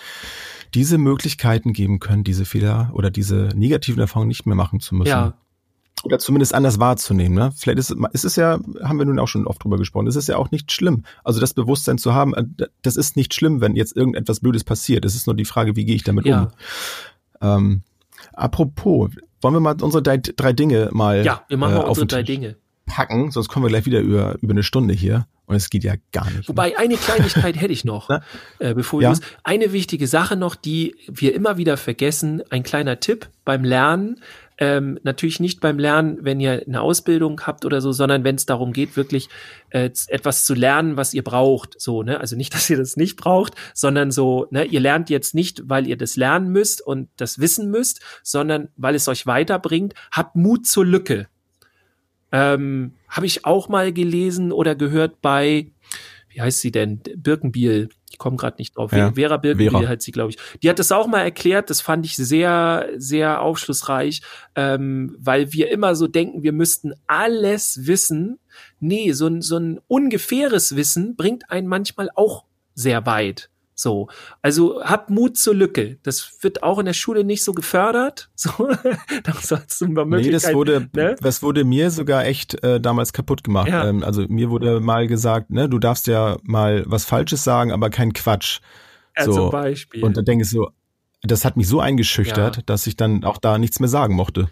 diese 0.74 0.98
Möglichkeiten 0.98 1.72
geben 1.72 2.00
können, 2.00 2.24
diese 2.24 2.44
Fehler 2.44 2.90
oder 2.94 3.10
diese 3.10 3.50
negativen 3.54 4.00
Erfahrungen 4.00 4.28
nicht 4.28 4.46
mehr 4.46 4.54
machen 4.56 4.80
zu 4.80 4.94
müssen. 4.94 5.08
Ja, 5.10 5.34
Oder 6.04 6.18
zumindest 6.18 6.54
anders 6.54 6.78
wahrzunehmen. 6.80 7.34
Ne? 7.36 7.52
Vielleicht 7.54 7.78
ist 7.78 7.90
es, 7.90 7.96
ist 8.12 8.24
es 8.24 8.36
ja, 8.36 8.58
haben 8.82 8.98
wir 8.98 9.04
nun 9.04 9.18
auch 9.18 9.28
schon 9.28 9.46
oft 9.46 9.62
drüber 9.62 9.76
gesprochen, 9.78 10.06
es 10.06 10.16
ist 10.16 10.28
ja 10.28 10.36
auch 10.36 10.50
nicht 10.50 10.72
schlimm. 10.72 11.04
Also 11.24 11.40
das 11.40 11.52
Bewusstsein 11.54 11.98
zu 11.98 12.14
haben, 12.14 12.34
äh, 12.34 12.44
das 12.82 12.96
ist 12.96 13.16
nicht 13.16 13.34
schlimm, 13.34 13.60
wenn 13.60 13.76
jetzt 13.76 13.94
irgendetwas 13.96 14.40
Blödes 14.40 14.64
passiert. 14.64 15.04
Es 15.04 15.14
ist 15.14 15.26
nur 15.26 15.36
die 15.36 15.44
Frage, 15.44 15.76
wie 15.76 15.84
gehe 15.84 15.94
ich 15.96 16.04
damit 16.04 16.24
Ja. 16.26 16.42
um. 16.42 16.48
Ähm, 17.42 17.82
apropos, 18.32 19.10
wollen 19.40 19.54
wir 19.54 19.60
mal 19.60 19.76
unsere 19.80 20.02
drei, 20.02 20.18
drei 20.18 20.52
Dinge 20.52 20.88
mal 20.92 21.24
ja, 21.24 21.44
wir 21.48 21.56
machen 21.56 21.72
äh, 21.74 21.78
mal 21.78 21.82
auf 21.84 21.90
unsere 21.90 22.06
drei 22.06 22.22
Dinge. 22.22 22.56
packen, 22.86 23.30
sonst 23.30 23.48
kommen 23.48 23.64
wir 23.64 23.70
gleich 23.70 23.86
wieder 23.86 24.00
über, 24.00 24.36
über 24.40 24.52
eine 24.52 24.62
Stunde 24.62 24.94
hier 24.94 25.26
und 25.46 25.56
es 25.56 25.70
geht 25.70 25.84
ja 25.84 25.94
gar 26.12 26.30
nicht. 26.30 26.48
Wobei 26.48 26.78
eine 26.78 26.96
Kleinigkeit 26.96 27.60
hätte 27.60 27.72
ich 27.72 27.84
noch, 27.84 28.08
äh, 28.58 28.74
bevor 28.74 29.00
wir 29.00 29.04
Ja? 29.04 29.10
los. 29.10 29.20
Eine 29.44 29.72
wichtige 29.72 30.06
Sache 30.06 30.36
noch, 30.36 30.54
die 30.54 30.94
wir 31.08 31.34
immer 31.34 31.56
wieder 31.56 31.76
vergessen. 31.76 32.42
Ein 32.50 32.62
kleiner 32.62 33.00
Tipp 33.00 33.28
beim 33.44 33.64
Lernen. 33.64 34.20
Ähm, 34.58 34.98
natürlich 35.02 35.40
nicht 35.40 35.60
beim 35.60 35.78
Lernen, 35.78 36.18
wenn 36.20 36.38
ihr 36.38 36.62
eine 36.66 36.80
Ausbildung 36.80 37.40
habt 37.46 37.64
oder 37.64 37.80
so, 37.80 37.92
sondern 37.92 38.22
wenn 38.22 38.36
es 38.36 38.46
darum 38.46 38.72
geht, 38.72 38.96
wirklich 38.96 39.28
äh, 39.70 39.90
etwas 40.08 40.44
zu 40.44 40.54
lernen, 40.54 40.96
was 40.96 41.14
ihr 41.14 41.24
braucht. 41.24 41.80
So, 41.80 42.02
ne? 42.02 42.20
Also 42.20 42.36
nicht, 42.36 42.54
dass 42.54 42.68
ihr 42.70 42.76
das 42.76 42.96
nicht 42.96 43.16
braucht, 43.16 43.54
sondern 43.74 44.10
so, 44.10 44.46
ne, 44.50 44.64
ihr 44.64 44.80
lernt 44.80 45.10
jetzt 45.10 45.34
nicht, 45.34 45.62
weil 45.68 45.86
ihr 45.86 45.96
das 45.96 46.16
lernen 46.16 46.50
müsst 46.50 46.80
und 46.80 47.08
das 47.16 47.38
wissen 47.38 47.70
müsst, 47.70 48.00
sondern 48.22 48.68
weil 48.76 48.94
es 48.94 49.08
euch 49.08 49.26
weiterbringt. 49.26 49.94
Habt 50.10 50.36
Mut 50.36 50.66
zur 50.66 50.84
Lücke. 50.84 51.28
Ähm, 52.30 52.94
Habe 53.08 53.26
ich 53.26 53.44
auch 53.44 53.68
mal 53.68 53.92
gelesen 53.92 54.52
oder 54.52 54.74
gehört 54.74 55.20
bei, 55.20 55.70
wie 56.28 56.40
heißt 56.40 56.60
sie 56.60 56.72
denn? 56.72 57.00
Birkenbiel. 57.16 57.90
Ich 58.12 58.18
komme 58.18 58.36
gerade 58.36 58.56
nicht 58.58 58.76
drauf. 58.76 58.92
Ja, 58.92 59.12
Vera 59.12 59.36
Birkenbiel 59.36 59.88
hat 59.88 60.02
sie, 60.02 60.12
glaube 60.12 60.30
ich. 60.30 60.38
Die 60.62 60.68
hat 60.68 60.78
das 60.78 60.92
auch 60.92 61.06
mal 61.06 61.22
erklärt. 61.22 61.70
Das 61.70 61.80
fand 61.80 62.04
ich 62.06 62.16
sehr, 62.16 62.88
sehr 62.96 63.40
aufschlussreich, 63.40 64.22
ähm, 64.54 65.16
weil 65.18 65.52
wir 65.52 65.70
immer 65.70 65.94
so 65.94 66.06
denken, 66.06 66.42
wir 66.42 66.52
müssten 66.52 66.92
alles 67.06 67.86
wissen. 67.86 68.38
Nee, 68.80 69.12
so 69.12 69.26
ein, 69.26 69.40
so 69.40 69.56
ein 69.56 69.80
ungefähres 69.88 70.76
Wissen 70.76 71.16
bringt 71.16 71.50
einen 71.50 71.66
manchmal 71.66 72.10
auch 72.14 72.44
sehr 72.74 73.06
weit. 73.06 73.50
So, 73.74 74.08
also 74.42 74.82
habt 74.84 75.10
Mut 75.10 75.36
zur 75.38 75.54
Lücke. 75.54 75.98
Das 76.02 76.38
wird 76.42 76.62
auch 76.62 76.78
in 76.78 76.84
der 76.86 76.92
Schule 76.92 77.24
nicht 77.24 77.42
so 77.44 77.52
gefördert. 77.52 78.28
So, 78.42 78.50
da 79.22 79.32
sollst 79.40 79.80
du 79.80 79.86
mal 79.86 80.04
Nee, 80.04 80.30
das 80.30 80.52
wurde, 80.52 80.88
ne? 80.94 81.14
das 81.20 81.42
wurde 81.42 81.64
mir 81.64 81.90
sogar 81.90 82.24
echt 82.24 82.62
äh, 82.64 82.80
damals 82.80 83.12
kaputt 83.12 83.44
gemacht. 83.44 83.68
Ja. 83.68 83.86
Ähm, 83.88 84.02
also 84.02 84.24
mir 84.28 84.50
wurde 84.50 84.80
mal 84.80 85.06
gesagt, 85.06 85.50
ne, 85.50 85.68
du 85.68 85.78
darfst 85.78 86.06
ja 86.08 86.36
mal 86.42 86.82
was 86.86 87.04
Falsches 87.04 87.44
sagen, 87.44 87.70
aber 87.70 87.88
kein 87.90 88.12
Quatsch. 88.12 88.60
Ja, 89.16 89.24
so. 89.24 89.32
zum 89.32 89.50
Beispiel. 89.50 90.02
Und 90.04 90.16
dann 90.16 90.24
denke 90.24 90.42
ich 90.44 90.50
so, 90.50 90.70
das 91.22 91.44
hat 91.44 91.56
mich 91.56 91.68
so 91.68 91.80
eingeschüchtert, 91.80 92.56
Ja. 92.56 92.62
dass 92.66 92.86
ich 92.86 92.96
dann 92.96 93.22
auch 93.24 93.38
da 93.38 93.58
nichts 93.58 93.78
mehr 93.78 93.88
sagen 93.88 94.14
mochte. 94.16 94.48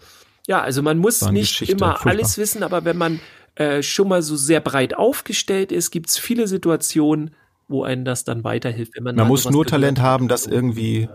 Ja, 0.46 0.60
also 0.62 0.82
man 0.82 0.98
muss 0.98 1.20
nicht 1.30 1.50
Geschichte, 1.58 1.72
immer 1.74 1.92
furchtbar. 1.94 2.12
alles 2.12 2.38
wissen, 2.38 2.62
aber 2.62 2.84
wenn 2.84 2.96
man 2.96 3.20
äh, 3.56 3.82
schon 3.82 4.08
mal 4.08 4.22
so 4.22 4.36
sehr 4.36 4.60
breit 4.60 4.96
aufgestellt 4.96 5.72
ist, 5.72 5.90
gibt 5.90 6.08
es 6.10 6.18
viele 6.18 6.46
Situationen, 6.46 7.34
wo 7.70 7.84
einen 7.84 8.04
das 8.04 8.24
dann 8.24 8.44
weiterhilft. 8.44 8.92
Wenn 8.96 9.04
man, 9.04 9.16
Man 9.16 9.28
muss 9.28 9.48
nur 9.48 9.64
Talent 9.66 10.00
haben, 10.00 10.28
das 10.28 10.46
irgendwie 10.46 11.08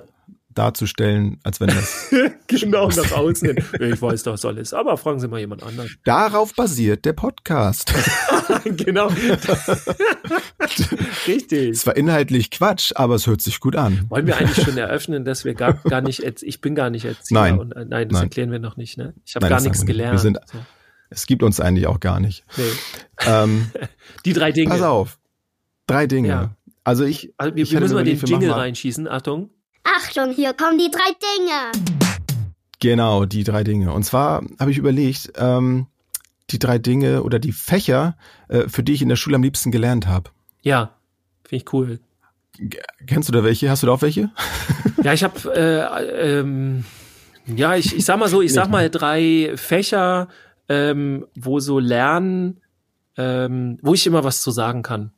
darzustellen, 0.54 1.38
als 1.44 1.60
wenn 1.60 1.68
das. 1.68 2.10
genau 2.48 2.88
nach 2.88 3.12
außen 3.12 3.50
hin. 3.56 3.64
Ich 3.82 4.02
weiß 4.02 4.24
das 4.24 4.46
alles, 4.46 4.74
aber 4.74 4.96
fragen 4.98 5.20
Sie 5.20 5.28
mal 5.28 5.40
jemand 5.42 5.64
anderen. 5.64 5.90
Darauf 6.06 6.56
basiert 6.56 7.04
der 7.04 7.12
Podcast. 7.14 7.94
genau. 8.64 9.10
Richtig. 11.28 11.70
Es 11.72 11.86
war 11.86 11.96
inhaltlich 11.98 12.52
Quatsch, 12.52 12.92
aber 12.96 13.16
es 13.16 13.28
hört 13.28 13.42
sich 13.42 13.60
gut 13.60 13.76
an. 13.76 14.06
Wollen 14.10 14.28
wir 14.28 14.38
eigentlich 14.38 14.64
schon 14.66 14.78
eröffnen, 14.78 15.26
dass 15.26 15.44
wir 15.46 15.54
gar, 15.56 15.74
gar 15.74 16.00
nicht, 16.02 16.22
ich 16.24 16.62
bin 16.62 16.74
gar 16.76 16.90
nicht 16.90 17.04
Erzieher 17.06 17.40
Nein. 17.40 17.60
und 17.60 17.72
äh, 17.74 17.84
nein, 17.86 18.08
das 18.10 18.16
Nein. 18.20 18.24
erklären 18.24 18.52
wir 18.52 18.60
noch 18.60 18.78
nicht, 18.78 18.98
ne? 18.98 19.14
Ich 19.26 19.36
habe 19.36 19.48
gar 19.50 19.60
nichts 19.62 19.80
sagen 19.80 19.88
wir 19.90 19.94
gelernt. 19.94 20.20
sind- 20.20 20.40
so. 20.52 20.58
Es 21.10 21.28
gibt 21.28 21.44
uns 21.44 21.60
eigentlich 21.60 21.86
auch 21.88 22.00
gar 22.00 22.20
nicht. 22.20 22.44
nee. 22.58 22.64
Ähm, 23.28 23.70
Die 24.26 24.34
drei 24.34 24.52
Dinge. 24.52 24.70
pass 24.72 24.82
auf. 24.82 25.18
Drei 25.88 26.08
Dinge. 26.08 26.28
Ja. 26.28 26.56
Also 26.84 27.04
ich. 27.04 27.34
Also 27.38 27.56
wir, 27.56 27.64
ich 27.64 27.72
wir 27.72 27.80
müssen 27.80 27.94
mal 27.96 28.04
den 28.04 28.20
Jingle 28.20 28.50
mal- 28.50 28.60
reinschießen. 28.60 29.08
Achtung. 29.08 29.50
Achtung, 29.84 30.32
hier 30.32 30.54
kommen 30.54 30.78
die 30.80 30.90
drei 30.90 31.12
Dinge. 31.80 31.86
Genau, 32.80 33.26
die 33.26 33.44
drei 33.44 33.64
Dinge. 33.64 33.94
Und 33.94 34.04
zwar 34.04 34.44
habe 34.60 34.72
ich 34.72 34.78
überlegt, 34.78 35.34
ähm, 35.38 35.88
die 36.50 36.60
drei 36.60 36.78
Dinge 36.80 37.24
oder 37.24 37.40
die 37.40 37.52
Fächer, 37.52 38.18
äh, 38.48 38.68
für 38.68 38.84
die 38.84 38.94
ich 38.94 39.02
in 39.02 39.10
der 39.10 39.16
Schule 39.16 39.36
am 39.36 39.44
liebsten 39.44 39.72
gelernt 39.72 40.08
habe. 40.08 40.32
Ja, 40.62 40.92
finde 41.44 41.64
ich 41.64 41.74
cool. 41.74 42.00
Kennst 43.06 43.30
du 43.30 43.34
da 43.34 43.44
welche? 43.44 43.70
Hast 43.70 43.84
du 43.84 43.88
da 43.88 43.94
auch 43.94 44.02
welche? 44.02 44.30
Ja, 45.04 45.14
ich 45.14 45.24
habe, 45.24 45.54
äh, 45.56 46.40
ähm, 46.40 46.84
ja, 47.46 47.76
ich, 47.76 47.96
ich 47.96 48.04
sag 48.06 48.18
mal 48.18 48.28
so, 48.28 48.42
ich 48.42 48.52
sag 48.54 48.72
mal 48.72 48.90
drei 48.90 49.52
Fächer, 49.56 50.30
ähm, 50.68 51.28
wo 51.36 51.60
so 51.60 51.78
Lernen, 51.78 52.60
ähm, 53.16 53.78
wo 53.84 53.94
ich 53.94 54.08
immer 54.08 54.24
was 54.24 54.42
zu 54.42 54.50
sagen 54.50 54.82
kann. 54.82 55.12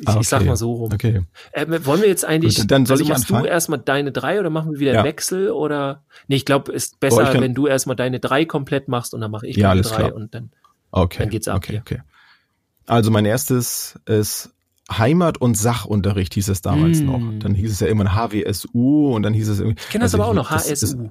Ich, 0.00 0.08
Ah, 0.08 0.18
ich 0.20 0.28
sag 0.28 0.40
okay. 0.40 0.48
mal 0.50 0.56
so 0.56 0.72
rum. 0.72 0.92
Okay. 0.92 1.22
Ähm, 1.52 1.84
wollen 1.86 2.00
wir 2.02 2.08
jetzt 2.08 2.24
eigentlich, 2.24 2.56
Gut, 2.56 2.70
dann 2.70 2.86
soll 2.86 2.94
also 2.94 3.04
ich 3.04 3.08
machst 3.10 3.24
anfangen? 3.24 3.44
du 3.44 3.50
erstmal 3.50 3.78
deine 3.80 4.12
drei 4.12 4.38
oder 4.40 4.50
machen 4.50 4.72
wir 4.72 4.80
wieder 4.80 4.92
Ja. 4.92 4.98
einen 5.00 5.08
Wechsel 5.08 5.50
oder? 5.50 6.04
Nee, 6.28 6.36
ich 6.36 6.44
glaube, 6.44 6.72
ist 6.72 6.94
Oh, 6.94 6.96
besser, 7.00 7.22
ich 7.24 7.30
kann- 7.32 7.40
wenn 7.42 7.54
du 7.54 7.66
erstmal 7.66 7.96
deine 7.96 8.20
drei 8.20 8.44
komplett 8.44 8.88
machst 8.88 9.14
und 9.14 9.20
dann 9.20 9.30
mache 9.30 9.46
ich 9.46 9.56
Ja, 9.56 9.68
meine 9.68 9.82
drei 9.82 9.96
klar. 9.96 10.14
und 10.14 10.34
dann. 10.34 10.50
Okay. 10.90 11.18
Dann 11.20 11.30
geht's 11.30 11.48
ab 11.48 11.56
Okay, 11.58 11.72
hier. 11.72 11.80
okay. 11.80 12.02
Also 12.86 13.10
mein 13.10 13.24
erstes 13.26 13.98
ist 14.06 14.50
Heimat- 14.90 15.38
und 15.38 15.56
Sachunterricht 15.58 16.32
hieß 16.34 16.48
es 16.48 16.62
damals 16.62 17.00
Mm. 17.02 17.04
noch. 17.06 17.20
Dann 17.40 17.54
hieß 17.54 17.70
es 17.70 17.80
ja 17.80 17.86
irgendwann 17.88 18.14
HWSU 18.14 19.14
und 19.14 19.22
dann 19.22 19.34
hieß 19.34 19.48
es 19.48 19.60
irgendwie. 19.60 19.78
Ich 19.80 19.88
kenne 19.90 20.04
das 20.04 20.14
also 20.14 20.22
aber 20.22 20.30
auch 20.30 20.34
noch, 20.34 20.50
das 20.50 20.70
ist- 20.70 20.94
HSU. 20.94 21.10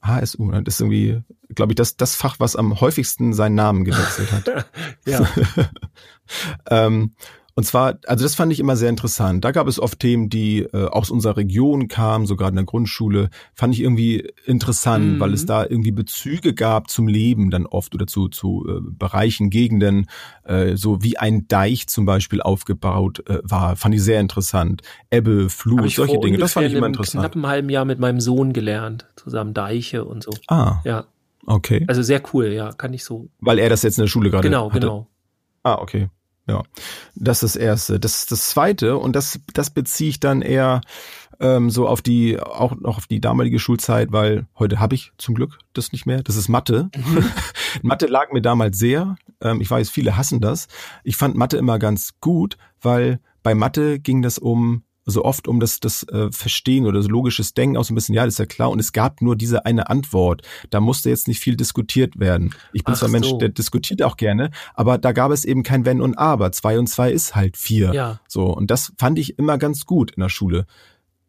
HSU, 0.00 0.44
ne? 0.52 0.62
das 0.62 0.74
ist 0.76 0.80
irgendwie, 0.80 1.20
glaube 1.54 1.72
ich, 1.72 1.76
das, 1.76 1.96
das 1.98 2.14
Fach, 2.14 2.36
was 2.38 2.56
am 2.56 2.80
häufigsten 2.80 3.34
seinen 3.34 3.56
Namen 3.56 3.84
gewechselt 3.84 4.32
hat. 4.32 4.66
Ja. 5.06 5.26
ähm, 6.70 7.12
und 7.58 7.64
zwar, 7.64 7.98
also 8.06 8.24
das 8.24 8.36
fand 8.36 8.52
ich 8.52 8.60
immer 8.60 8.76
sehr 8.76 8.88
interessant. 8.88 9.44
Da 9.44 9.50
gab 9.50 9.66
es 9.66 9.80
oft 9.80 9.98
Themen, 9.98 10.28
die 10.28 10.60
äh, 10.60 10.84
aus 10.86 11.10
unserer 11.10 11.36
Region 11.36 11.88
kamen, 11.88 12.24
sogar 12.24 12.48
in 12.50 12.54
der 12.54 12.64
Grundschule. 12.64 13.30
Fand 13.52 13.74
ich 13.74 13.80
irgendwie 13.80 14.28
interessant, 14.46 15.14
Mhm. 15.14 15.18
weil 15.20 15.34
es 15.34 15.44
da 15.44 15.64
irgendwie 15.64 15.90
Bezüge 15.90 16.54
gab 16.54 16.88
zum 16.88 17.08
Leben 17.08 17.50
dann 17.50 17.66
oft 17.66 17.96
oder 17.96 18.06
zu, 18.06 18.28
zu 18.28 18.64
äh, 18.68 18.80
Bereichen, 18.80 19.50
Gegenden, 19.50 20.06
äh, 20.44 20.76
so 20.76 21.02
wie 21.02 21.18
ein 21.18 21.48
Deich 21.48 21.88
zum 21.88 22.04
Beispiel 22.04 22.40
aufgebaut 22.40 23.24
äh, 23.28 23.40
war. 23.42 23.74
Fand 23.74 23.92
ich 23.96 24.04
sehr 24.04 24.20
interessant. 24.20 24.82
Ebbe, 25.10 25.50
Flut, 25.50 25.84
ich 25.84 25.96
solche 25.96 26.20
Dinge. 26.20 26.38
Das 26.38 26.52
fand 26.52 26.68
ich 26.68 26.74
immer 26.74 26.86
interessant. 26.86 27.22
knappen 27.24 27.44
halben 27.44 27.70
Jahr 27.70 27.84
mit 27.84 27.98
meinem 27.98 28.20
Sohn 28.20 28.52
gelernt, 28.52 29.08
zusammen 29.16 29.52
Deiche 29.52 30.04
und 30.04 30.22
so. 30.22 30.30
Ah, 30.46 30.76
Ja, 30.84 31.06
okay. 31.44 31.84
also 31.88 32.02
sehr 32.02 32.22
cool, 32.32 32.52
ja, 32.52 32.70
kann 32.70 32.94
ich 32.94 33.02
so. 33.02 33.26
Weil 33.40 33.58
er 33.58 33.68
das 33.68 33.82
jetzt 33.82 33.98
in 33.98 34.02
der 34.02 34.08
Schule 34.08 34.30
gerade 34.30 34.46
Genau, 34.48 34.70
hatte. 34.70 34.78
genau. 34.78 35.08
Ah, 35.64 35.74
okay. 35.80 36.08
Ja. 36.48 36.62
Das 37.14 37.42
ist 37.42 37.54
das 37.54 37.62
Erste. 37.62 38.00
Das 38.00 38.26
das 38.26 38.48
Zweite, 38.48 38.96
und 38.96 39.14
das, 39.14 39.40
das 39.52 39.70
beziehe 39.70 40.10
ich 40.10 40.20
dann 40.20 40.42
eher 40.42 40.80
ähm, 41.40 41.70
so 41.70 41.86
auf 41.86 42.02
die, 42.02 42.40
auch 42.40 42.74
noch 42.74 42.96
auf 42.96 43.06
die 43.06 43.20
damalige 43.20 43.58
Schulzeit, 43.58 44.10
weil 44.10 44.46
heute 44.58 44.80
habe 44.80 44.94
ich 44.94 45.12
zum 45.18 45.34
Glück 45.34 45.58
das 45.72 45.92
nicht 45.92 46.06
mehr. 46.06 46.22
Das 46.22 46.36
ist 46.36 46.48
Mathe. 46.48 46.90
Mathe 47.82 48.06
lag 48.06 48.32
mir 48.32 48.42
damals 48.42 48.78
sehr. 48.78 49.16
Ähm, 49.40 49.60
ich 49.60 49.70
weiß, 49.70 49.90
viele 49.90 50.16
hassen 50.16 50.40
das. 50.40 50.68
Ich 51.04 51.16
fand 51.16 51.36
Mathe 51.36 51.56
immer 51.56 51.78
ganz 51.78 52.14
gut, 52.20 52.56
weil 52.80 53.20
bei 53.42 53.54
Mathe 53.54 54.00
ging 54.00 54.22
das 54.22 54.38
um 54.38 54.82
so 55.10 55.24
oft 55.24 55.48
um 55.48 55.58
das, 55.58 55.80
das 55.80 56.02
äh, 56.04 56.30
Verstehen 56.30 56.86
oder 56.86 56.98
das 56.98 57.08
logisches 57.08 57.54
Denken 57.54 57.76
auch 57.76 57.84
so 57.84 57.92
ein 57.92 57.94
bisschen, 57.94 58.14
ja, 58.14 58.24
das 58.24 58.34
ist 58.34 58.38
ja 58.38 58.46
klar. 58.46 58.70
Und 58.70 58.78
es 58.78 58.92
gab 58.92 59.22
nur 59.22 59.36
diese 59.36 59.64
eine 59.64 59.88
Antwort. 59.88 60.42
Da 60.70 60.80
musste 60.80 61.08
jetzt 61.08 61.28
nicht 61.28 61.40
viel 61.40 61.56
diskutiert 61.56 62.20
werden. 62.20 62.54
Ich 62.72 62.84
bin 62.84 62.94
Ach 62.94 62.98
zwar 62.98 63.08
ein 63.08 63.12
Mensch, 63.12 63.28
so. 63.28 63.38
der 63.38 63.48
diskutiert 63.48 64.02
auch 64.02 64.16
gerne, 64.16 64.50
aber 64.74 64.98
da 64.98 65.12
gab 65.12 65.32
es 65.32 65.44
eben 65.44 65.62
kein 65.62 65.84
Wenn 65.84 66.00
und 66.00 66.16
Aber. 66.18 66.52
Zwei 66.52 66.78
und 66.78 66.88
zwei 66.88 67.10
ist 67.10 67.34
halt 67.34 67.56
vier. 67.56 67.92
Ja. 67.94 68.20
So, 68.28 68.46
und 68.46 68.70
das 68.70 68.92
fand 68.98 69.18
ich 69.18 69.38
immer 69.38 69.58
ganz 69.58 69.86
gut 69.86 70.12
in 70.12 70.20
der 70.20 70.28
Schule. 70.28 70.66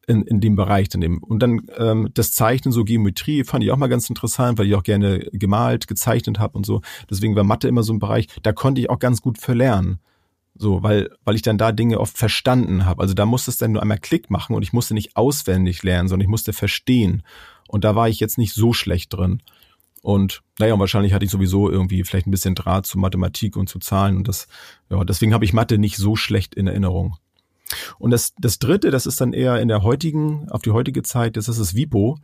In, 0.08 0.24
in 0.24 0.40
dem 0.40 0.56
Bereich 0.56 0.90
dann 0.90 1.04
eben. 1.04 1.20
Und 1.20 1.44
dann 1.44 1.68
ähm, 1.78 2.10
das 2.16 2.32
Zeichnen, 2.32 2.72
so 2.72 2.84
Geometrie, 2.84 3.44
fand 3.44 3.64
ich 3.64 3.70
auch 3.70 3.78
mal 3.78 3.90
ganz 3.90 4.10
interessant, 4.10 4.58
weil 4.58 4.66
ich 4.66 4.74
auch 4.74 4.82
gerne 4.82 5.20
gemalt, 5.34 5.88
gezeichnet 5.88 6.40
habe 6.40 6.58
und 6.58 6.66
so. 6.66 6.82
Deswegen 7.08 7.36
war 7.36 7.44
Mathe 7.44 7.68
immer 7.68 7.84
so 7.84 7.94
ein 7.94 8.00
Bereich, 8.00 8.28
da 8.42 8.52
konnte 8.52 8.82
ich 8.82 8.90
auch 8.90 8.98
ganz 8.98 9.22
gut 9.22 9.38
verlernen. 9.38 10.00
So, 10.56 10.84
weil, 10.84 11.10
weil 11.24 11.36
ich 11.36 11.42
dann 11.42 11.58
da 11.58 11.72
Dinge 11.72 12.00
oft 12.00 12.18
verstanden 12.18 12.86
habe. 12.86 13.02
Also 13.02 13.14
da 13.14 13.26
musste 13.26 13.52
es 13.52 13.58
dann 13.58 13.72
nur 13.72 13.82
einmal 13.82 14.00
Klick 14.00 14.30
machen 14.30 14.56
und 14.56 14.64
ich 14.64 14.74
musste 14.74 14.94
nicht 14.94 15.16
auswendig 15.16 15.84
lernen, 15.84 16.10
sondern 16.10 16.26
ich 16.26 16.30
musste 16.30 16.54
verstehen. 16.54 17.24
Und 17.68 17.84
da 17.84 17.96
war 17.96 18.10
ich 18.10 18.20
jetzt 18.20 18.38
nicht 18.38 18.54
so 18.54 18.74
schlecht 18.74 19.14
drin. 19.14 19.42
Und 20.02 20.42
naja, 20.60 20.74
und 20.74 20.80
wahrscheinlich 20.80 21.14
hatte 21.14 21.26
ich 21.26 21.32
sowieso 21.32 21.70
irgendwie 21.70 22.04
vielleicht 22.04 22.28
ein 22.28 22.32
bisschen 22.32 22.56
Draht 22.56 22.86
zu 22.86 22.98
Mathematik 22.98 23.58
und 23.58 23.70
zu 23.70 23.80
Zahlen 23.80 24.18
und 24.18 24.28
das, 24.28 24.48
ja, 24.90 25.04
deswegen 25.04 25.34
habe 25.34 25.46
ich 25.46 25.54
Mathe 25.54 25.78
nicht 25.78 25.98
so 25.98 26.16
schlecht 26.16 26.56
in 26.56 26.68
Erinnerung. 26.68 27.18
Und 28.00 28.12
das, 28.12 28.34
das 28.40 28.60
dritte, 28.60 28.92
das 28.92 29.06
ist 29.06 29.22
dann 29.22 29.34
eher 29.34 29.62
in 29.62 29.68
der 29.68 29.84
heutigen, 29.84 30.50
auf 30.50 30.62
die 30.62 30.72
heutige 30.72 31.04
Zeit, 31.04 31.38
das 31.38 31.50
ist 31.50 31.60
das 31.60 31.76
WIPO, 31.76 32.18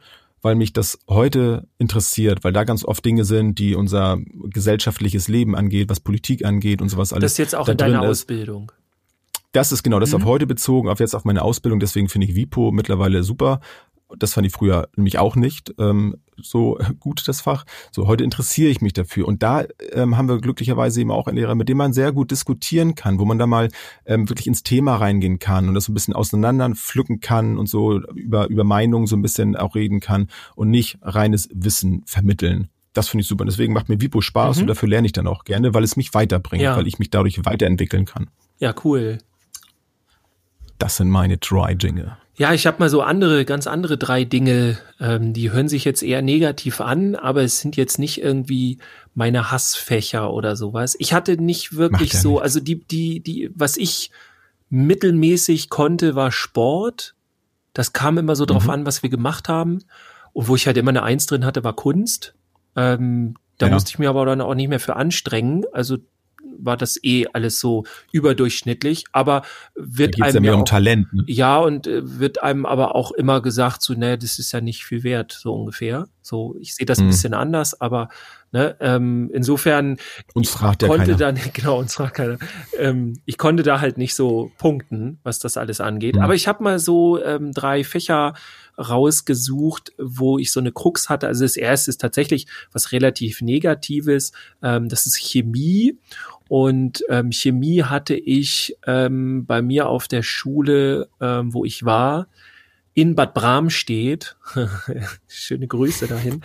weil 0.45 0.53
mich 0.53 0.73
das 0.73 0.99
heute 1.09 1.67
interessiert, 1.79 2.43
weil 2.43 2.53
da 2.53 2.65
ganz 2.65 2.85
oft 2.85 3.03
Dinge 3.03 3.25
sind, 3.25 3.57
die 3.57 3.73
unser 3.73 4.19
gesellschaftliches 4.43 5.27
Leben 5.27 5.55
angeht, 5.55 5.89
was 5.89 5.99
Politik 5.99 6.45
angeht 6.45 6.83
und 6.83 6.89
sowas 6.89 7.13
alles. 7.13 7.23
Das 7.23 7.31
ist 7.31 7.37
jetzt 7.39 7.55
auch 7.55 7.67
in 7.67 7.77
deiner 7.77 8.03
Ausbildung. 8.03 8.71
Das 9.53 9.71
ist 9.71 9.81
genau 9.81 9.99
das 9.99 10.11
mhm. 10.11 10.17
auf 10.17 10.25
heute 10.25 10.45
bezogen, 10.45 10.87
auf 10.87 10.99
jetzt 10.99 11.15
auf 11.15 11.25
meine 11.25 11.41
Ausbildung. 11.41 11.79
Deswegen 11.79 12.09
finde 12.09 12.27
ich 12.27 12.35
Vipo 12.35 12.71
mittlerweile 12.71 13.23
super. 13.23 13.59
Das 14.19 14.33
fand 14.33 14.47
ich 14.47 14.53
früher 14.53 14.89
nämlich 14.95 15.17
auch 15.17 15.35
nicht 15.35 15.73
ähm, 15.79 16.15
so 16.41 16.77
gut, 16.99 17.27
das 17.27 17.41
Fach. 17.41 17.65
So, 17.91 18.07
heute 18.07 18.23
interessiere 18.23 18.69
ich 18.69 18.81
mich 18.81 18.93
dafür. 18.93 19.27
Und 19.27 19.43
da 19.43 19.65
ähm, 19.91 20.17
haben 20.17 20.27
wir 20.27 20.39
glücklicherweise 20.39 21.01
eben 21.01 21.11
auch 21.11 21.27
einen 21.27 21.37
Lehrer, 21.37 21.55
mit 21.55 21.69
dem 21.69 21.77
man 21.77 21.93
sehr 21.93 22.11
gut 22.11 22.31
diskutieren 22.31 22.95
kann, 22.95 23.19
wo 23.19 23.25
man 23.25 23.39
da 23.39 23.47
mal 23.47 23.69
ähm, 24.05 24.29
wirklich 24.29 24.47
ins 24.47 24.63
Thema 24.63 24.95
reingehen 24.97 25.39
kann 25.39 25.67
und 25.67 25.75
das 25.75 25.85
so 25.85 25.91
ein 25.91 25.95
bisschen 25.95 26.13
auseinander 26.13 26.69
pflücken 26.75 27.19
kann 27.19 27.57
und 27.57 27.67
so 27.67 28.01
über, 28.13 28.47
über 28.47 28.63
Meinungen 28.63 29.07
so 29.07 29.15
ein 29.15 29.21
bisschen 29.21 29.55
auch 29.55 29.75
reden 29.75 29.99
kann 29.99 30.27
und 30.55 30.69
nicht 30.69 30.97
reines 31.01 31.49
Wissen 31.53 32.03
vermitteln. 32.05 32.69
Das 32.93 33.09
finde 33.09 33.21
ich 33.21 33.27
super. 33.27 33.45
Deswegen 33.45 33.73
macht 33.73 33.89
mir 33.89 33.99
Vipo 33.99 34.21
Spaß 34.21 34.57
mhm. 34.57 34.63
und 34.63 34.67
dafür 34.67 34.89
lerne 34.89 35.05
ich 35.05 35.11
dann 35.11 35.27
auch 35.27 35.43
gerne, 35.43 35.73
weil 35.73 35.83
es 35.83 35.97
mich 35.97 36.13
weiterbringt, 36.13 36.63
ja. 36.63 36.77
weil 36.77 36.87
ich 36.87 36.97
mich 36.97 37.09
dadurch 37.09 37.43
weiterentwickeln 37.45 38.05
kann. 38.05 38.29
Ja, 38.57 38.73
cool. 38.83 39.17
Das 40.77 40.97
sind 40.97 41.09
meine 41.09 41.37
Dry-Dinge. 41.37 42.17
Ja, 42.37 42.53
ich 42.53 42.67
habe 42.67 42.79
mal 42.79 42.89
so 42.89 43.01
andere, 43.01 43.45
ganz 43.45 43.65
andere 43.65 43.97
drei 43.97 44.25
Dinge, 44.25 44.77
ähm, 44.99 45.31
die 45.31 45.51
hören 45.51 45.69
sich 45.69 45.85
jetzt 45.85 46.03
eher 46.03 46.21
negativ 46.21 46.81
an, 46.81 47.15
aber 47.15 47.43
es 47.43 47.59
sind 47.59 47.77
jetzt 47.77 47.97
nicht 47.97 48.21
irgendwie 48.21 48.79
meine 49.13 49.51
Hassfächer 49.51 50.33
oder 50.33 50.57
sowas. 50.57 50.95
Ich 50.99 51.13
hatte 51.13 51.41
nicht 51.41 51.77
wirklich 51.77 52.13
so, 52.13 52.33
nicht. 52.33 52.41
also 52.41 52.59
die, 52.59 52.83
die, 52.83 53.21
die, 53.21 53.51
was 53.55 53.77
ich 53.77 54.11
mittelmäßig 54.69 55.69
konnte, 55.69 56.15
war 56.15 56.31
Sport. 56.31 57.15
Das 57.73 57.93
kam 57.93 58.17
immer 58.17 58.35
so 58.35 58.45
drauf 58.45 58.65
mhm. 58.65 58.71
an, 58.71 58.85
was 58.85 59.01
wir 59.03 59.09
gemacht 59.09 59.47
haben. 59.47 59.83
Und 60.33 60.49
wo 60.49 60.55
ich 60.55 60.67
halt 60.67 60.75
immer 60.75 60.89
eine 60.89 61.03
Eins 61.03 61.27
drin 61.27 61.45
hatte, 61.45 61.63
war 61.63 61.73
Kunst. 61.73 62.35
Ähm, 62.75 63.35
da 63.57 63.67
ja. 63.67 63.73
musste 63.73 63.91
ich 63.91 63.99
mir 63.99 64.09
aber 64.09 64.25
dann 64.25 64.41
auch 64.41 64.55
nicht 64.55 64.67
mehr 64.67 64.81
für 64.81 64.97
anstrengen. 64.97 65.63
Also 65.71 65.97
war 66.57 66.77
das 66.77 66.99
eh 67.03 67.27
alles 67.33 67.59
so 67.59 67.83
überdurchschnittlich, 68.11 69.05
aber 69.11 69.43
wird 69.75 70.21
einem 70.21 70.35
ja 70.35 70.41
mehr 70.41 70.57
um 70.57 70.65
Talent. 70.65 71.11
Ne? 71.13 71.23
Ja, 71.27 71.57
und 71.57 71.87
äh, 71.87 72.19
wird 72.19 72.43
einem 72.43 72.65
aber 72.65 72.95
auch 72.95 73.11
immer 73.11 73.41
gesagt, 73.41 73.81
so, 73.81 73.93
ne, 73.93 74.17
das 74.17 74.39
ist 74.39 74.51
ja 74.51 74.61
nicht 74.61 74.85
viel 74.85 75.03
wert, 75.03 75.31
so 75.31 75.53
ungefähr. 75.53 76.07
So, 76.25 76.55
ich 76.59 76.73
sehe 76.73 76.87
das 76.87 76.97
ein 76.97 77.05
mhm. 77.05 77.09
bisschen 77.09 77.35
anders, 77.35 77.79
aber 77.79 78.09
ne, 78.51 78.75
ähm, 78.79 79.29
insofern 79.31 79.97
uns 80.33 80.49
fragt 80.49 80.81
ja 80.81 80.87
konnte 80.87 81.11
keiner. 81.11 81.17
dann 81.17 81.39
genau 81.53 81.77
uns 81.77 81.93
fragt 81.93 82.15
keiner. 82.15 82.39
Ähm, 82.79 83.21
ich 83.25 83.37
konnte 83.37 83.61
da 83.61 83.79
halt 83.79 83.99
nicht 83.99 84.15
so 84.15 84.51
punkten, 84.57 85.19
was 85.21 85.37
das 85.37 85.55
alles 85.55 85.81
angeht. 85.81 86.15
Mhm. 86.15 86.21
Aber 86.21 86.33
ich 86.33 86.47
habe 86.47 86.63
mal 86.63 86.79
so 86.79 87.23
ähm, 87.23 87.51
drei 87.51 87.83
Fächer 87.83 88.33
rausgesucht, 88.75 89.93
wo 89.99 90.39
ich 90.39 90.51
so 90.51 90.59
eine 90.59 90.71
Krux 90.71 91.09
hatte. 91.09 91.27
Also 91.27 91.45
das 91.45 91.57
erste 91.57 91.91
ist 91.91 92.01
tatsächlich 92.01 92.47
was 92.71 92.91
relativ 92.91 93.41
Negatives. 93.41 94.31
Ähm, 94.63 94.89
das 94.89 95.05
ist 95.05 95.17
Chemie. 95.17 95.99
Und 96.47 97.03
ähm, 97.09 97.31
Chemie 97.31 97.83
hatte 97.83 98.15
ich 98.15 98.75
ähm, 98.87 99.45
bei 99.45 99.61
mir 99.61 99.89
auf 99.89 100.07
der 100.07 100.23
Schule, 100.23 101.07
ähm, 101.21 101.53
wo 101.53 101.65
ich 101.65 101.85
war, 101.85 102.27
in 102.95 103.13
Bad 103.13 103.33
Bramstedt, 103.33 104.37
schöne 105.27 105.67
Grüße 105.67 106.07
dahin, 106.07 106.41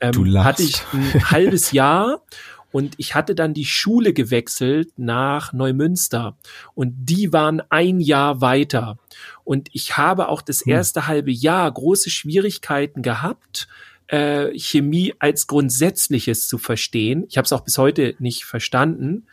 ähm, 0.00 0.44
hatte 0.44 0.62
ich 0.62 0.76
ein 0.92 1.30
halbes 1.30 1.72
Jahr 1.72 2.22
und 2.70 2.94
ich 2.98 3.14
hatte 3.14 3.34
dann 3.34 3.54
die 3.54 3.64
Schule 3.64 4.12
gewechselt 4.12 4.92
nach 4.96 5.54
Neumünster 5.54 6.36
und 6.74 6.94
die 6.94 7.32
waren 7.32 7.62
ein 7.70 8.00
Jahr 8.00 8.42
weiter. 8.42 8.98
Und 9.44 9.68
ich 9.72 9.96
habe 9.96 10.28
auch 10.28 10.42
das 10.42 10.66
hm. 10.66 10.72
erste 10.72 11.06
halbe 11.06 11.32
Jahr 11.32 11.72
große 11.72 12.10
Schwierigkeiten 12.10 13.00
gehabt, 13.00 13.66
äh, 14.08 14.50
Chemie 14.58 15.14
als 15.18 15.46
Grundsätzliches 15.46 16.48
zu 16.48 16.58
verstehen. 16.58 17.24
Ich 17.30 17.38
habe 17.38 17.46
es 17.46 17.52
auch 17.52 17.62
bis 17.62 17.78
heute 17.78 18.14
nicht 18.18 18.44
verstanden. 18.44 19.26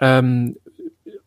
Ähm, 0.00 0.56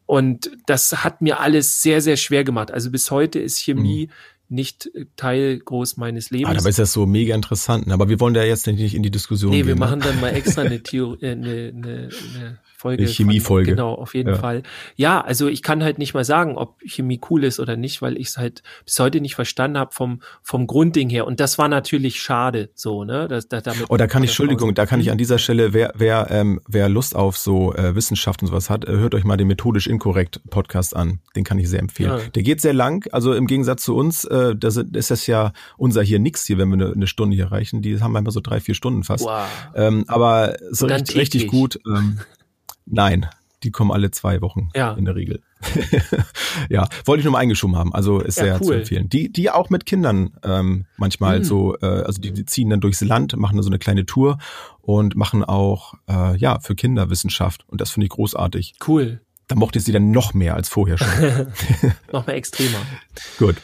und 0.07 0.49
das 0.65 1.03
hat 1.03 1.21
mir 1.21 1.39
alles 1.39 1.83
sehr, 1.83 2.01
sehr 2.01 2.17
schwer 2.17 2.45
gemacht. 2.45 2.71
Also 2.71 2.89
bis 2.89 3.11
heute 3.11 3.37
ist 3.39 3.59
Chemie 3.59 4.07
mhm 4.07 4.36
nicht 4.49 4.89
Teil 5.15 5.59
groß 5.59 5.97
meines 5.97 6.29
Lebens. 6.29 6.55
Ah, 6.55 6.59
aber 6.59 6.69
ist 6.69 6.79
das 6.79 6.93
so 6.93 7.05
mega 7.05 7.35
interessant. 7.35 7.87
Ne? 7.87 7.93
Aber 7.93 8.09
wir 8.09 8.19
wollen 8.19 8.33
da 8.33 8.43
jetzt 8.43 8.67
nicht 8.67 8.95
in 8.95 9.03
die 9.03 9.11
Diskussion 9.11 9.51
nee, 9.51 9.57
gehen. 9.57 9.65
Nee, 9.65 9.73
wir 9.73 9.79
machen 9.79 9.99
dann 9.99 10.19
mal 10.21 10.29
extra 10.29 10.61
eine, 10.61 10.81
Theorie, 10.83 11.25
äh, 11.25 11.31
eine, 11.31 11.73
eine, 11.75 12.09
eine 12.35 12.59
Folge. 12.77 13.07
Chemiefolge. 13.07 13.71
Genau, 13.71 13.95
auf 13.95 14.13
jeden 14.13 14.29
ja. 14.29 14.35
Fall. 14.35 14.61
Ja, 14.95 15.19
also 15.19 15.47
ich 15.47 15.63
kann 15.63 15.83
halt 15.83 15.97
nicht 15.97 16.13
mal 16.13 16.23
sagen, 16.23 16.57
ob 16.57 16.79
Chemie 16.85 17.19
cool 17.31 17.43
ist 17.43 17.59
oder 17.59 17.75
nicht, 17.75 18.03
weil 18.03 18.17
ich 18.17 18.27
es 18.27 18.37
halt 18.37 18.61
bis 18.85 18.99
heute 18.99 19.19
nicht 19.19 19.33
verstanden 19.33 19.79
habe 19.79 19.93
vom, 19.93 20.21
vom 20.43 20.67
Grundding 20.67 21.09
her. 21.09 21.25
Und 21.25 21.39
das 21.39 21.57
war 21.57 21.69
natürlich 21.69 22.21
schade, 22.21 22.69
so, 22.75 23.03
ne? 23.03 23.27
Das, 23.27 23.47
das, 23.47 23.63
damit 23.63 23.85
oh, 23.89 23.97
da 23.97 24.05
kann 24.05 24.21
ich, 24.21 24.29
Entschuldigung, 24.29 24.75
da 24.75 24.85
kann 24.85 24.99
ich 24.99 25.09
an 25.09 25.17
dieser 25.17 25.39
Stelle, 25.39 25.73
wer, 25.73 25.91
wer, 25.95 26.27
ähm, 26.29 26.61
wer 26.67 26.87
Lust 26.87 27.15
auf 27.15 27.35
so 27.35 27.73
äh, 27.73 27.95
Wissenschaft 27.95 28.43
und 28.43 28.49
sowas 28.49 28.69
hat, 28.69 28.85
äh, 28.85 28.91
hört 28.91 29.15
euch 29.15 29.23
mal 29.23 29.37
den 29.37 29.47
methodisch 29.47 29.87
inkorrekt 29.87 30.39
Podcast 30.51 30.95
an. 30.95 31.19
Den 31.35 31.43
kann 31.43 31.57
ich 31.57 31.67
sehr 31.69 31.79
empfehlen. 31.79 32.11
Ja. 32.11 32.29
Der 32.35 32.43
geht 32.43 32.61
sehr 32.61 32.73
lang, 32.73 33.07
also 33.11 33.33
im 33.33 33.47
Gegensatz 33.47 33.81
zu 33.81 33.95
uns, 33.95 34.23
äh, 34.25 34.55
da 34.55 34.67
ist 34.67 35.09
das 35.09 35.25
ja 35.25 35.51
unser 35.77 36.03
hier 36.03 36.19
nix 36.19 36.45
hier, 36.45 36.59
wenn 36.59 36.69
wir 36.69 36.75
eine, 36.75 36.93
eine 36.93 37.07
Stunde 37.07 37.35
hier 37.35 37.51
reichen. 37.51 37.81
Die 37.81 37.99
haben 37.99 38.11
manchmal 38.11 38.33
so 38.33 38.39
drei, 38.39 38.59
vier 38.59 38.75
Stunden 38.75 39.03
fast. 39.03 39.25
Wow. 39.25 39.47
Ähm, 39.73 40.03
aber 40.07 40.57
so 40.69 40.85
richtig, 40.85 41.15
richtig 41.15 41.47
gut. 41.47 41.79
Ähm, 41.87 42.19
Nein, 42.89 43.27
die 43.63 43.71
kommen 43.71 43.91
alle 43.91 44.11
zwei 44.11 44.41
Wochen 44.41 44.69
ja. 44.75 44.93
in 44.93 45.05
der 45.05 45.15
Regel. 45.15 45.41
ja, 46.69 46.87
wollte 47.05 47.19
ich 47.19 47.25
nur 47.25 47.33
mal 47.33 47.39
eingeschoben 47.39 47.75
haben. 47.75 47.93
Also 47.93 48.19
ist 48.19 48.37
ja, 48.37 48.43
sehr 48.43 48.61
cool. 48.61 48.67
zu 48.67 48.73
empfehlen. 48.73 49.09
Die, 49.09 49.31
die 49.31 49.49
auch 49.49 49.69
mit 49.69 49.85
Kindern 49.85 50.31
ähm, 50.43 50.85
manchmal 50.97 51.39
mhm. 51.39 51.43
so, 51.43 51.75
äh, 51.81 51.85
also 51.85 52.21
die, 52.21 52.31
die 52.31 52.45
ziehen 52.45 52.69
dann 52.69 52.79
durchs 52.79 53.01
Land, 53.01 53.35
machen 53.35 53.55
dann 53.55 53.63
so 53.63 53.69
eine 53.69 53.79
kleine 53.79 54.05
Tour 54.05 54.37
und 54.81 55.15
machen 55.15 55.43
auch 55.43 55.95
äh, 56.07 56.37
ja 56.37 56.59
für 56.59 56.75
Kinder 56.75 57.09
Wissenschaft. 57.09 57.65
Und 57.67 57.81
das 57.81 57.91
finde 57.91 58.05
ich 58.05 58.11
großartig. 58.11 58.75
Cool. 58.87 59.21
Da 59.47 59.55
mochte 59.55 59.79
ich 59.79 59.85
sie 59.85 59.93
dann 59.93 60.11
noch 60.11 60.33
mehr 60.33 60.55
als 60.55 60.69
vorher 60.69 60.97
schon. 60.97 61.07
noch 62.11 62.27
mehr 62.27 62.35
extremer. 62.35 62.79
Gut, 63.39 63.55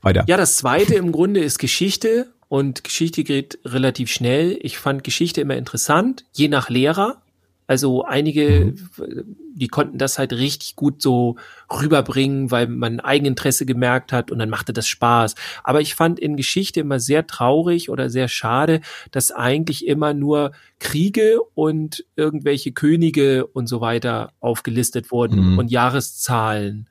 weiter. 0.00 0.24
Ja, 0.28 0.36
das 0.36 0.56
zweite 0.56 0.94
im 0.94 1.12
Grunde 1.12 1.40
ist 1.40 1.58
Geschichte. 1.58 2.32
Und 2.48 2.84
Geschichte 2.84 3.24
geht 3.24 3.58
relativ 3.64 4.10
schnell. 4.10 4.58
Ich 4.60 4.76
fand 4.76 5.04
Geschichte 5.04 5.40
immer 5.40 5.56
interessant, 5.56 6.26
je 6.32 6.48
nach 6.48 6.68
Lehrer. 6.68 7.21
Also 7.66 8.04
einige, 8.04 8.74
mhm. 8.98 9.36
die 9.54 9.68
konnten 9.68 9.98
das 9.98 10.18
halt 10.18 10.32
richtig 10.32 10.76
gut 10.76 11.00
so 11.00 11.36
rüberbringen, 11.72 12.50
weil 12.50 12.66
man 12.66 13.00
Eigeninteresse 13.00 13.66
gemerkt 13.66 14.12
hat 14.12 14.30
und 14.30 14.38
dann 14.38 14.50
machte 14.50 14.72
das 14.72 14.88
Spaß. 14.88 15.34
Aber 15.62 15.80
ich 15.80 15.94
fand 15.94 16.18
in 16.18 16.36
Geschichte 16.36 16.80
immer 16.80 17.00
sehr 17.00 17.26
traurig 17.26 17.88
oder 17.88 18.10
sehr 18.10 18.28
schade, 18.28 18.80
dass 19.10 19.30
eigentlich 19.30 19.86
immer 19.86 20.12
nur 20.12 20.52
Kriege 20.80 21.38
und 21.54 22.04
irgendwelche 22.16 22.72
Könige 22.72 23.46
und 23.46 23.68
so 23.68 23.80
weiter 23.80 24.32
aufgelistet 24.40 25.10
wurden 25.10 25.52
mhm. 25.52 25.58
und 25.58 25.70
Jahreszahlen. 25.70 26.88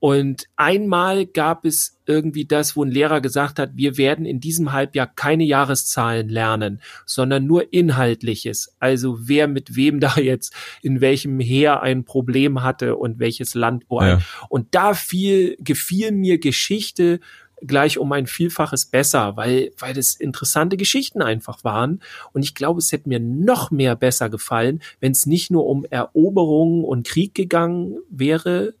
Und 0.00 0.46
einmal 0.56 1.26
gab 1.26 1.66
es 1.66 1.98
irgendwie 2.06 2.46
das, 2.46 2.74
wo 2.74 2.82
ein 2.82 2.90
Lehrer 2.90 3.20
gesagt 3.20 3.58
hat, 3.58 3.72
wir 3.74 3.98
werden 3.98 4.24
in 4.24 4.40
diesem 4.40 4.72
Halbjahr 4.72 5.06
keine 5.06 5.44
Jahreszahlen 5.44 6.30
lernen, 6.30 6.80
sondern 7.04 7.46
nur 7.46 7.72
Inhaltliches. 7.72 8.74
Also 8.80 9.28
wer 9.28 9.46
mit 9.46 9.76
wem 9.76 10.00
da 10.00 10.16
jetzt 10.16 10.54
in 10.82 11.02
welchem 11.02 11.38
Heer 11.38 11.82
ein 11.82 12.04
Problem 12.04 12.62
hatte 12.62 12.96
und 12.96 13.18
welches 13.18 13.54
Land 13.54 13.84
wo 13.88 13.98
ein. 13.98 14.08
Ja. 14.08 14.20
Und 14.48 14.74
da 14.74 14.94
fiel, 14.94 15.56
gefiel 15.60 16.12
mir 16.12 16.38
Geschichte 16.38 17.20
gleich 17.62 17.98
um 17.98 18.10
ein 18.12 18.26
Vielfaches 18.26 18.86
besser, 18.86 19.36
weil, 19.36 19.72
weil 19.78 19.92
das 19.92 20.14
interessante 20.14 20.78
Geschichten 20.78 21.20
einfach 21.20 21.62
waren. 21.62 22.00
Und 22.32 22.42
ich 22.42 22.54
glaube, 22.54 22.78
es 22.78 22.90
hätte 22.90 23.08
mir 23.08 23.20
noch 23.20 23.70
mehr 23.70 23.96
besser 23.96 24.30
gefallen, 24.30 24.80
wenn 25.00 25.12
es 25.12 25.26
nicht 25.26 25.50
nur 25.50 25.66
um 25.66 25.84
Eroberungen 25.84 26.84
und 26.84 27.06
Krieg 27.06 27.34
gegangen 27.34 27.98
wäre, 28.08 28.74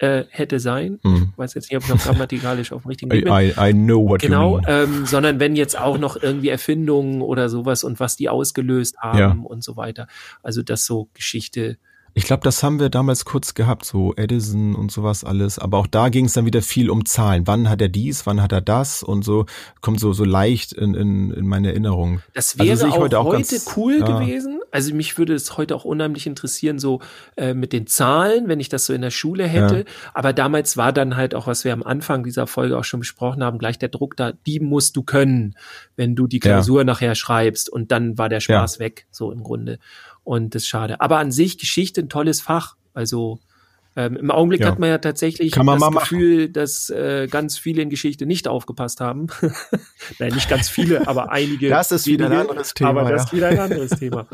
äh, 0.00 0.24
hätte 0.30 0.60
sein. 0.60 0.98
Hm. 1.02 1.28
Ich 1.32 1.38
weiß 1.38 1.54
jetzt 1.54 1.70
nicht, 1.70 1.76
ob 1.76 1.84
ich 1.84 1.90
noch 1.90 2.02
grammatikalisch 2.02 2.72
auf 2.72 2.82
dem 2.82 2.88
richtigen 2.88 3.12
Weg 3.12 3.24
bin. 3.24 3.32
I, 3.32 3.52
I 3.58 3.72
know 3.74 4.08
what 4.08 4.20
genau, 4.20 4.56
you 4.56 4.62
mean. 4.62 4.64
Ähm, 4.68 5.06
sondern 5.06 5.40
wenn 5.40 5.56
jetzt 5.56 5.78
auch 5.78 5.98
noch 5.98 6.20
irgendwie 6.20 6.48
Erfindungen 6.48 7.20
oder 7.20 7.50
sowas 7.50 7.84
und 7.84 8.00
was 8.00 8.16
die 8.16 8.30
ausgelöst 8.30 8.96
haben 8.98 9.18
ja. 9.18 9.36
und 9.44 9.62
so 9.62 9.76
weiter. 9.76 10.06
Also 10.42 10.62
das 10.62 10.86
so 10.86 11.10
Geschichte 11.12 11.76
ich 12.14 12.24
glaube, 12.24 12.42
das 12.42 12.62
haben 12.62 12.80
wir 12.80 12.88
damals 12.88 13.24
kurz 13.24 13.54
gehabt, 13.54 13.84
so 13.84 14.14
Edison 14.16 14.74
und 14.74 14.90
sowas 14.90 15.24
alles. 15.24 15.58
Aber 15.58 15.78
auch 15.78 15.86
da 15.86 16.08
ging 16.08 16.24
es 16.24 16.32
dann 16.32 16.44
wieder 16.44 16.62
viel 16.62 16.90
um 16.90 17.04
Zahlen. 17.04 17.46
Wann 17.46 17.68
hat 17.68 17.80
er 17.80 17.88
dies, 17.88 18.26
wann 18.26 18.42
hat 18.42 18.52
er 18.52 18.60
das 18.60 19.02
und 19.02 19.24
so 19.24 19.46
kommt 19.80 20.00
so 20.00 20.12
so 20.12 20.24
leicht 20.24 20.72
in, 20.72 20.94
in, 20.94 21.30
in 21.30 21.46
meine 21.46 21.68
Erinnerung. 21.68 22.20
Das 22.34 22.52
also 22.52 22.64
wäre 22.64 22.70
also 22.70 22.86
auch 22.86 22.98
heute, 23.00 23.18
auch 23.18 23.26
heute 23.26 23.36
ganz, 23.38 23.76
cool 23.76 23.98
ja. 24.00 24.06
gewesen. 24.06 24.60
Also 24.72 24.94
mich 24.94 25.18
würde 25.18 25.34
es 25.34 25.56
heute 25.56 25.74
auch 25.74 25.84
unheimlich 25.84 26.26
interessieren, 26.26 26.78
so 26.78 27.00
äh, 27.36 27.54
mit 27.54 27.72
den 27.72 27.86
Zahlen, 27.86 28.48
wenn 28.48 28.60
ich 28.60 28.68
das 28.68 28.86
so 28.86 28.92
in 28.92 29.02
der 29.02 29.10
Schule 29.10 29.46
hätte. 29.46 29.78
Ja. 29.78 29.84
Aber 30.14 30.32
damals 30.32 30.76
war 30.76 30.92
dann 30.92 31.16
halt 31.16 31.34
auch, 31.34 31.46
was 31.46 31.64
wir 31.64 31.72
am 31.72 31.82
Anfang 31.82 32.22
dieser 32.22 32.46
Folge 32.46 32.78
auch 32.78 32.84
schon 32.84 33.00
besprochen 33.00 33.42
haben, 33.42 33.58
gleich 33.58 33.78
der 33.78 33.88
Druck 33.88 34.16
da, 34.16 34.32
die 34.32 34.60
musst 34.60 34.96
du 34.96 35.02
können, 35.02 35.56
wenn 35.96 36.14
du 36.14 36.26
die 36.26 36.38
Klausur 36.38 36.80
ja. 36.80 36.84
nachher 36.84 37.14
schreibst. 37.14 37.68
Und 37.68 37.90
dann 37.90 38.18
war 38.18 38.28
der 38.28 38.40
Spaß 38.40 38.78
weg, 38.78 39.06
so 39.10 39.32
im 39.32 39.42
Grunde. 39.42 39.78
Und 40.24 40.54
das 40.54 40.62
ist 40.62 40.68
schade. 40.68 41.00
Aber 41.00 41.18
an 41.18 41.32
sich 41.32 41.58
Geschichte 41.58 42.00
ein 42.00 42.08
tolles 42.08 42.40
Fach. 42.40 42.76
Also 42.94 43.40
Ähm, 43.96 44.16
Im 44.16 44.30
Augenblick 44.30 44.60
Ja. 44.60 44.68
hat 44.68 44.78
man 44.78 44.88
ja 44.88 44.98
tatsächlich 44.98 45.54
man 45.56 45.80
das 45.80 45.90
Gefühl, 45.90 46.48
dass 46.48 46.90
äh, 46.90 47.26
ganz 47.28 47.58
viele 47.58 47.82
in 47.82 47.90
Geschichte 47.90 48.24
nicht 48.24 48.46
aufgepasst 48.46 49.00
haben. 49.00 49.26
Nein, 50.20 50.32
nicht 50.32 50.48
ganz 50.48 50.68
viele, 50.68 51.08
aber 51.08 51.32
einige. 51.32 51.68
Das 51.68 51.90
ist 51.90 52.06
wieder 52.06 52.26
ein 52.26 52.32
anderes 52.32 52.72
Thema, 52.72 52.90
Aber 52.90 53.02
das 53.10 53.10
ja. 53.10 53.24
ist 53.24 53.32
wieder 53.32 53.48
ein 53.48 53.58
anderes 53.58 53.90
Thema. 53.98 54.28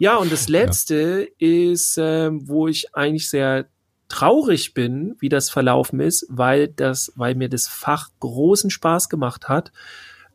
Ja, 0.00 0.16
und 0.16 0.32
das 0.32 0.48
letzte 0.48 1.28
ist, 1.38 1.96
ähm, 1.96 2.48
wo 2.48 2.66
ich 2.66 2.92
eigentlich 2.96 3.30
sehr 3.30 3.66
traurig 4.08 4.74
bin, 4.74 5.14
wie 5.20 5.28
das 5.28 5.48
verlaufen 5.48 6.00
ist, 6.00 6.26
weil 6.28 6.66
das, 6.66 7.12
weil 7.14 7.36
mir 7.36 7.48
das 7.48 7.68
Fach 7.68 8.08
großen 8.18 8.68
Spaß 8.70 9.08
gemacht 9.08 9.48
hat. 9.48 9.70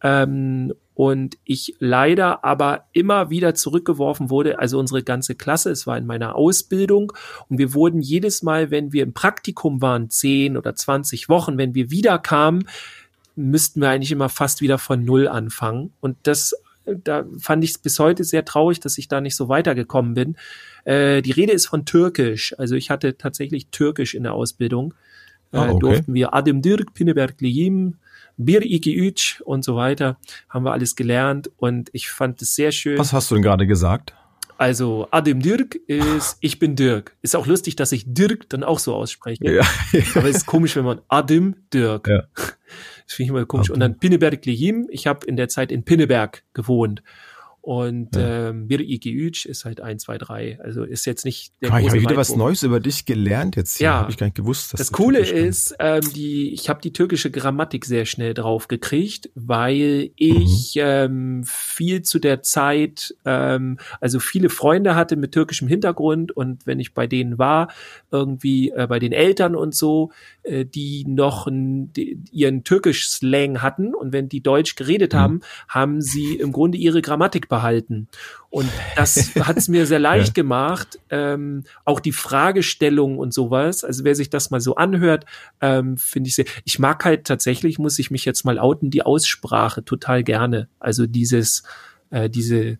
Ähm, 0.02 0.74
und 0.96 1.38
ich 1.44 1.76
leider 1.80 2.44
aber 2.46 2.86
immer 2.94 3.30
wieder 3.30 3.56
zurückgeworfen 3.56 4.30
wurde, 4.30 4.60
also 4.60 4.80
unsere 4.80 5.04
ganze 5.04 5.36
Klasse, 5.36 5.72
es 5.72 5.88
war 5.88 5.98
in 5.98 6.06
meiner 6.06 6.36
Ausbildung 6.36 7.14
und 7.50 7.58
wir 7.58 7.74
wurden 7.74 8.02
jedes 8.02 8.44
Mal, 8.44 8.70
wenn 8.72 8.94
wir 8.94 9.04
im 9.04 9.14
Praktikum 9.14 9.82
waren, 9.82 10.10
10 10.10 10.58
oder 10.58 10.76
20 10.76 11.30
Wochen, 11.30 11.58
wenn 11.58 11.74
wir 11.74 11.90
wieder 11.90 12.20
kamen, 12.20 12.68
müssten 13.36 13.82
wir 13.82 13.90
eigentlich 13.90 14.12
immer 14.12 14.30
fast 14.30 14.62
wieder 14.62 14.78
von 14.78 15.04
Null 15.04 15.28
anfangen. 15.28 15.92
Und 16.02 16.18
das, 16.24 16.56
da 16.86 17.26
fand 17.40 17.64
ich 17.64 17.72
es 17.72 17.78
bis 17.80 17.98
heute 17.98 18.24
sehr 18.24 18.46
traurig, 18.46 18.80
dass 18.80 19.00
ich 19.00 19.08
da 19.08 19.22
nicht 19.22 19.36
so 19.36 19.50
weitergekommen 19.50 20.14
bin. 20.14 20.36
Äh, 20.86 21.24
die 21.24 21.32
Rede 21.32 21.54
ist 21.54 21.66
von 21.66 21.86
Türkisch. 21.86 22.54
Also 22.60 22.76
ich 22.76 22.92
hatte 22.92 23.18
tatsächlich 23.18 23.70
Türkisch 23.70 24.14
in 24.14 24.24
der 24.24 24.34
Ausbildung. 24.34 24.94
Äh, 25.52 25.58
Ah, 25.58 25.70
okay. 25.70 25.80
Durften 25.80 26.14
wir 26.14 26.34
Adem 26.34 26.62
Dirk, 26.62 26.94
Pinneberg 26.94 27.40
Liyim, 27.40 27.96
Bir 28.38 28.62
iki 28.62 28.96
üç 28.96 29.42
und 29.46 29.64
so 29.64 29.76
weiter. 29.76 30.18
Haben 30.50 30.66
wir 30.66 30.72
alles 30.72 30.96
gelernt 30.96 31.52
und 31.58 31.90
ich 31.94 32.10
fand 32.10 32.42
es 32.42 32.56
sehr 32.56 32.72
schön. 32.72 32.98
Was 32.98 33.14
hast 33.14 33.30
du 33.32 33.36
denn 33.36 33.44
gerade 33.44 33.68
gesagt? 33.68 34.14
Also 34.58 35.08
Adem 35.12 35.42
Dirk 35.42 35.76
ist 35.88 36.38
Ich 36.40 36.60
bin 36.60 36.76
Dirk. 36.76 37.16
Ist 37.22 37.36
auch 37.36 37.48
lustig, 37.48 37.76
dass 37.76 37.92
ich 37.92 38.06
Dirk 38.08 38.50
dann 38.50 38.64
auch 38.64 38.80
so 38.80 38.94
ausspreche. 38.96 39.44
Aber 40.16 40.30
es 40.30 40.38
ist 40.38 40.46
komisch, 40.46 40.76
wenn 40.76 40.86
man 40.86 41.02
Adem 41.08 41.56
Dirk. 41.74 42.08
Ja. 42.08 42.24
Das 43.06 43.16
finde 43.16 43.24
ich 43.26 43.30
immer 43.32 43.46
komisch. 43.46 43.70
Und 43.70 43.82
dann 43.82 44.00
Pinneberg 44.00 44.46
Lehim. 44.46 44.88
Ich 44.90 45.08
habe 45.08 45.28
in 45.28 45.36
der 45.36 45.50
Zeit 45.50 45.74
in 45.74 45.84
Pinneberg 45.84 46.44
gewohnt. 46.54 47.04
Und 47.66 48.18
Ja. 48.18 48.50
ähm, 48.50 48.68
Bir 48.68 48.82
Igiüc 48.82 49.46
ist 49.46 49.64
halt 49.64 49.80
1, 49.80 50.04
2, 50.04 50.18
3. 50.18 50.60
Also 50.62 50.84
ist 50.84 51.06
jetzt 51.06 51.24
nicht 51.24 51.54
der 51.62 51.72
Ah, 51.72 51.80
ich 51.80 51.88
habe 51.88 52.02
wieder 52.02 52.18
was. 52.18 52.36
Neues 52.36 52.62
über 52.64 52.82
dich 52.82 53.06
gelernt 53.06 53.56
jetzt. 53.56 53.78
Hier. 53.78 53.86
Ja. 53.86 54.00
Habe 54.02 54.12
ich 54.12 54.18
gar 54.18 54.28
nicht 54.28 54.36
gewusst. 54.36 54.74
dass 54.74 54.80
Das 54.80 54.92
Coole 54.92 55.20
Türkisch 55.24 55.32
ist, 55.32 55.76
ähm, 55.80 56.02
die, 56.14 56.52
ich 56.54 56.68
habe 56.68 56.82
die 56.82 56.92
türkische 56.92 57.32
Grammatik 57.32 57.86
sehr 57.86 58.04
schnell 58.04 58.34
drauf 58.34 58.68
gekriegt, 58.68 59.30
weil 59.36 60.12
ich 60.18 60.74
ähm, 60.76 61.46
viel 61.46 62.02
zu 62.02 62.20
der 62.20 62.42
Zeit, 62.42 63.16
ähm, 63.24 63.78
also 64.02 64.20
viele 64.20 64.50
Freunde 64.50 64.96
hatte 64.96 65.16
mit 65.16 65.32
türkischem 65.32 65.70
Hintergrund 65.70 66.36
und 66.36 66.68
wenn 66.68 66.82
ich 66.82 66.94
bei 66.94 67.08
denen 67.08 67.38
war, 67.38 67.70
irgendwie 68.12 68.72
äh, 68.72 68.88
bei 68.90 69.00
den 69.00 69.14
Eltern 69.14 69.56
und 69.56 69.74
so, 69.74 70.12
äh, 70.44 70.66
die 70.66 71.06
noch 71.08 71.48
n, 71.48 71.94
die, 71.94 72.20
ihren 72.30 72.66
Türkisch-Slang 72.66 73.62
hatten 73.62 73.96
und 73.96 74.12
wenn 74.12 74.28
die 74.28 74.42
Deutsch 74.44 74.76
geredet 74.76 75.14
Mhm. 75.14 75.18
haben, 75.18 75.42
haben 75.70 76.02
sie 76.02 76.36
im 76.36 76.52
Grunde 76.52 76.78
ihre 76.78 77.02
Grammatik 77.02 77.48
behalten. 77.54 78.08
Und 78.50 78.68
das 78.96 79.36
hat 79.36 79.58
es 79.58 79.68
mir 79.68 79.86
sehr 79.86 80.00
leicht 80.00 80.34
gemacht, 80.34 81.00
ähm, 81.12 81.66
auch 81.86 82.00
die 82.00 82.12
Fragestellung 82.12 83.20
und 83.20 83.32
sowas. 83.32 83.84
Also 83.84 84.04
wer 84.04 84.16
sich 84.16 84.32
das 84.32 84.50
mal 84.50 84.60
so 84.60 84.76
anhört, 84.76 85.26
ähm, 85.62 85.98
finde 85.98 86.30
ich 86.30 86.36
sehr. 86.36 86.46
Ich 86.64 86.80
mag 86.80 87.06
halt 87.06 87.26
tatsächlich, 87.26 87.78
muss 87.78 88.00
ich 88.00 88.10
mich 88.10 88.26
jetzt 88.26 88.44
mal 88.44 88.58
outen, 88.58 88.90
die 88.90 89.04
Aussprache 89.04 89.86
total 89.86 90.24
gerne. 90.24 90.68
Also 90.80 91.06
dieses, 91.06 91.62
äh, 92.10 92.28
diese, 92.28 92.80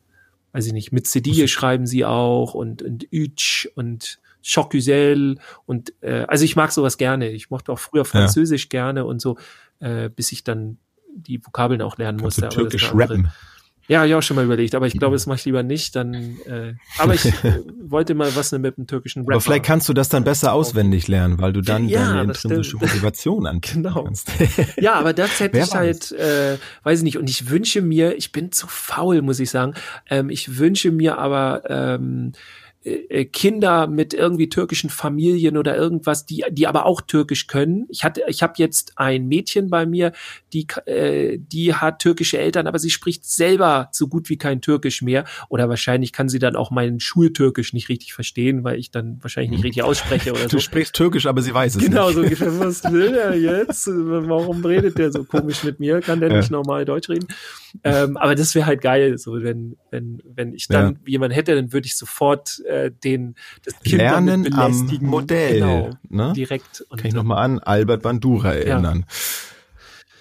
weiß 0.54 0.66
ich 0.66 0.74
nicht, 0.74 0.92
mit 0.92 1.06
Cedille 1.06 1.48
schreiben 1.48 1.86
sie 1.86 2.04
auch 2.04 2.56
und 2.56 2.82
und 2.82 3.06
Ütsch 3.12 3.68
und 3.76 4.20
Chocusel 4.44 5.38
und 5.68 5.94
äh, 6.02 6.26
also 6.28 6.46
ich 6.46 6.56
mag 6.56 6.72
sowas 6.72 6.98
gerne. 6.98 7.30
Ich 7.30 7.52
mochte 7.52 7.72
auch 7.72 7.80
früher 7.80 8.06
Französisch 8.06 8.70
gerne 8.70 9.06
und 9.06 9.22
so, 9.22 9.38
äh, 9.80 10.10
bis 10.10 10.32
ich 10.32 10.44
dann 10.44 10.80
die 11.16 11.46
Vokabeln 11.46 11.82
auch 11.84 11.98
lernen 11.98 12.20
Kannst 12.20 12.42
musste. 12.42 12.56
Türkisch 12.56 12.92
rappen? 12.94 13.32
Ja, 13.88 14.06
ich 14.06 14.16
auch 14.16 14.22
schon 14.24 14.36
mal 14.36 14.46
überlegt, 14.46 14.76
aber 14.76 14.88
ich 14.88 14.98
glaube, 14.98 15.16
das 15.16 15.26
mache 15.26 15.38
ich 15.40 15.46
lieber 15.46 15.62
nicht. 15.64 15.96
Dann, 15.96 16.14
äh, 16.46 16.74
aber 16.98 17.16
ich 17.16 17.26
äh, 17.26 17.32
wollte 17.86 18.16
mal 18.16 18.34
was 18.36 18.52
mit 18.54 18.78
dem 18.78 18.88
türkischen 18.88 19.24
Rapper. 19.24 19.34
Aber 19.34 19.42
vielleicht 19.42 19.66
kannst 19.66 19.90
du 19.90 19.94
das 19.94 20.10
dann 20.10 20.24
besser 20.24 20.54
auswendig 20.54 21.08
lernen, 21.08 21.40
weil 21.40 21.52
du 21.54 21.62
dann 21.62 21.88
Ja, 21.90 22.08
deine 22.08 22.22
intrinsische 22.24 22.78
stimmt. 22.78 22.82
Motivation 22.84 23.46
anbieten 23.48 23.84
Genau. 23.84 24.04
kannst. 24.06 24.32
Ja, 24.80 24.94
aber 24.94 25.14
das 25.14 25.40
hätte 25.40 25.58
Wer 25.58 25.66
ich 25.66 25.74
halt, 25.74 26.12
äh, 26.14 26.58
weiß 26.84 27.00
ich 27.00 27.04
nicht. 27.04 27.18
Und 27.18 27.30
ich 27.30 27.50
wünsche 27.50 27.82
mir, 27.82 28.16
ich 28.16 28.32
bin 28.32 28.52
zu 28.52 28.68
faul, 28.68 29.22
muss 29.22 29.40
ich 29.40 29.50
sagen. 29.50 29.74
Ähm, 30.10 30.30
ich 30.30 30.58
wünsche 30.58 30.92
mir 30.92 31.18
aber 31.18 31.64
ähm, 31.70 32.32
äh, 32.34 32.38
Kinder 33.32 33.88
mit 33.88 34.14
irgendwie 34.14 34.50
türkischen 34.50 34.90
Familien 34.90 35.58
oder 35.58 35.76
irgendwas, 35.78 36.26
die 36.26 36.44
die 36.52 36.68
aber 36.68 36.86
auch 36.86 37.00
Türkisch 37.02 37.48
können. 37.48 37.86
Ich 37.90 38.04
hatte, 38.04 38.24
ich 38.28 38.44
habe 38.44 38.54
jetzt 38.58 38.94
ein 38.98 39.28
Mädchen 39.28 39.70
bei 39.70 39.86
mir, 39.86 40.12
die 40.52 40.68
äh, 40.86 41.38
die 41.40 41.74
hat 41.74 42.00
türkische 42.00 42.40
Eltern, 42.40 42.68
aber 42.68 42.80
sie 42.80 42.90
spricht 42.90 43.26
selber 43.26 43.90
so 43.94 44.08
gut 44.08 44.30
wie 44.30 44.38
kein 44.38 44.60
Türkisch 44.62 45.02
mehr. 45.02 45.24
Oder 45.50 45.70
wahrscheinlich 45.70 46.12
kann 46.12 46.28
sie 46.28 46.40
dann 46.40 46.56
auch 46.58 46.72
meinen 46.72 47.00
Schultürkisch 47.00 47.72
nicht 47.72 47.88
richtig 47.88 48.14
verstehen, 48.14 48.64
weil 48.64 48.78
ich 48.80 48.92
dann 48.92 49.18
wahrscheinlich 49.22 49.52
nicht 49.52 49.64
richtig 49.64 49.84
ausspreche 49.84 50.32
oder 50.32 50.44
so. 50.44 50.58
Du 50.58 50.60
sprichst 50.60 50.94
Türkisch, 50.94 51.26
aber 51.26 51.42
sie 51.42 51.54
weiß 51.54 51.76
es 51.76 51.84
Genau, 51.84 52.08
nicht. 52.08 52.16
so 52.16 52.22
ungefähr, 52.22 52.60
was 52.60 52.84
will 52.92 53.16
er 53.16 53.36
jetzt? 53.36 53.88
Warum 53.88 54.64
redet 54.66 54.98
der 54.98 55.12
so 55.12 55.24
komisch 55.24 55.64
mit 55.64 55.80
mir? 55.80 56.02
Kann 56.02 56.20
der 56.20 56.32
Ja. 56.32 56.38
nicht 56.38 56.52
normal 56.52 56.84
Deutsch 56.86 57.10
reden? 57.10 57.28
Ähm, 57.84 58.18
aber 58.18 58.36
das 58.36 58.54
wäre 58.54 58.66
halt 58.68 58.82
geil, 58.82 59.18
so 59.18 59.42
wenn, 59.42 59.78
wenn, 59.90 60.22
wenn 60.26 60.54
ich 60.54 60.68
dann 60.68 61.00
jemand 61.08 61.36
hätte, 61.36 61.56
dann 61.56 61.74
würde 61.74 61.88
ich 61.88 61.96
sofort 61.98 62.62
äh, 62.68 62.73
den 62.90 63.36
das 63.66 63.80
Kind 63.82 63.98
Lernen 63.98 64.54
am. 64.54 65.00
Modell. 65.02 65.60
Genau, 65.60 65.90
Ne? 66.10 66.34
direkt. 66.34 66.86
Und, 66.90 66.98
Kann 66.98 67.08
ich 67.08 67.14
nochmal 67.14 67.44
an 67.44 67.60
Albert 67.60 68.02
Bandura 68.04 68.54
erinnern. 68.54 69.06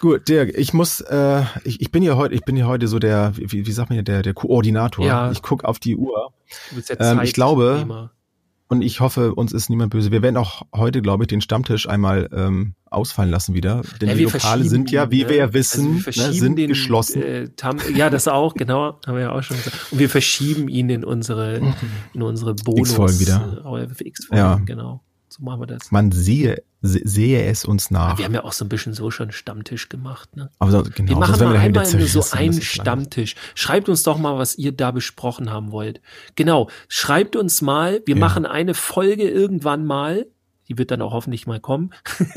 Gut, 0.00 0.28
Dirk, 0.28 0.52
ich 0.56 0.72
muss, 0.74 1.00
äh, 1.00 1.42
ich, 1.62 1.80
ich 1.80 1.92
bin 1.92 2.02
ja 2.02 2.16
heute, 2.16 2.34
ich 2.34 2.42
bin 2.42 2.56
ja 2.56 2.66
heute 2.66 2.88
so 2.88 2.98
der, 2.98 3.34
wie, 3.36 3.66
wie 3.66 3.72
sagt 3.72 3.90
man 3.90 3.94
hier, 3.94 4.02
der, 4.02 4.22
der 4.22 4.34
Koordinator. 4.34 5.06
Ja. 5.06 5.30
Ich 5.30 5.42
guck 5.42 5.62
auf 5.64 5.78
die 5.78 5.96
Uhr 5.96 6.32
du 6.70 6.76
bist 6.76 6.88
ja 6.90 6.96
ähm, 6.98 7.20
ich 7.22 7.32
glaube. 7.32 8.10
Und 8.72 8.80
ich 8.80 9.00
hoffe, 9.00 9.34
uns 9.34 9.52
ist 9.52 9.68
niemand 9.68 9.90
böse. 9.90 10.10
Wir 10.10 10.22
werden 10.22 10.38
auch 10.38 10.62
heute, 10.74 11.02
glaube 11.02 11.24
ich, 11.24 11.28
den 11.28 11.42
Stammtisch 11.42 11.86
einmal 11.86 12.28
ähm, 12.32 12.74
ausfallen 12.90 13.30
lassen 13.30 13.52
wieder. 13.54 13.82
Denn 14.00 14.08
Ja, 14.08 14.14
die 14.14 14.20
wir 14.20 14.26
Lokale 14.32 14.64
sind 14.64 14.90
ja, 14.90 15.10
wie 15.10 15.24
ne? 15.24 15.28
wir 15.28 15.36
ja 15.36 15.44
Also 15.44 15.54
wissen, 15.54 15.94
wir 15.96 16.02
verschieben 16.02 16.26
ne, 16.28 16.32
sind 16.32 16.56
den, 16.56 16.68
geschlossen. 16.68 17.22
Äh, 17.22 17.48
Tam 17.50 17.76
ja, 17.94 18.08
das 18.08 18.28
auch, 18.28 18.54
genau, 18.54 18.98
haben 19.06 19.14
wir 19.16 19.20
ja 19.20 19.32
auch 19.32 19.42
schon 19.42 19.58
gesagt. 19.58 19.76
Und 19.92 19.98
wir 19.98 20.08
verschieben 20.08 20.68
ihn 20.68 20.88
in 20.88 21.04
unsere, 21.04 21.60
in 22.14 22.22
unsere 22.22 22.54
Bonus. 22.54 22.88
X-Folgen 22.88 23.20
wieder. 23.20 23.62
Äh, 24.00 24.08
X-Folgen, 24.08 24.36
Ja. 24.42 24.54
genau. 24.64 25.02
So 25.32 25.42
machen 25.44 25.60
wir 25.60 25.66
das. 25.66 25.90
Man 25.90 26.12
sehe, 26.12 26.62
se- 26.82 27.00
sehe 27.04 27.42
es 27.46 27.64
uns 27.64 27.90
nach. 27.90 28.18
Wir 28.18 28.26
haben 28.26 28.34
ja 28.34 28.44
auch 28.44 28.52
so 28.52 28.64
ein 28.66 28.68
bisschen 28.68 28.92
so 28.92 29.10
schon 29.10 29.32
Stammtisch 29.32 29.88
gemacht, 29.88 30.36
ne? 30.36 30.50
Aber 30.58 30.70
so, 30.70 30.82
genau, 30.82 31.08
Wir 31.08 31.16
machen 31.16 31.40
mal 31.42 31.52
wir 31.54 31.60
einmal 31.60 31.90
nur 31.90 32.06
so 32.06 32.22
einen. 32.36 32.60
Stammtisch. 32.60 33.34
Schreibt 33.54 33.88
uns 33.88 34.02
doch 34.02 34.18
mal, 34.18 34.36
was 34.36 34.56
ihr 34.58 34.72
da 34.72 34.90
besprochen 34.90 35.50
haben 35.50 35.72
wollt. 35.72 36.02
Genau, 36.36 36.68
schreibt 36.88 37.34
uns 37.36 37.62
mal. 37.62 38.02
Wir 38.04 38.16
Ja. 38.16 38.20
machen 38.20 38.44
eine 38.44 38.74
Folge 38.74 39.22
irgendwann 39.28 39.86
mal. 39.86 40.26
Die 40.72 40.78
wird 40.78 40.90
dann 40.90 41.02
auch 41.02 41.12
hoffentlich 41.12 41.46
mal 41.46 41.60
kommen. 41.60 41.90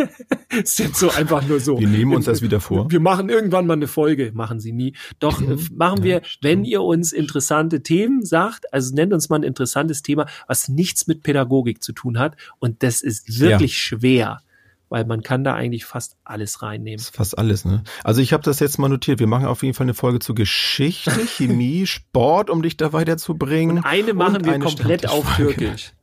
ist 0.50 0.78
jetzt 0.78 1.00
so 1.00 1.10
einfach 1.10 1.48
nur 1.48 1.62
so. 1.62 1.80
Wir 1.80 1.88
nehmen 1.88 2.14
uns 2.14 2.26
das 2.26 2.42
wieder 2.42 2.60
vor. 2.60 2.92
Wir 2.92 3.00
machen 3.00 3.30
irgendwann 3.30 3.66
mal 3.66 3.76
eine 3.76 3.88
Folge. 3.88 4.34
Machen 4.34 4.60
sie 4.60 4.74
nie. 4.74 4.94
Doch 5.20 5.42
äh, 5.42 5.56
machen 5.74 6.04
wir, 6.04 6.22
wenn 6.42 6.66
ihr 6.66 6.82
uns 6.82 7.14
interessante 7.14 7.82
Themen 7.82 8.26
sagt, 8.26 8.74
also 8.74 8.94
nennt 8.94 9.14
uns 9.14 9.30
mal 9.30 9.38
ein 9.38 9.44
interessantes 9.44 10.02
Thema, 10.02 10.26
was 10.50 10.68
nichts 10.68 11.08
mit 11.08 11.24
Pädagogik 11.24 11.82
zu 11.82 11.94
tun 11.94 12.20
hat. 12.20 12.36
Und 12.60 12.84
das 12.84 13.00
ist 13.00 13.40
wirklich 13.40 13.78
schwer, 13.78 14.42
weil 14.90 15.06
man 15.06 15.24
kann 15.24 15.46
da 15.46 15.54
eigentlich 15.54 15.86
fast 15.86 16.18
alles 16.26 16.62
reinnehmen. 16.62 16.98
Das 16.98 17.06
ist 17.06 17.16
fast 17.16 17.38
alles, 17.38 17.64
ne? 17.64 17.86
Also 18.04 18.20
ich 18.20 18.34
habe 18.34 18.44
das 18.44 18.60
jetzt 18.60 18.78
mal 18.80 18.90
notiert. 18.90 19.22
Wir 19.22 19.28
machen 19.28 19.46
auf 19.46 19.64
jeden 19.64 19.76
Fall 19.76 19.86
eine 19.86 19.94
Folge 19.94 20.20
zu 20.20 20.36
Geschichte, 20.36 21.12
Chemie, 21.38 21.88
Sport, 21.88 22.50
um 22.50 22.62
dich 22.62 22.76
da 22.76 22.92
weiterzubringen. 22.92 23.78
Und 23.78 23.86
eine 23.86 24.14
machen 24.14 24.36
Und 24.36 24.46
wir 24.46 24.56
eine 24.56 24.66
komplett 24.66 25.08
auf. 25.08 25.38
Türkisch. 25.38 25.94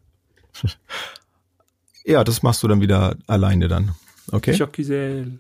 Ja, 2.05 2.25
das 2.25 2.43
machst 2.43 2.63
du 2.63 2.69
dann 2.69 2.81
wieder 2.81 3.17
alleine 3.27 3.69
dann. 3.69 3.95
Okay? 4.31 4.57
Güzel. 4.73 5.39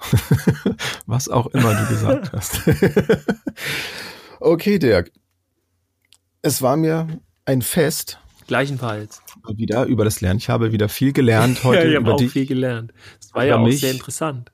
Was 1.06 1.28
auch 1.28 1.46
immer 1.48 1.74
du 1.74 1.88
gesagt 1.88 2.32
hast. 2.32 2.60
okay, 4.40 4.78
Dirk. 4.78 5.10
Es 6.42 6.62
war 6.62 6.76
mir 6.76 7.06
ein 7.44 7.62
Fest 7.62 8.18
Gleichenfalls. 8.46 9.22
wieder 9.54 9.84
über 9.84 10.04
das 10.04 10.20
Lernen. 10.20 10.38
Ich 10.38 10.48
habe 10.48 10.72
wieder 10.72 10.88
viel 10.88 11.12
gelernt 11.12 11.62
heute 11.64 11.84
ja, 11.84 11.90
ich 11.90 11.96
habe 11.96 12.14
auch 12.14 12.16
dich. 12.16 12.32
viel 12.32 12.46
gelernt. 12.46 12.92
Das 13.20 13.34
war 13.34 13.42
über 13.42 13.48
ja 13.48 13.56
auch 13.58 13.64
mich. 13.64 13.80
sehr 13.80 13.92
interessant. 13.92 14.50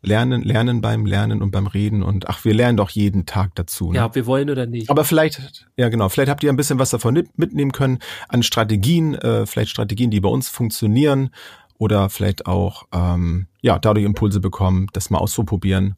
Lernen, 0.00 0.42
lernen 0.42 0.80
beim 0.80 1.06
Lernen 1.06 1.42
und 1.42 1.50
beim 1.50 1.66
Reden 1.66 2.02
und 2.04 2.28
ach, 2.28 2.44
wir 2.44 2.54
lernen 2.54 2.76
doch 2.76 2.90
jeden 2.90 3.26
Tag 3.26 3.54
dazu. 3.56 3.90
Ne? 3.90 3.96
Ja, 3.96 4.06
ob 4.06 4.14
wir 4.14 4.26
wollen 4.26 4.48
oder 4.48 4.64
nicht. 4.66 4.90
Aber 4.90 5.04
vielleicht, 5.04 5.66
ja 5.76 5.88
genau, 5.88 6.08
vielleicht 6.08 6.30
habt 6.30 6.44
ihr 6.44 6.50
ein 6.50 6.56
bisschen 6.56 6.78
was 6.78 6.90
davon 6.90 7.14
mit- 7.14 7.36
mitnehmen 7.36 7.72
können 7.72 7.98
an 8.28 8.42
Strategien, 8.44 9.14
äh, 9.16 9.44
vielleicht 9.44 9.70
Strategien, 9.70 10.10
die 10.12 10.20
bei 10.20 10.28
uns 10.28 10.48
funktionieren 10.48 11.30
oder 11.78 12.10
vielleicht 12.10 12.46
auch 12.46 12.84
ähm, 12.92 13.48
ja 13.60 13.78
dadurch 13.80 14.04
Impulse 14.06 14.38
bekommen, 14.40 14.86
das 14.92 15.10
mal 15.10 15.18
auszuprobieren. 15.18 15.96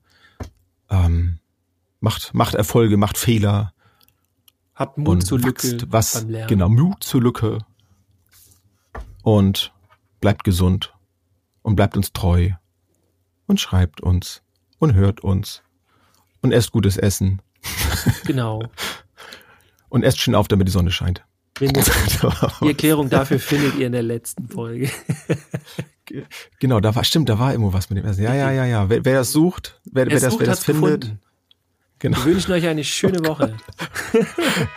Ähm, 0.88 1.38
macht 2.00 2.32
macht 2.32 2.54
Erfolge, 2.54 2.96
macht 2.96 3.18
Fehler 3.18 3.72
Habt 4.74 4.96
Mut 4.96 5.08
und 5.08 5.20
zur 5.26 5.38
Lücke 5.40 5.76
was 5.88 6.22
beim 6.22 6.30
Lernen. 6.30 6.48
genau 6.48 6.68
Mut 6.70 7.04
zur 7.04 7.20
Lücke. 7.20 7.58
und 9.22 9.72
bleibt 10.20 10.44
gesund 10.44 10.94
und 11.62 11.76
bleibt 11.76 11.96
uns 11.96 12.12
treu 12.14 12.50
und 13.50 13.60
schreibt 13.60 14.00
uns 14.00 14.42
und 14.78 14.94
hört 14.94 15.20
uns 15.20 15.62
und 16.40 16.52
esst 16.52 16.70
gutes 16.70 16.96
Essen. 16.96 17.42
Genau. 18.24 18.62
und 19.88 20.04
esst 20.04 20.20
schön 20.20 20.36
auf, 20.36 20.46
damit 20.48 20.68
die 20.68 20.72
Sonne 20.72 20.92
scheint. 20.92 21.24
Die 21.60 22.68
Erklärung 22.68 23.10
dafür 23.10 23.38
findet 23.38 23.74
ihr 23.74 23.86
in 23.86 23.92
der 23.92 24.02
letzten 24.02 24.48
Folge. 24.48 24.88
genau, 26.58 26.80
da 26.80 26.94
war, 26.94 27.04
stimmt, 27.04 27.28
da 27.28 27.38
war 27.38 27.52
irgendwo 27.52 27.74
was 27.74 27.90
mit 27.90 27.98
dem 27.98 28.06
Essen. 28.06 28.22
Ja, 28.22 28.34
ja, 28.34 28.50
ja, 28.50 28.64
ja. 28.64 28.88
Wer, 28.88 29.04
wer 29.04 29.18
das 29.18 29.32
sucht, 29.32 29.78
wer, 29.84 30.06
wer 30.06 30.20
das, 30.20 30.38
wer 30.38 30.46
das 30.46 30.64
findet. 30.64 31.02
Gefunden. 31.02 31.20
Genau. 31.98 32.16
Wir 32.16 32.24
wünschen 32.24 32.52
euch 32.52 32.66
eine 32.66 32.82
schöne 32.82 33.22
Woche. 33.26 33.54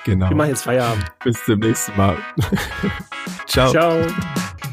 genau. 0.04 0.30
Wir 0.30 0.36
machen 0.36 0.50
jetzt 0.50 0.64
Feierabend. 0.64 1.06
Bis 1.24 1.38
zum 1.46 1.60
nächsten 1.60 1.96
Mal. 1.96 2.18
Ciao. 3.48 3.72
Ciao. 3.72 4.02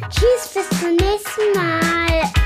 Tschüss, 0.09 0.53
bis 0.53 0.81
zum 0.81 0.97
nächsten 0.97 1.53
Mal. 1.55 2.40